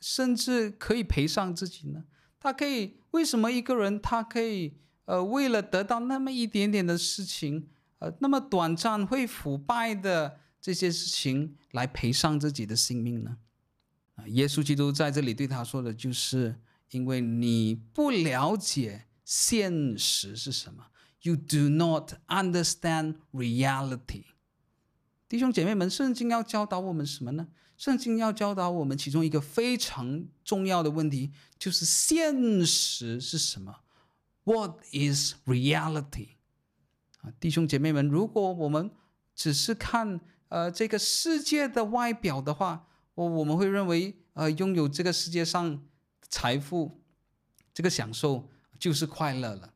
[0.00, 2.04] 甚至可以赔上自己呢？
[2.40, 7.68] 他可以为什么一个人他可以呃为了得到那么一点点的事情，
[7.98, 13.36] 呃那么短暂会腐败的这些事情来赔上自己的性命呢？
[14.16, 16.60] 啊，耶稣基督在这里对他说的就是，
[16.90, 20.86] 因为你不了解现实是什么。
[21.22, 24.24] You do not understand reality，
[25.28, 27.48] 弟兄姐妹们，圣经要教导我们什么呢？
[27.76, 33.80] 圣经要教导我们其中一个非常重要的问题，就是现实是什么
[34.44, 36.28] ？What is reality？
[37.20, 38.90] 啊，弟兄姐妹们，如果我们
[39.34, 45.82] 只是看呃这个世界的外表的话，我我们会认为呃拥有这个世界上
[46.28, 47.02] 财富，
[47.72, 48.48] 这个享受
[48.78, 49.72] 就是快乐了。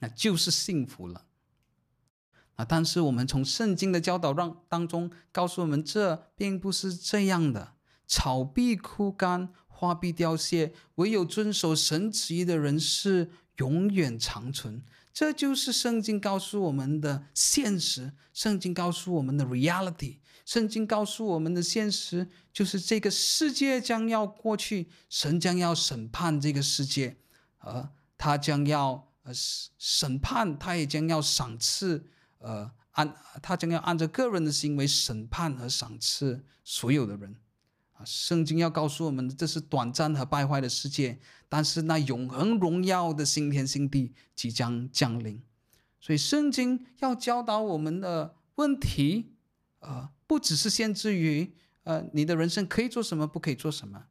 [0.00, 1.26] 那就是幸福了，
[2.56, 2.64] 啊！
[2.64, 7.74] 但是我们从圣经的教导让当中告诉我们，这并不是这样的。
[8.08, 14.82] 草必枯干，花必凋谢，唯有遵守神旨意的人是永远长存。
[15.12, 18.12] 这就是圣经告诉我们的现实。
[18.32, 20.18] 圣经告诉我们的 reality。
[20.44, 27.16] 圣经告诉我们的现实就是这个世界将要过去，神将要审判这个世界，
[27.58, 29.08] 而他将要。
[29.24, 29.32] 呃，
[29.78, 32.04] 审判他也将要赏赐，
[32.38, 37.36] 呃，按他将要按照个人的行为审判和赏赐所有的人，
[38.04, 41.18] 圣经要告诉我们，这是短暂和败坏的世界，
[41.48, 45.42] 但是那永恒荣耀的新天新地即将降临，
[46.00, 49.32] 所以圣经要教导我们的问题，
[49.80, 51.54] 呃，不只是限制于，
[51.84, 54.04] 呃，你的人生可以做什么，不可以做什么，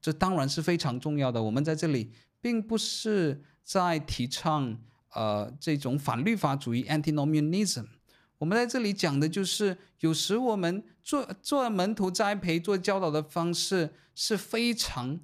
[0.00, 1.42] 这当然是非常重要的。
[1.42, 3.42] 我们在这里并不是。
[3.68, 4.80] 在提倡
[5.12, 7.84] 呃这种反律法主义 （antinomianism），
[8.38, 15.20] 我们在这里讲的就是，有时我们做做门徒栽培、做教导的方式是非常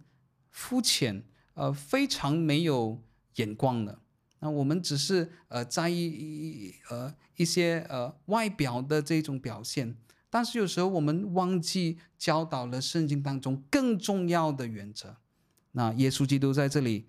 [0.50, 1.24] 肤浅、
[1.54, 3.02] 呃非常没有
[3.36, 4.00] 眼光的。
[4.40, 9.96] 那我们只是呃在意呃一些呃外表的这种表现，
[10.28, 15.16] 但是有时候我们忘记教导了圣经当中更重要的原则。
[15.72, 17.06] 那耶稣基督在这里。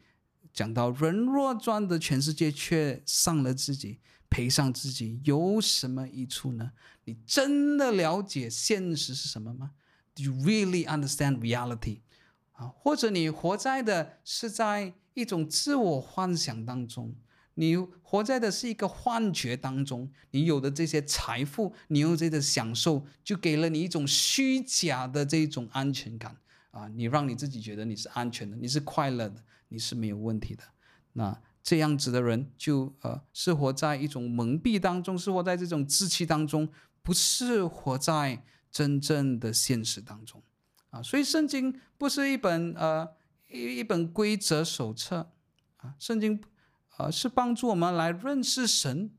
[0.53, 3.99] 讲到人若赚得全世界，却丧了自己，
[4.35, 6.73] 赔上自己，有什么益处呢？
[7.05, 9.71] 你真的了解现实是什么吗
[10.13, 12.01] ？Do you really understand reality？
[12.51, 17.15] 啊，或者你活在的是在一种自我幻想当中，
[17.53, 26.35] 你活在的是一个幻觉当中，你有的这些财富，你有这些享受，就给了你一种虚假的这种安全感
[26.71, 29.41] 啊，你让你自己觉得你是安全的，你是快乐的。
[29.69, 30.63] 你是没有问题的，
[31.13, 36.69] 那这样子的人就呃是活在一种蒙蔽当中，是活在这种志气当中，
[37.01, 40.43] 不是活在真正的现实当中
[40.91, 41.01] 啊。
[41.01, 43.09] 所以圣经不是一本呃
[43.49, 45.31] 一一本规则手册
[45.77, 46.39] 啊，圣经
[46.97, 49.09] 呃是帮助我们来认识神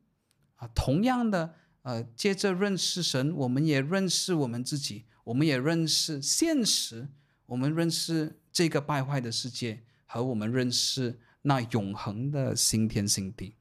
[0.55, 0.69] 啊。
[0.73, 7.09] 同样的呃，接着认识神，我们也认识我们自己，我们也认识现实，
[7.47, 13.55] 我们认识这个败坏的世界，和我们认识那永恒的新天新地。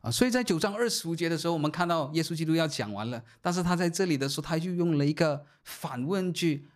[0.00, 6.68] 啊，所以在九章二十五节的时候，我们看到耶稣基督要讲完了，但是他在这里的时候，他就用了一个反问句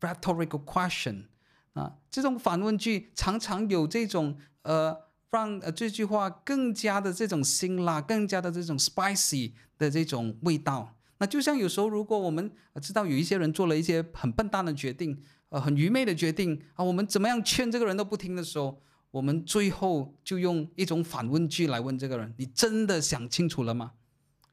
[0.00, 1.24] （rhetorical question）。
[1.72, 4.96] 啊，这种反问句常常有这种呃，
[5.30, 10.94] 让呃这句话更加的这种辛辣，更加的这种 spicy 的这种味道。
[11.18, 12.48] 那就像有时候，如果我们
[12.80, 18.80] 知道有一些人做了一些很笨蛋的决定，呃，很愚昧的决定啊，我们怎么样劝这个人都不听的时候，
[19.10, 23.92] 我们最后就用一种反问句来问这个人：你真的想清楚了吗？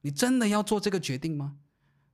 [0.02, 1.57] 你真的要做这个决定吗？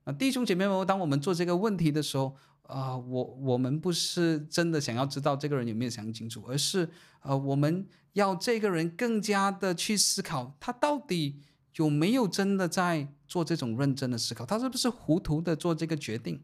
[0.04, 6.88] 啊，弟兄姐妹们，当我们做这个问题的时候，啊、我我们不是真的想要知道这个人有没有想清楚，而是
[7.20, 11.40] 呃，我们要这个人更加的去思考，他到底
[11.76, 16.42] 有没有真的在做这种认真的思考，他是不是糊涂的做这个决定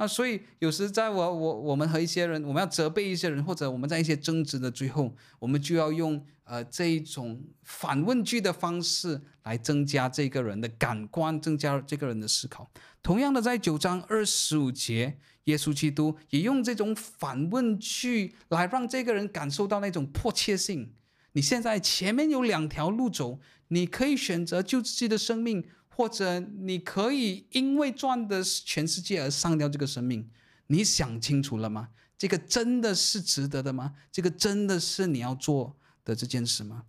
[0.00, 0.06] 啊？
[0.06, 12.70] 所以有时在我我我们和一些人，我们要责备一些人，或者我们在一些争执的最后，我们就要用呃这一种反问句的方式来增加这个人的感官，增加这个人的思考。
[13.02, 15.18] 同样的，在九章二十五节。
[15.44, 20.92] 耶稣基督也用这种反问句来让这个人感受到那种迫切性。
[21.32, 25.64] 你现在前面有两条路走，你可以选择救自己的生命，
[26.00, 30.26] 或者你可以因为赚的是全世界而丧掉这个生命。
[30.68, 31.90] 你想清楚了吗？
[32.16, 33.92] 这个真的是值得的吗？
[34.10, 36.84] 这个真的是你要做的这件事吗？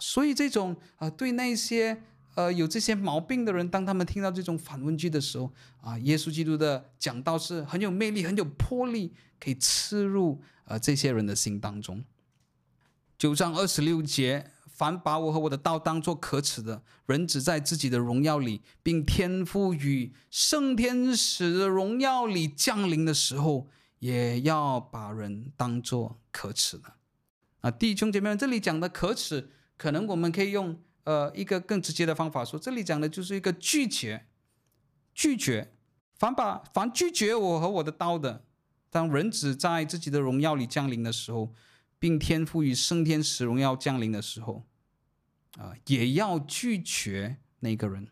[0.00, 2.02] 所以这种啊，对那些。
[2.34, 12.04] 呃，有这些毛病的人，当他们听到这种反问句的时候，啊，耶稣基督的讲道是很有魅力、很有魄力，可以刺入呃这些人的心当中。
[13.16, 23.68] 九章二十六节，凡把我和我的道当作可耻的，人只在自己的荣耀里，并天赋与圣天使的荣耀里降临的时候，
[24.00, 26.92] 也要把人当作可耻的。
[27.62, 29.48] 啊，弟兄姐妹们，这里讲的可耻，
[29.78, 30.78] 可能我们可以用。
[31.06, 34.26] 呃，一个更直接的方法说，这里讲的就是一个拒绝，
[35.14, 35.72] 拒绝，
[36.18, 38.44] 凡把凡拒绝我和我的道的，
[38.90, 41.52] 当人只在自己的荣耀里降临的时候，
[41.98, 44.64] 并天赋于升天使荣耀降临的时候，
[45.58, 48.08] 啊、也要拒绝那个人。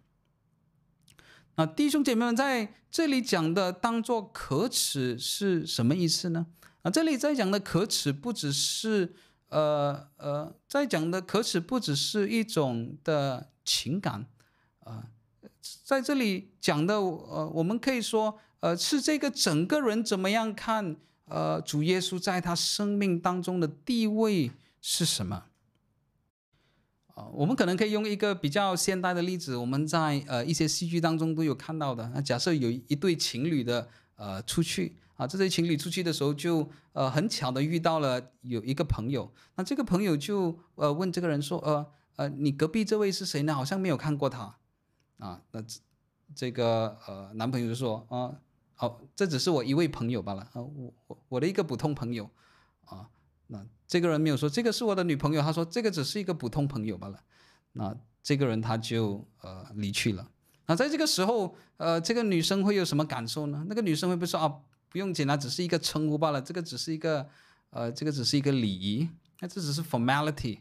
[1.56, 6.46] 那弟兄姐妹们在这里讲的当做可耻是什么意思呢？
[6.82, 9.14] 啊，这里在讲的可耻不只是。
[9.50, 14.26] 呃呃，在讲的可耻不只是一种的情感，
[14.80, 15.06] 啊、
[15.84, 25.44] 在这里讲的呃，我们可以说呃，是这个整个人怎么样看呃，主耶稣在他生命当中的地位是什么？
[27.14, 32.10] 啊、我们可能可以用一个比较现代的例子，我们在呃一些戏剧当中都有看到的。
[32.14, 34.96] 那假设有一对情侣的呃出去。
[35.16, 41.86] 啊，这对情侣出去的时候就呃很巧的遇到了有一个朋友，那这个朋友就呃问这个人说，呃
[42.16, 43.54] 呃你隔壁这位是谁呢？
[43.54, 44.56] 好像没有看过他，
[45.18, 45.78] 啊，那这
[46.34, 48.34] 这个呃男朋友就说，啊，
[48.74, 52.28] 好，这只是我一位朋友罢了，啊，我我我的一个普通朋友，
[52.84, 53.08] 啊，
[53.46, 57.20] 那这个人没有说这个是我的女朋友，他说这个只是一个普通朋友罢了，
[57.72, 60.28] 那这个人他就呃离去了。
[60.66, 63.64] 那在这个时候，呃这个女生会有什么感受呢？
[63.68, 64.54] 那个女生会不会说啊？
[64.88, 66.40] 不用紧啊，只是一个称呼罢了。
[66.40, 67.28] 这个只是一个，
[67.70, 69.08] 呃，这个只是一个礼仪，
[69.40, 70.60] 那这只是 formality，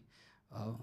[0.50, 0.76] 呃，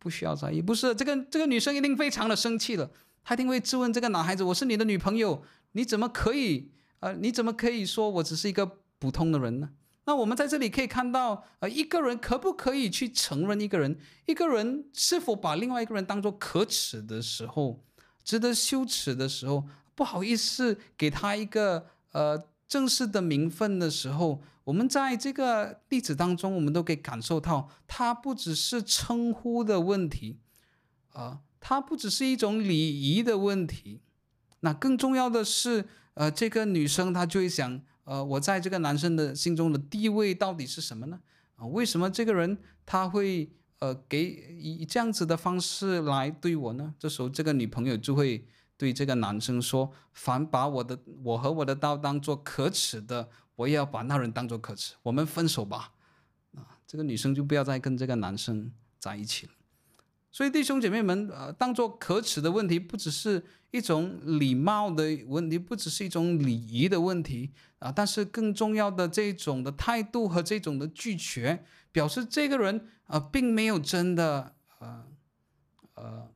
[0.00, 0.60] 不需要在意。
[0.60, 2.90] 不是这个这个女生一定非常的生气了，
[3.22, 9.70] 她一定会质问这个男孩子：“我是你的女朋友，你怎么可以，呃，你怎么可以说我只是一个普通的人呢？”
[10.06, 17.82] 那我们在这里可以看到，呃，一个人可不可以去承认一个人，一个人是否把另外一个人当做可耻的时候，
[18.22, 19.64] 值得羞耻的时候，
[19.94, 22.44] 不好意思给他一个，呃。
[22.68, 30.40] 正式的名分的时候，我们在这个例子当中，我们都可以感受到，它不只是称呼的问题，
[31.10, 34.00] 啊、呃，它不只是一种礼仪的问题，
[34.62, 35.86] 那更重要的是，
[36.16, 41.20] 呃，这个女生她就会想，呃，我在这个男生的心中的地位到底是什么呢？
[41.54, 44.24] 啊、为什么这个人他会呃给
[44.58, 46.92] 以这样子的方式来对我呢？
[46.98, 48.44] 这时候，这个女朋友就会。
[48.78, 54.92] 对这个男生说：“凡把我的我和我的刀当做可耻的，我也要把那人当做可耻。
[55.02, 55.94] 我们分手吧。”
[56.54, 59.52] 啊，这个女生就不要再跟这个男生在一起了。
[60.36, 75.06] 所以弟兄姐妹们，呃，当做可耻的问题，不只是一种礼貌的问题，不只是一种礼仪的问题啊，但是更重要的这种的态度和这种的拒绝，表示这个人啊，并没有真的呃
[75.94, 76.28] 呃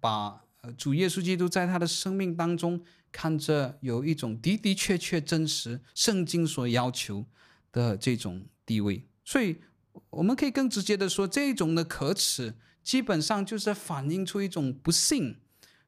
[0.00, 0.40] 把。
[0.78, 2.82] 主耶稣基督在他的生命当中，
[3.12, 7.26] 看着有一种的的确确真实圣经所要求
[7.70, 9.56] 的这种地位，所以
[10.08, 15.38] 我们可以更直接的说，这种的可耻，基本上就是反映出一种不信，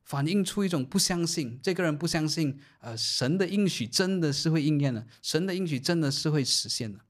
[0.05, 1.59] 反映出一种不相信。
[1.63, 7.01] 这个人不相信，呃，神的应许真的是会应验的，神的应许真的是会实现的，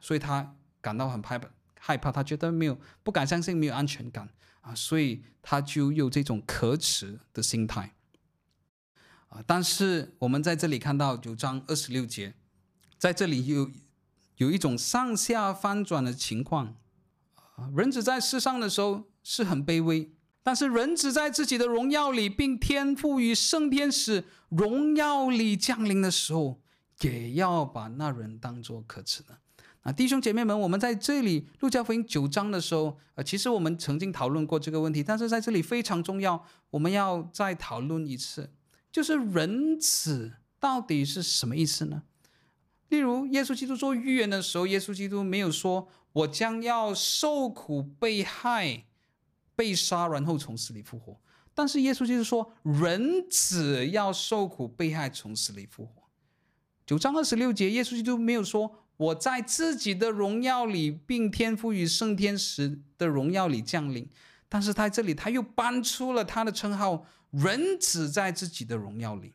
[0.00, 1.48] 所以他感到很害怕，
[1.78, 4.28] 害怕，他觉得没有不敢相信，没有安全感。
[4.60, 7.94] 啊，所以他就有这种可耻的心态
[9.28, 9.42] 啊。
[9.46, 12.34] 但是我们在这里看到九章二十六节，
[12.98, 13.70] 在这里有
[14.36, 16.76] 有一种上下翻转的情况
[17.56, 17.70] 啊。
[17.74, 20.10] 人子在世上的时候是很卑微，
[20.42, 26.62] 但是人子在自己的荣耀里，并天父与圣天使荣耀里降临的时候，
[27.02, 29.38] 也要把那人当作可耻的。
[29.82, 38.50] 啊，弟兄姐妹们，我们在这里路加福音九章的时候，呃，其实我们曾经讨论过这个问题，但是在这里非常重要，我们要再讨论一次，
[38.90, 42.04] 就是人子到底是什么意思呢？
[42.88, 48.86] 例如，耶稣基督做预言的时候，耶稣基督没有说“我将要受苦、被害、
[49.58, 51.18] 被杀，然后从死里复活”，
[51.52, 56.04] 但是耶稣基督说“人子要受苦、被害，从死里复活”。
[56.86, 58.84] 九章二十六节，耶稣基督没有说。
[58.98, 64.10] 我在自己的荣耀里，并天赋于圣天使的荣耀里降临，
[64.48, 69.34] 但是他这里他又搬出了他的称号“人子”在自己的荣耀里。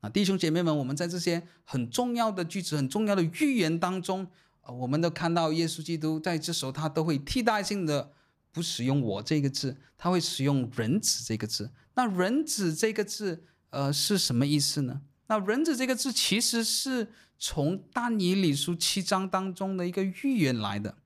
[0.00, 4.26] 啊，弟兄姐妹们，我们在这些很重要的句子、很重要的预言当中，
[4.62, 8.10] 我们都看到耶稣基督在这时候他都会替代性的
[8.56, 11.70] 不使用“我”这个字，他会使用“人子”这个字。
[11.94, 15.02] 那“人子”这个字，呃，是什么意思呢？
[15.26, 17.12] 那“人子”这个字其实是。
[17.38, 20.96] 从但以理书七章当中的一个预言来的。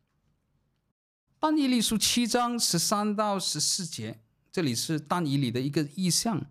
[1.40, 4.20] 但以理书七章十三到十四节，
[4.52, 6.46] 这里是但以理的一个意象。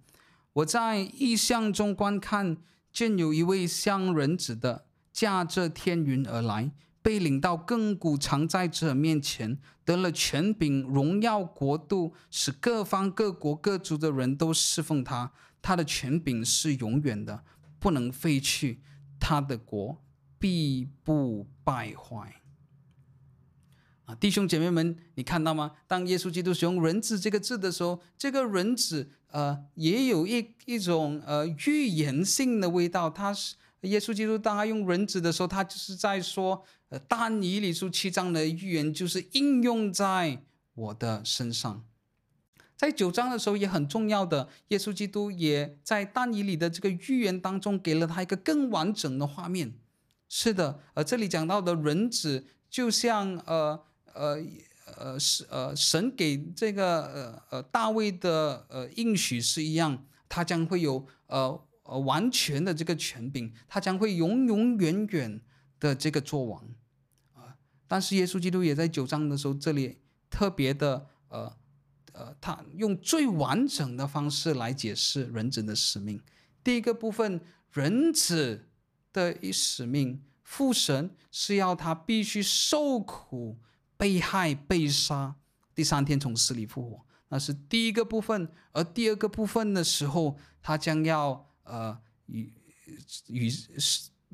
[0.51, 2.57] 我在意象中观看，
[2.91, 6.69] 见有一位像人子的驾着天云而来，
[7.09, 15.31] 被领到亘古常在者面前，得了权柄、荣耀、国度，使各方各国各族的人都侍奉他。
[15.59, 17.43] 他的权柄是永远的，
[17.79, 18.83] 不能废去。
[19.19, 20.03] 他的国
[20.37, 22.43] 必不败坏
[24.05, 24.13] 啊！
[24.13, 25.71] 弟兄姐妹们，你看到吗？
[25.87, 33.09] 当耶稣基督使用“人子”这个字的时候，这个人子呃，也有一一种呃预言性的味道。
[33.09, 40.43] 他是耶稣基督，当他用“人子”的时候，他就是在说，呃，但以理书七章的预言就是应用在
[40.73, 41.85] 我的身上。
[42.75, 49.73] 在九章的时候也很重要的，耶稣基督也在但以理的这个预言当中给了他一个更完整的画面。
[50.29, 53.83] 是的，呃，这里讲到的人子就像呃
[54.13, 54.37] 呃
[54.97, 65.41] 呃是呃神给这个呃呃大卫的呃应许是一样，他将会有呃呃完全的这个权柄，他将会永永远远
[65.79, 66.63] 的这个作王。
[67.89, 69.97] 但是耶稣基督也在九章的时候这里
[70.29, 71.53] 特别的呃。
[72.11, 76.19] 呃，他用最完整的方式来解释人子的使命。
[76.61, 77.39] 第一个部分，
[77.71, 78.67] 人子
[79.13, 83.59] 的一使命，父神是要他必须受苦、
[83.95, 85.35] 被害、被杀，
[85.73, 88.51] 第三天从死里复活，那是第一个部分。
[88.73, 92.51] 而第二个部分的时候，他将要呃与
[93.27, 93.49] 与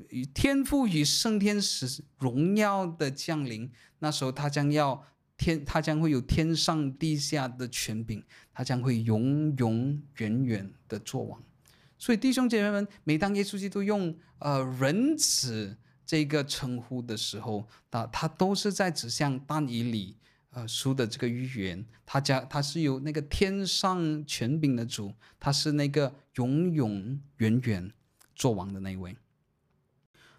[0.08, 5.04] 与天赋与圣天使荣耀的降临，那时候他将要。
[5.38, 8.24] 天，他将会有天上地下的权柄，
[8.54, 11.38] 他将会永永远远的作王。
[11.98, 20.16] 所以弟兄姐妹们，每当耶稣基督用呃人子这个称呼的时候，他他都是在指向但以理
[20.52, 21.84] 呃书的这个预言。
[22.06, 27.92] 他将他是有那个天上权柄的主，他是那个永永远远
[28.34, 29.14] 作王的那一位。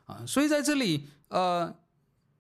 [0.08, 1.74] 啊，所以在这里呃。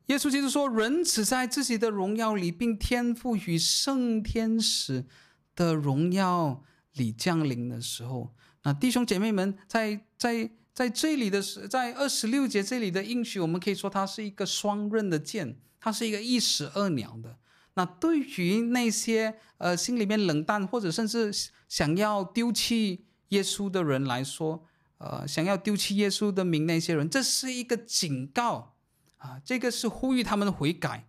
[0.07, 5.03] 耶稣基督说：“人只在自己的荣耀里，并天赋与圣天使
[5.53, 6.63] 的荣耀
[6.93, 8.33] 里降临的时候，
[8.63, 17.37] 那弟兄姐妹们在在在这里的是在二十六节这里的应许，我们可以说它是一个双刃的剑，它是一个一石二鸟的。
[17.73, 21.29] 那对于那些呃心里面冷淡或者甚至
[21.67, 24.63] 想要丢弃耶稣的人来说，
[24.97, 28.75] 呃，想要丢弃耶稣的名那些人，这是一个警告。”
[29.17, 31.07] 啊，这个是呼吁他们悔改。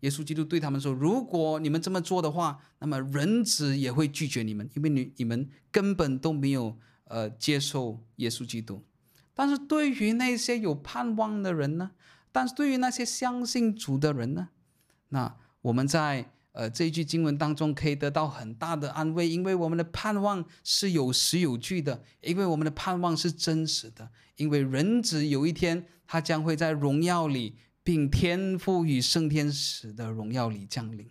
[0.00, 8.84] 耶稣基督对他们说：“如果你们这么做的话，那么人子也会拒绝你们，因为你你们根本都没有呃接受耶稣基督。
[9.34, 11.92] 但是对于那些有盼望的人呢？
[12.30, 14.48] 但是对于那些相信主的人呢？
[15.08, 31.08] 那我们在呃这一句经文当中可以得到很大的安慰，因为我们的盼望是有实有据的，因为我们的盼望是真实的，因为人子有一天他将会在荣耀里，并天父与圣天使的荣耀里降临。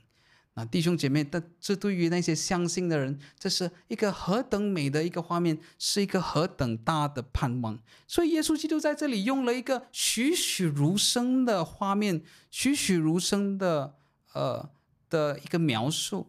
[0.53, 7.79] 那弟兄姐妹，这这对于那些相信的人，这是一个何等美的一个画面，是一个何等大的盼望。
[8.05, 13.95] 所以耶稣基督在这里用了一个栩栩如生的画面，栩栩如生的
[14.33, 14.69] 呃
[15.11, 16.25] 的一个描述。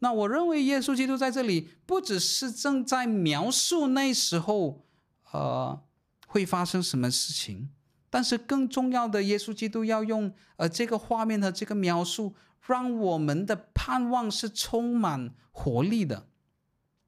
[0.00, 4.84] 那我认为耶稣基督在这里不只是正在描述那时候
[5.30, 5.80] 呃
[6.26, 7.70] 会发生什么事情，
[8.10, 12.34] 但是更重要的，耶稣基督要用呃这个画面和这个描述。
[12.64, 16.28] 让我们的盼望是充满活力的，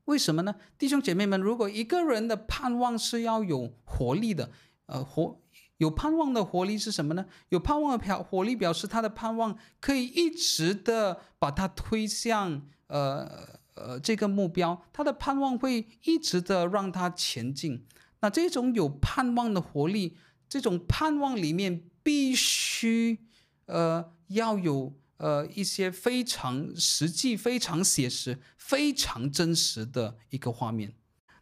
[0.07, 0.57] 为什么呢？
[0.77, 4.51] 弟兄姐妹们，如果一个人的盼望是要有活力的，
[4.87, 5.41] 呃，活
[5.79, 7.27] 有盼望的活力是什么呢？
[7.49, 17.87] 有盼望的表活力表示他的盼望可以一直的把他推向呃呃这个目标，他的盼望会一直的让他前进。
[18.21, 20.17] 那这种有盼望的活力，
[20.49, 23.21] 这种盼望里面必须
[23.67, 24.95] 呃要有。
[25.19, 30.93] 呃，一些非常实际、非常写实、非常真实的一个画面。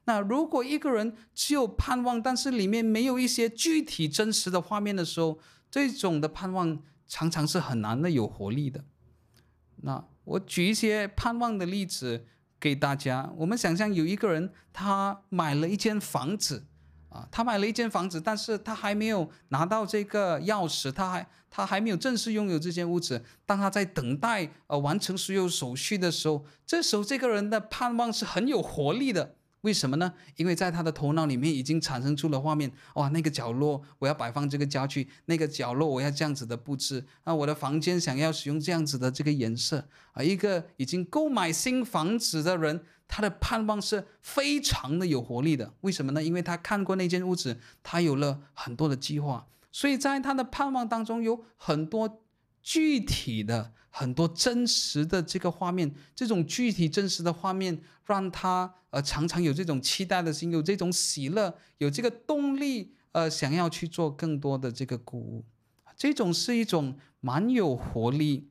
[0.04, 5.38] 那如果一个人只有盼望，但是里面没有一些具体真实的画面的时候，
[5.70, 8.84] 这种的盼望常常是很难的有活力的。
[9.82, 12.26] 那我举一些盼望的例子
[12.58, 13.32] 给大家。
[13.36, 16.66] 我们想象有一个人，他买了一间房子。
[17.08, 23.22] 啊，他买了一间房子，但是他还没有拿到这个钥匙，他还他还没有正式拥有这间屋子。
[23.44, 29.34] 当他在等待呃完成所有手续的时候，这时候这个人的盼望是很有活力的。
[29.62, 30.12] 为什么呢？
[30.36, 45.72] 因为在他的头脑里面已经产生出了画面，哇，那个角落我要摆放这个家具，那个角落我要这样子的布置，啊，我的房间想要使用这样子的这个颜色，啊，一个已经购买新房子的人，他的盼望是非常的有活力的。
[45.82, 46.22] 为什么呢？
[46.22, 52.21] 因为他看过那间屋子，他有了很多的计划，所以在他的盼望当中有很多
[52.62, 53.72] 具体的。
[53.94, 65.44] 很多真实的这个画面，这种具体真实的画面，让他呃常常有这种期待的心，有这种喜乐，有这个动力，呃，想要去做更多的这个鼓舞。
[65.94, 68.48] 这种是一种蛮有活力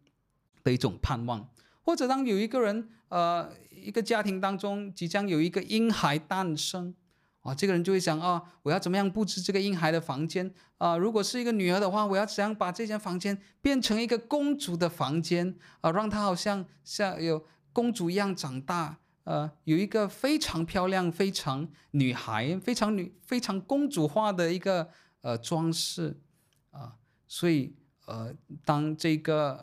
[0.63, 1.49] 的一种盼望。
[1.81, 6.93] 或者当有一个人，呃，一个家庭当中即将有一个婴孩诞生。
[7.41, 10.95] 啊，这个人就会想啊，我要怎么样布置这个婴孩的房间啊？
[10.95, 15.91] 如果是一个女儿的话，我要怎样把这间房间变成一个公主的房间啊？
[15.91, 17.43] 让她好像像有
[17.73, 24.87] 公主一样长大，呃，有一个非常漂亮、非常女孩、非常女、非常公主化的一个
[25.21, 26.21] 呃装饰
[26.69, 26.93] 啊。
[27.27, 28.31] 所以呃，
[28.63, 29.53] 当这个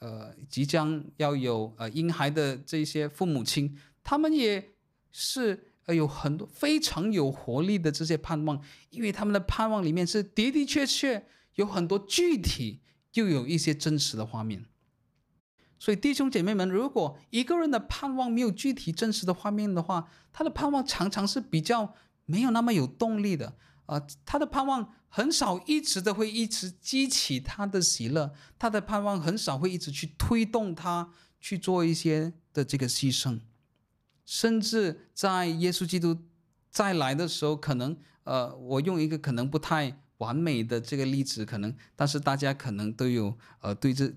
[0.00, 4.70] 呃呃即将要有呃婴孩的这些父母亲，他们也
[5.10, 5.65] 是。
[5.86, 8.60] 呃，有很多非常有活力的这些盼望，
[8.90, 12.80] 因为他们的盼望里面是的的确确有很多具体，
[13.14, 14.66] 又有一些真实的画面。
[15.78, 21.94] 所以弟兄姐妹们，如果一个人的盼望没有具体真实的画面的话，他的盼望常常是比较
[22.24, 23.56] 没有那么有动力的。
[23.84, 33.38] 啊、他的盼望很少一直的会一直激起他的喜乐，他的盼望很少会一直去推动他去做一些的这个牺牲。
[34.26, 36.18] 甚至在耶稣基督
[36.70, 44.12] 再来的时候，可能呃，我用一个可能不太完美的这个例子，可能，但是大家可能都有呃，对这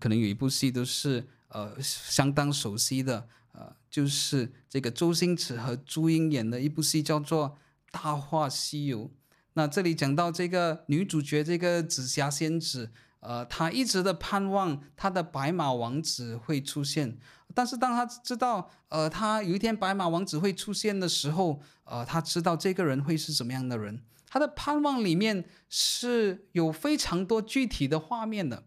[0.00, 7.50] 可能有一部戏都是呃相当熟悉的，呃，就是这个周星驰和朱茵演的一部戏，叫做
[7.92, 9.04] 《大话西游》。
[9.52, 12.90] 那这里讲到这个女主角这个紫霞仙子。
[13.20, 17.18] 呃，她一直的盼望她的白马王子会出现，
[17.54, 24.02] 但是当他知道，呃，他有一天白马王子会出现的时候，呃，他知道这个人会是什么样的人。
[24.26, 28.64] 他的盼望里面是有非常多具体的画面的，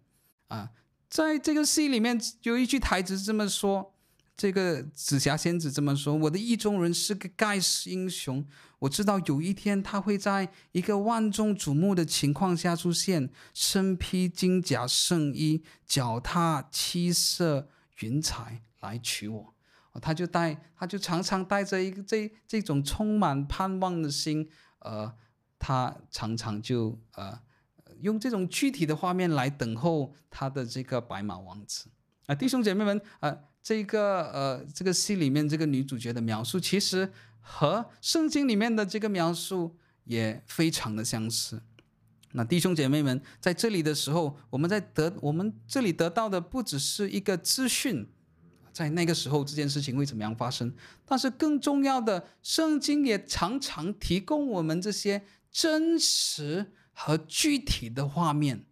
[0.49, 0.71] 啊、
[1.09, 3.91] 在这个戏里面有一句台词这么说。
[4.35, 8.43] 这个紫霞仙子这么说：“我的意中人是个盖世英雄，
[8.79, 17.69] 我知道有一天他会在一个万众瞩目的情况下出现，身披金甲圣衣，脚踏七色
[17.99, 19.55] 云彩来娶我。”
[19.99, 24.47] 他就带，他就常常带着一个这这种充满盼望的心，
[24.79, 25.11] 呃，
[25.57, 27.39] 他常常就呃
[28.01, 31.89] 用这种具体的画面来等候他的这个白马王子。
[32.27, 33.43] 啊、弟兄姐妹们，啊、呃。
[33.63, 41.63] 这个呃，这个戏里面这个女主角的描述，其实和圣经里面的这个描述也非常的相似。
[42.33, 48.05] 那弟兄姐妹们在这里的时候，我们在得我们这里得到的不只是一个资讯，
[48.73, 50.73] 在那个时候这件事情会怎么样发生，
[51.05, 58.65] 但是更重要的，圣经也常常提供我们这些真实和具体的画面。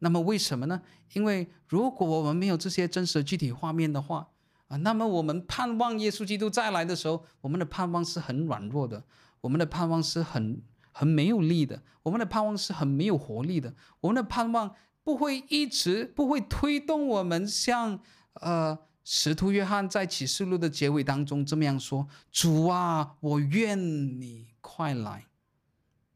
[0.00, 0.82] 那么为什么呢？
[1.14, 4.28] 因为如果我们没有这些真实具体画面的话，
[4.66, 9.04] 啊，那么我们盼望耶稣基督再来的时候，我们的盼望是很软弱的，
[9.40, 10.60] 我们的盼望是很。
[10.94, 13.74] 很没有力的，我们的盼望是很没有活力的。
[14.00, 17.98] 我们的盼望不会一直不会推动我们向
[18.34, 23.76] 呃使徒约翰在启示录的结尾当中这么样说：“主啊，我愿
[24.20, 25.26] 你快来。”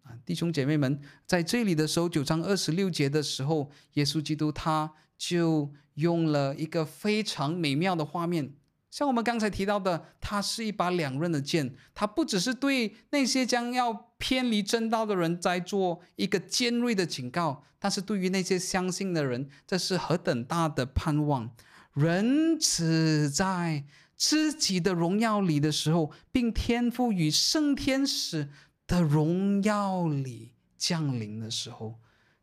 [0.04, 8.54] 啊，弟兄姐妹们，在这里的时候，九章二十六节的时候，耶稣基督他就用了一个非常美妙的画面。
[8.88, 21.50] 像我们刚才提到的，它是一把两刃的剑，它不只是对那些将要偏离正道的人在做一个尖锐的警告，但是对于那些相信的人，这是何等大的盼望！
[21.96, 23.84] 人只在
[24.16, 28.50] 自己的荣耀里的时候，并天赋与圣天使
[28.86, 31.98] 的荣耀里降临的时候，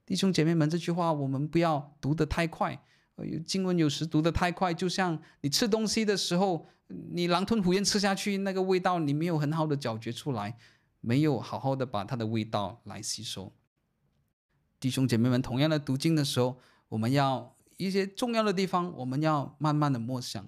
[0.08, 2.84] 弟兄姐妹们，这句话我们不要读得太快。
[3.46, 10.58] 经文有时读得太快，就像你吃东西的时候，你狼吞虎咽吃下去，那个味道你没有很好的咀嚼出来，
[11.00, 13.54] 没有好好的把它的味道来吸收。
[14.80, 16.58] 弟兄姐妹们，同样的读经的时候，
[16.90, 20.48] 我们要一些重要的地方，我们要慢慢的默想。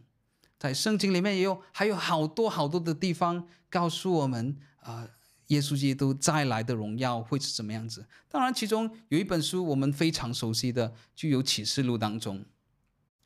[0.57, 5.01] 在圣经里面也有还有好多好多的地方告诉我们啊。
[5.01, 5.09] 呃
[5.49, 8.03] 耶稣基督再来的荣耀会是怎么样子？
[8.29, 12.43] 当然，其中有一本书我们非常熟悉的，就有启示录当中。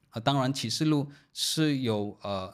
[0.10, 2.54] 啊，当然启示录是有呃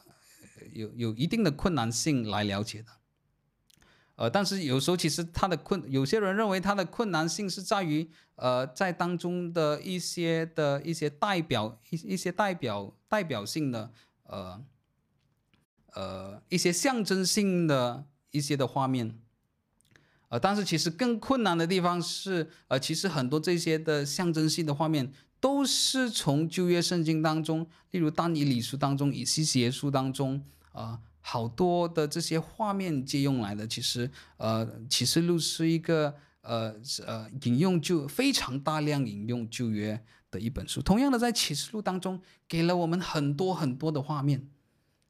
[0.71, 2.91] 有有一定的困难性来了解的。
[4.15, 13.91] 呃，但是有时候其实它的困，有些人认为它的困难性是在于呃在当中的一些的一些代表一一些代表代表性的
[14.23, 14.63] 呃
[15.93, 19.19] 呃一些象征性的一些的画面。
[20.29, 33.65] 呃，但是其实更困难的地方是，呃，其实很多这些的象征性的画面都是从旧约圣经当中，例如但以理书当中、以西结书当中，啊、好多的这些画面借用来的。
[33.65, 36.75] 其实，呃，启示录是一个，呃，
[37.07, 39.99] 呃，引用就非常大量引用旧约
[40.29, 40.83] 的一本书。
[40.83, 44.47] 同样的，在启示录当中，给了我们很多很多的画面，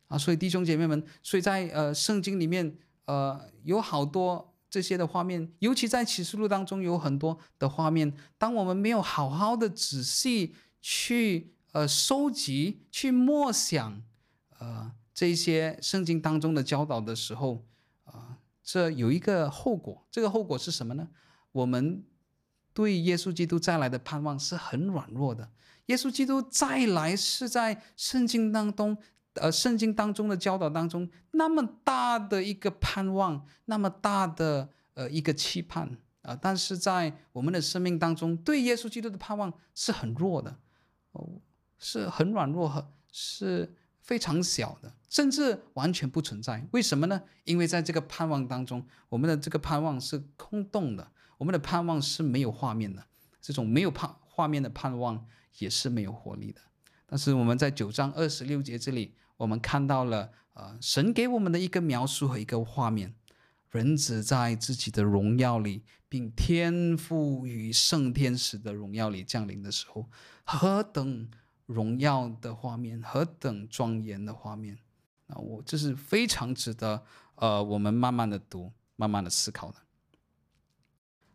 [0.08, 4.54] 啊，所以弟兄姐妹们，所以在呃圣经里面，呃，有好多。
[4.68, 8.12] 这些的画面，尤其在启示录当中有很多的画面。
[8.38, 14.02] 当我们没有好好的仔细去呃收集、去默想
[14.60, 17.66] 呃这些圣经当中的教导的时候，
[18.04, 20.06] 啊、这有一个后果。
[20.12, 21.08] 这个后果是什么呢？
[21.52, 22.04] 我们
[22.74, 25.50] 对耶稣基督再来的盼望是很软弱的。
[25.88, 28.96] 耶稣基督再来是在圣经当中。
[29.36, 40.58] 呃，圣经当中的教导当中，那么大的一个盼望，那么大的呃一个期盼啊、但是在我们的生命当中，对耶稣基督的盼望是很弱的，
[41.12, 41.42] 哦，
[41.78, 43.76] 是很软弱和是
[44.06, 46.65] 非常小的，甚至完全不存在。
[46.72, 47.22] 为什么呢？
[47.44, 53.06] 因为在这个盼望当中，我们的这个盼望是空洞的，我们的盼望是没有画面的，
[53.41, 55.26] 这种没有盼画面的盼望
[55.57, 56.61] 也是没有活力的。
[57.06, 59.15] 但是我们在九章二十六节这里。
[59.38, 63.14] 我们看到了，呃，神给我们的一个描述和一个画面，
[63.69, 70.10] 人子在自己的荣耀里，并天赋与圣天使的荣耀里降临的时候，
[70.45, 71.27] 何等
[71.66, 74.78] 荣耀的画面，何等庄严的画面！
[75.28, 77.04] 那，我这是非常值得，
[77.36, 79.78] 呃，我们慢慢的读，慢慢的思考的。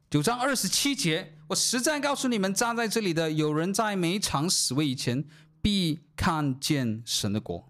[0.09, 5.25] 九章二十七节，我实在告诉你们，站在这里的有人在每一场死位以前，
[5.63, 7.70] 必看见神的国。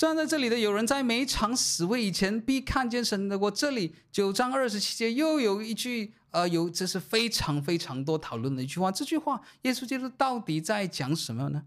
[0.00, 3.50] 站在这里的有人在没尝死位以前，必看见神的国。
[3.50, 8.90] 这里九章二十七节又有一句，呃，有这是非常非常多讨论的一句话。
[8.90, 11.64] 这句话，耶稣基督到底在讲什么呢？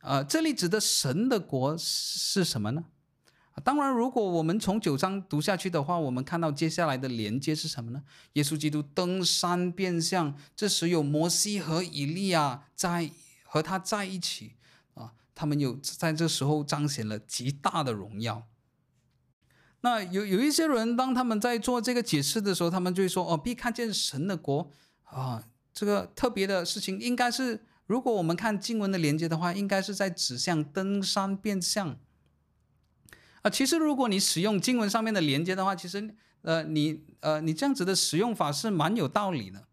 [0.00, 2.86] 呃，这里指的神的国是什么呢？
[3.62, 8.02] 当然，如果我们从九章读下去的话，我们看到接下来的连接是什么呢？
[8.32, 13.12] 耶稣基督登山变像，这时有摩西和以利亚在
[13.44, 14.54] 和他在一起。
[15.40, 18.46] 他们有在这时候彰显了极大的荣耀。
[19.80, 24.70] 那有有一些人，当他们在做这个解释的时候，他们就会说：“哦，必看见神的国
[25.04, 25.42] 啊，
[25.72, 31.96] 这个特别的事情，应该是如果我们看经文的连接的话，应该是在指向登山变相。”
[33.40, 39.64] 啊，其实如果你使用经文上面的连接的话，其实呃，你呃，你这样子的使用法是蛮有道理的。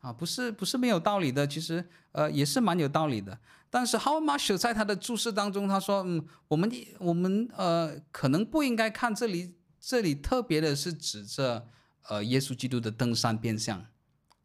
[0.00, 3.38] 啊，不是不是没有道理的，其实呃也是蛮有道理的。
[3.72, 11.66] 但是 How much 在他的注释当中，他说，嗯，我们我们呃可能不应该看这里，这里特别的是指着
[12.08, 13.86] 呃耶稣基督的登山变像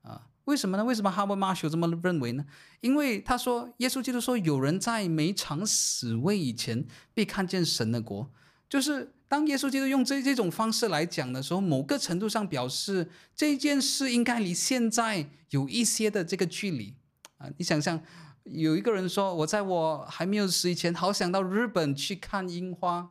[0.04, 0.86] 啊，为什么呢？
[0.86, 2.46] 为什么 How much 这么认为呢？
[2.80, 8.32] 因为他说耶稣基督说有人在没尝死味以前必看见神的国，
[8.70, 9.14] 就是。
[9.30, 16.96] 当耶稣基督用这这种方式来讲的时候，某个程度上表示这件事应该离现在有一些的这个距离
[17.38, 17.50] 啊！
[17.58, 18.02] 你想想，
[18.50, 23.10] 有一个人说：“我在我还没有死以前，好想到日本去看樱花；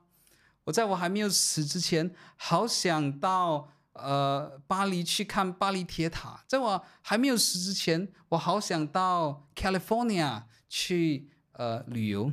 [0.64, 12.32] 我在我还没有死之前，好想到呃巴黎去看巴黎铁塔；在我还没有死之前，我好想到 California 去呃旅游。”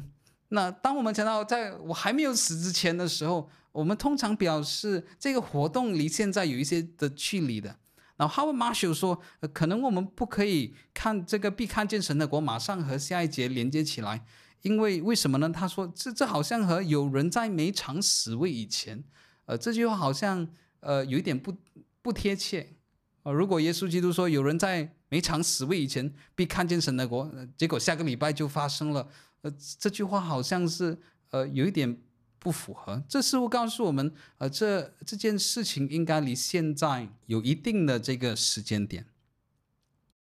[0.50, 7.76] 那当我们讲到在我还没有死之前的时候，我们通常表示这个活动离现在有一些的距离的。
[8.24, 14.26] 然后 Howard Marshall 说，呃，可能我们不可以看这个必看见神的国马上和下一节连接起来，
[14.62, 15.50] 因为为什么呢？
[15.50, 19.04] 他说这这好像和有人在没尝死味以前，
[19.44, 20.48] 呃，这句话好像
[20.80, 21.54] 呃有一点不
[22.02, 22.78] 不贴切。
[23.24, 29.10] 呃，如果耶稣基督说有人在没尝死味以前必看见神的国，结果下个礼拜就发生了，
[29.42, 30.98] 呃，这句话好像是
[31.32, 31.98] 呃有一点。
[32.44, 39.06] 不符合，这似乎告诉我们，呃，这这件事情应该离现在有一定的这个时间点。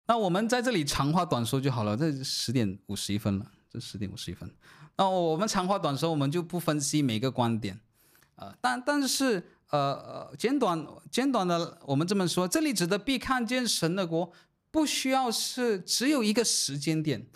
[0.07, 4.51] 那我们在这里长话短说就好了，这十点五十一分了，这十点五十一分。
[4.95, 7.79] 那我们长话短说，我们就不分析每个观点，
[8.37, 14.31] 呃，但但是呃，简短简短的，我们这么说，这里指的必看见神的国，
[14.71, 17.27] 不需要是只有一个时间点，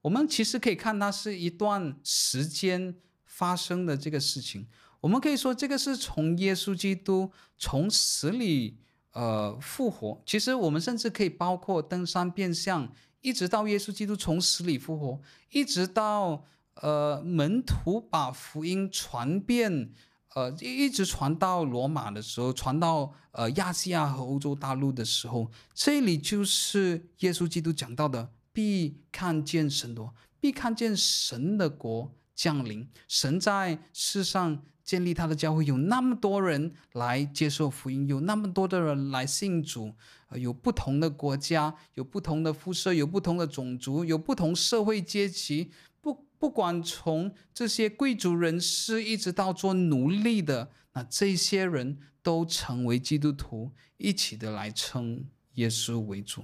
[0.00, 2.94] 我们其实可以看它是一段时间。
[3.30, 4.66] 发生的这个事情，
[5.00, 8.76] 我们可以说这个是从耶稣基督从死里
[9.12, 10.20] 呃复活。
[10.26, 15.20] 其实我们甚至可以包括登山变像，一直到耶稣基督从死里复活，
[15.50, 16.44] 一直到
[16.74, 19.92] 呃门徒把福音传遍，
[20.34, 32.12] 呃一直传到罗马的时候，传到呃亚细亚和欧洲大陆的时候，这里就是耶稣基督讲到的，必看见神国，必看见神的国。
[32.40, 39.94] 降临，神在世上建立他的教会，有那么多人来接受福音，有那么多的人来信主，
[40.32, 55.26] 有不同的国家，有不同的肤色，有不同的种族，有不同社会阶级，不不管从这些贵族人士一直到做奴隶的，那这些人都成为基督徒，一起的来称
[55.56, 56.42] 耶稣为主。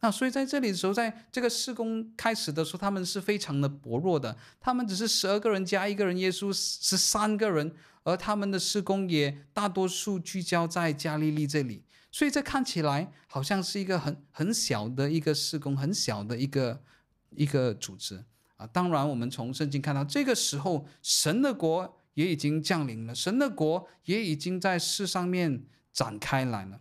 [0.00, 4.36] 那所以在这里的时候，在这个施工开始的时候，他们是非常的薄弱的。
[4.60, 7.74] 他们只是十二个人加一个人，耶稣十三个人，
[8.04, 11.82] 而他们的施工也大多数聚焦在加利利这里。
[12.12, 16.82] 所以这看起来好像是一个很很小的一个施工，很小的一个
[17.30, 18.22] 一个组织
[18.56, 18.66] 啊。
[18.66, 26.80] 当然，我们从圣经看到，这个时候神的国也已经降临了，神的国也已经在世上面展开来了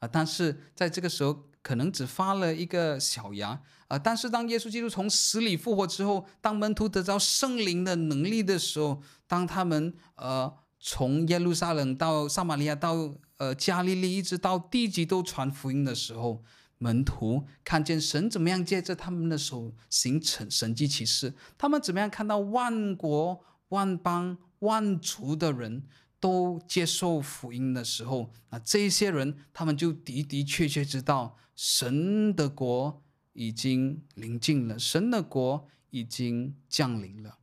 [0.00, 0.08] 啊。
[0.08, 16.40] 但是在这个时候，可能只发了一个小芽啊、呃，但是当耶稣基督从死里复活之后，当门徒得到圣灵的能力的时候，当他们呃从耶路撒冷到撒玛利亚到呃加利利，一直到地极都传福音的时候，
[16.78, 23.40] 门徒看见神怎么样借着他们的手形成神迹奇事，他们怎么样看到万国
[23.70, 25.82] 万邦万族的人。
[26.18, 33.02] 都接受福音的时候，那这些人他们就的的确确知道神的国
[33.32, 37.38] 已经临近了，神的国已经降临了。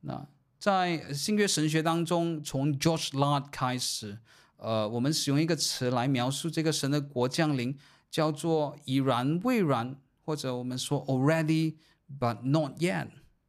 [0.00, 0.28] 那
[0.58, 4.18] 在新约神学当中，从 George Lard 开始，
[4.56, 7.78] 呃，我们使用一个词来描述这个神的国降临，
[8.10, 11.76] 叫做已然未然，或者我们说 already
[12.20, 13.08] but not yet。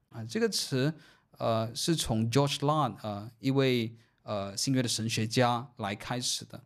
[0.09, 0.93] 啊，这个词
[1.39, 3.97] 呃是从 George Lard 呃一位。
[4.27, 6.63] 呃，新约的神学家来开始的，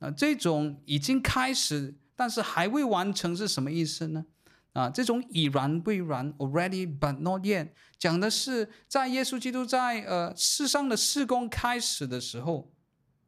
[0.00, 4.24] 那这种已经开始，但是还未完成是什么意思呢？
[4.72, 7.68] 啊，这种已然未然 （already but not yet）
[7.98, 12.72] 讲的是在耶稣基督在呃世上的事工开始的时候，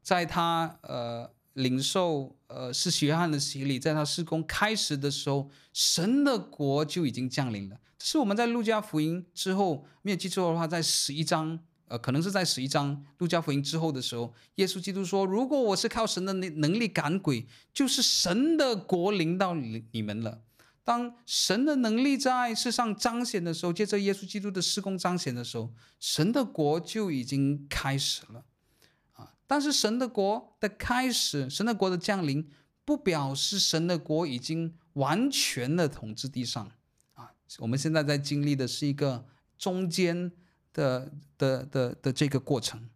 [0.03, 7.77] 在他呃领受呃是约翰的洗礼，在他事工开始的时候，神的国就已经降临了。
[7.99, 11.61] 这是我们在路加福音之后没有记错的话，在十一章。
[11.89, 20.43] 呃，可能是在十一章路加福音之后的时候，耶稣基督说：“如果我是靠神的能能力赶鬼，就是神的国临到你你们了。
[20.85, 25.71] 当神的能力在世上彰显的时候，借着耶稣基督的施工彰显的时候，
[26.01, 28.45] 神的国就已经开始了。
[29.13, 32.49] 啊，但是神的国的开始，神的国的降临，
[32.87, 36.71] 不表示神的国已经完全的统治地上
[37.13, 37.31] 啊。
[37.59, 39.27] 我们现在在经历的是一个
[39.59, 40.33] 中间
[40.79, 42.89] 的的的的，这个过程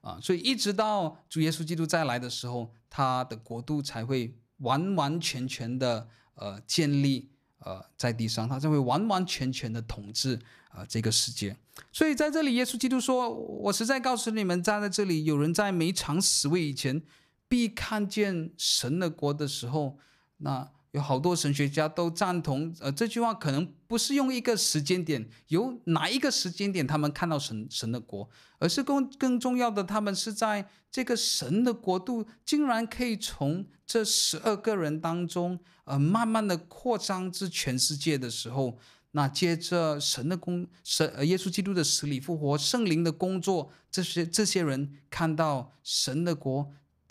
[0.00, 10.36] 啊，所以一直到主耶稣基督再来的时候，他的国度才会完完全全的呃建立呃在地上，他才会完完全全的统治
[10.70, 11.54] 啊、呃、这个世界。
[11.92, 13.28] 所以在这里，耶稣基督说
[13.64, 17.02] ：“我实在告诉你们，站在这里，有人在没尝死味以前，
[17.48, 19.98] 必看见神的国的时候，
[20.38, 28.28] 那。”有好多神学家都赞同，呃，这句话可能不是用一个时间点，有哪一个时间点他们看到神神的国，
[28.58, 38.78] 而是更更重要的，他们是在这个神的国度，竟然可以从这十二个人当中，呃，慢慢的扩张至全世界的时候，
[39.12, 46.70] 那接着神的工，神，呃，耶稣基督的死里复活，圣灵的工作，这些这些人看到神的国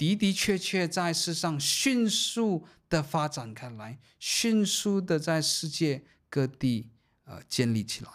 [0.09, 2.65] 的的确确在世上迅速。
[2.91, 6.89] 的发展开来，迅速的在世界各地
[7.23, 8.11] 呃建立起来，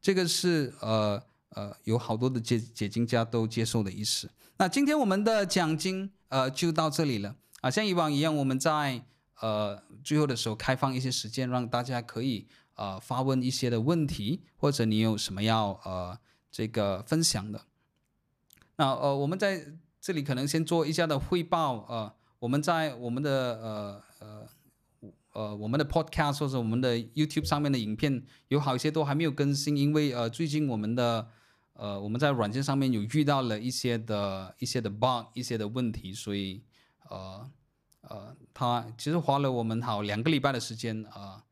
[0.00, 4.30] 这个是呃呃有好多的解解经家都接受的意思。
[4.58, 9.04] 那今天我们的讲经呃就到这里了啊，像以往一样，我们在
[9.40, 12.46] 呃最后的时候开放一些时间，让大家可以
[12.76, 16.16] 呃发问一些的问题，或者你有什么要呃
[16.52, 17.66] 这个分享的。
[18.76, 19.66] 那呃我们在
[20.00, 22.14] 这里可能先做一下的汇报呃。
[22.40, 24.46] 我们在我们的呃呃
[25.34, 31.28] 呃我们的 podcast 或者我们的 YouTube 上面的影片有好些都还没有更新，因为呃最近我们的
[31.74, 36.62] 呃我们在软件上面有遇到了一些的一些的 bug 一些的问题，所以
[37.10, 37.50] 呃
[38.00, 41.42] 呃他其实花了我们好两个礼拜的时间啊、呃，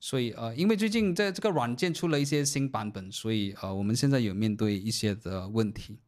[0.00, 5.98] 所以呃因为最近在这个软件出了一些新版本，所以呃我们现在有面对一些的问题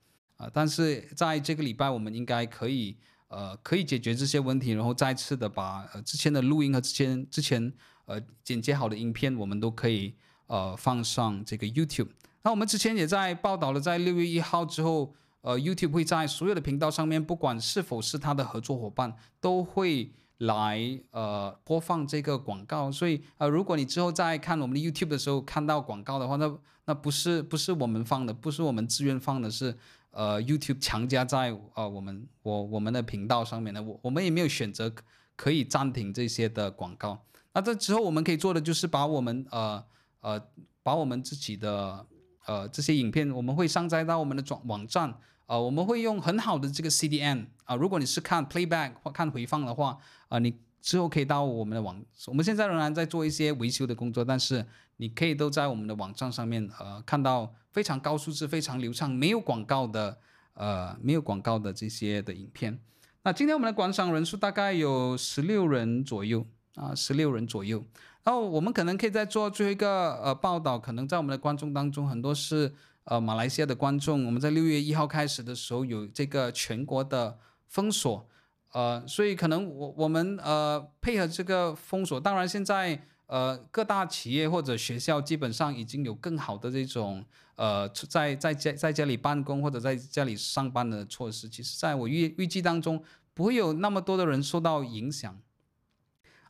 [0.41, 2.97] 啊、呃，但是在这个礼拜我们应该可以。
[3.33, 7.73] 呃，可以解决这些问题，然后再次的把呃之前的录音和之前之前
[8.07, 10.13] 呃剪接好的影片，我们都可以
[10.49, 12.09] 呃放上这个 YouTube。
[12.43, 22.91] 那我们之前也在报道了，在六月一号之后，呃 YouTube 会在所有的频道上面，不管是否是他的合作伙伴，都会来呃播放这个广告。
[22.91, 26.53] 所以呃，如果你之后在看我们的 YouTube 的时候看到广告的话，那
[26.87, 29.77] 那不是不是我们放的，不是我们自愿放的，是。
[30.11, 34.93] 呃，YouTube 强加在呃我们我我们的频道上面呢，我我们也没有选择
[35.37, 37.25] 可以暂停这些的广告。
[37.53, 39.85] 那这之后我们可以做的就是把我们呃
[40.21, 40.43] 呃
[40.83, 42.05] 把我们自己的
[42.47, 45.15] 呃这些影片，我们会上载到我们的网网站。
[45.47, 52.01] 呃，我们会用很好的这个 CDN 啊，如果你是看 Playback 或看回放的话，啊，你之后可以到我们的网。
[52.27, 54.67] 我们现在仍然在做一些维修的工作，但是
[54.97, 57.55] 你可以都在我们的网站上面呃看到。
[57.73, 60.19] 非常高素质、非常流畅、没有广告的，
[60.55, 62.79] 呃，没有广告的这些的影片。
[63.23, 67.85] 那今天我们的观赏人数大概有十六人左右啊，十六人左右。
[68.23, 72.73] 然后我们可能可以再做最后一个呃报道，可能在我们的观众当中很多是
[73.05, 74.27] 呃马来西亚的观众。
[74.27, 78.27] 我们在六月一号开始的时候有这个全国的封锁，
[78.73, 83.03] 呃，所以可能我我们呃配合这个封锁，当然现在。
[83.31, 87.25] 呃，各大企业或者学校基本上已经有更好的这种
[87.61, 91.47] 呃，在在家在家里办公或者在家里上班的措施。
[91.47, 93.05] 其实，在我预预计当中，
[93.35, 95.39] 不会有那么多的人受到影响。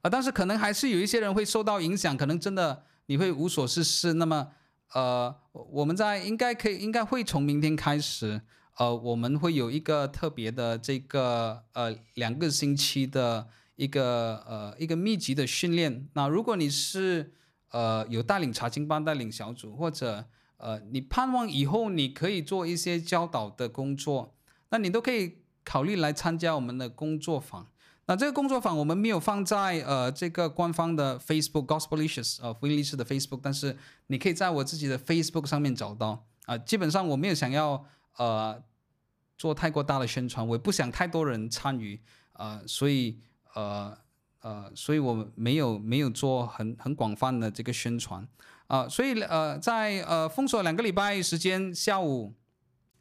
[0.03, 4.13] 啊、但是可能还是有一些人会受到影响，可能真的你会无所事事。
[4.13, 4.53] 那么，
[4.95, 8.41] 呃，我们在应该可以应该会从明天开始，
[8.77, 13.49] 呃，我们会有一个特别的这个呃两个星期的。
[13.81, 16.07] 一个呃一个密集的训练。
[16.13, 17.33] 那如果你是
[17.71, 20.23] 呃有带领查经班、带领小组，或者
[20.61, 24.35] 呃你盼望以后你可以做一些教导的工作，
[24.69, 27.67] 那你都可以考虑来参加我们的工作坊。
[28.07, 33.77] 那这个工作坊我们没有放在呃这个官方的 Facebook Gospelicious 呃福音历史的 Facebook，但是
[34.07, 37.85] 你可以在我自己的 Facebook 上面找到啊、基本上我没有想要
[38.17, 38.63] 呃
[39.39, 42.01] 做太过大的宣传，我也不想太多人参与、
[42.35, 43.21] 呃，所以。
[43.55, 43.99] 呃
[44.43, 48.27] 呃，所以我没有没有做很很广泛的这个宣传
[48.71, 52.33] 啊、所以呃在呃封锁两个礼拜时间，下午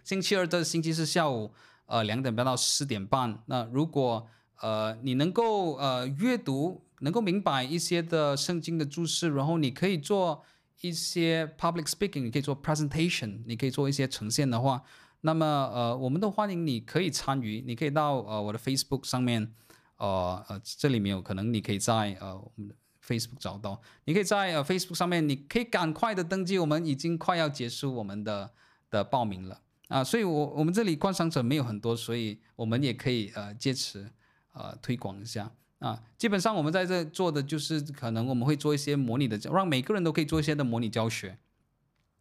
[0.03, 1.51] 星期二到星期四下午
[1.85, 3.43] 呃两点半到四点半。
[3.45, 4.27] 那如果
[4.61, 10.43] 呃你能够呃阅读，能够明白一些的圣经的注释，然后你可以做
[10.81, 14.81] 一些 public speaking，你可以做 presentation，你可以做一些呈现的话，
[15.21, 19.53] 那么呃我们都欢迎你可以参与，你可以到呃我的 Facebook 上面。
[19.97, 22.73] 呃呃，这里面有可能你可以在呃我们
[23.09, 28.51] Facebook 找到，你可以在呃 Facebook 上面，你可以赶快的登记，我们已经快要结束我们的
[28.91, 34.07] 的报名了啊，所以我我们这里观赏者没有很多，所以我们也可以呃借此
[34.53, 35.51] 呃推广一下。
[35.79, 41.37] 啊，基本上我们在这做的就是可能我们会做一些模拟的，让每个人都可以做一些的模拟教学。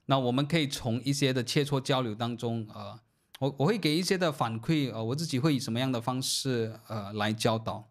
[0.07, 2.99] 那我们可以从一些的切磋交流当中，呃，
[3.41, 7.89] 我我会给一些的反馈，呃，我自己会以什么样的方式，呃，来教导。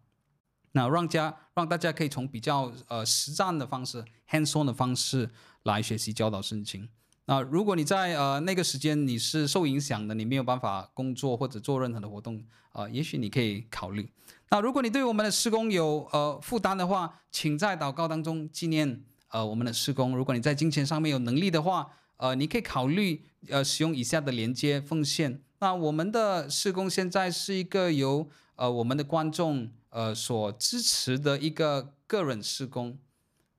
[0.77, 5.27] 那让家让大家可以从比较呃实战的方式，hands-on 的方式
[5.63, 6.87] 来学习教导圣经。
[7.25, 12.43] 那如果你在呃那个时间你是受影响的，你没有办法工作或者做任何的活动，
[12.73, 14.07] 呃，也许你可以考虑。
[14.49, 20.15] 那如果你对我们的施工有呃负担的话，请在祷告当中纪念呃我们的施工。
[20.15, 25.41] 如果你在金钱上面有能力的话，呃，你可以考虑呃使用以下的连接奉献。
[25.59, 32.95] 那我们的施工现在是一个由呃我们的观众呃所支持的一个个人施工，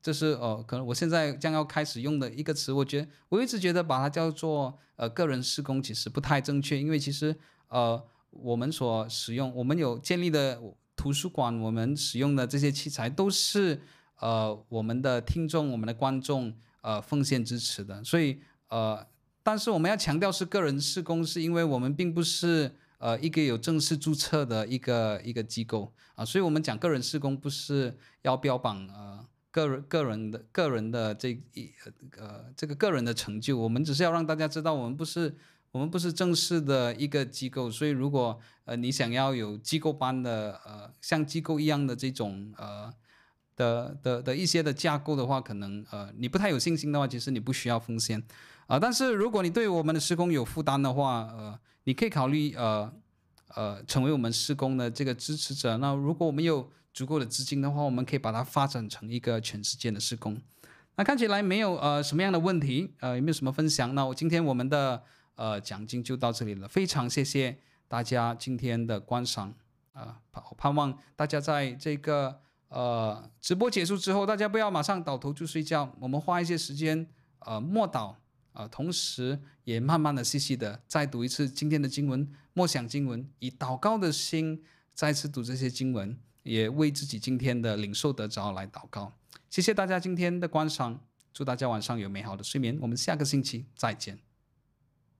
[0.01, 2.73] 这是呃可能我现在将要开始用的一个词。
[2.73, 7.35] 我觉得我一直觉得把它叫做呃个人施工其实不太正确，因为其实
[7.67, 8.01] 呃
[8.31, 10.63] 我们所使用我们有建立的
[10.95, 13.81] 图书馆，我们使用的这些器材都是
[14.21, 16.55] 呃我们的听众、我们的观众。
[16.81, 18.39] 呃，奉献支持的，所以
[18.69, 19.05] 呃，
[19.43, 25.93] 但是我们要强调是个人施工，是因为我们并不是呃一个有正式注册的一个一个机构。
[26.15, 31.71] 啊、所以我们讲个人施工不是要标榜呃个人个人的个人的这一
[32.19, 35.37] 呃这个个人的成就，我们只是要让大家知道我们不是
[35.71, 42.93] 我们不是正式的一个机构，所以如果呃你想要有机构般的呃像机构一样的这种呃。
[43.59, 48.23] 的的的一些的架构的话，可能呃你不太有信心的话，其实你不需要奉献。
[48.69, 51.59] 啊、但是如果你对我们的施工有负担的话，呃，
[51.89, 52.93] 你可以考虑呃
[53.55, 55.79] 呃成为我们施工的这个支持者。
[55.79, 60.39] 那如果我们有足够的资金的话，我们可以把它发展成一个全世界的施工。
[60.97, 63.95] 那看起来没有呃什么样的问题，呃有没有什么分享？
[63.95, 65.03] 那我今天我们的
[65.37, 67.57] 呃奖金就到这里了，非常谢谢
[67.89, 69.55] 大家今天的观赏
[69.95, 72.41] 啊，盼、呃、盼望大家在这个。
[72.69, 77.09] 呃，直播结束之后，大家不要马上倒头就睡觉，我们花一些时间，
[77.39, 78.15] 呃，默祷，
[78.59, 84.61] 啊、同时也慢慢的、细细的再读一次今天的经文，默想经文，以祷告的心
[84.93, 89.13] 再次读这些经文，也为自己今天的领受得着来祷告。
[89.49, 91.01] 谢谢大家今天的观赏，
[91.33, 94.28] 祝大家晚上有美好的睡眠，我们下个星期再见。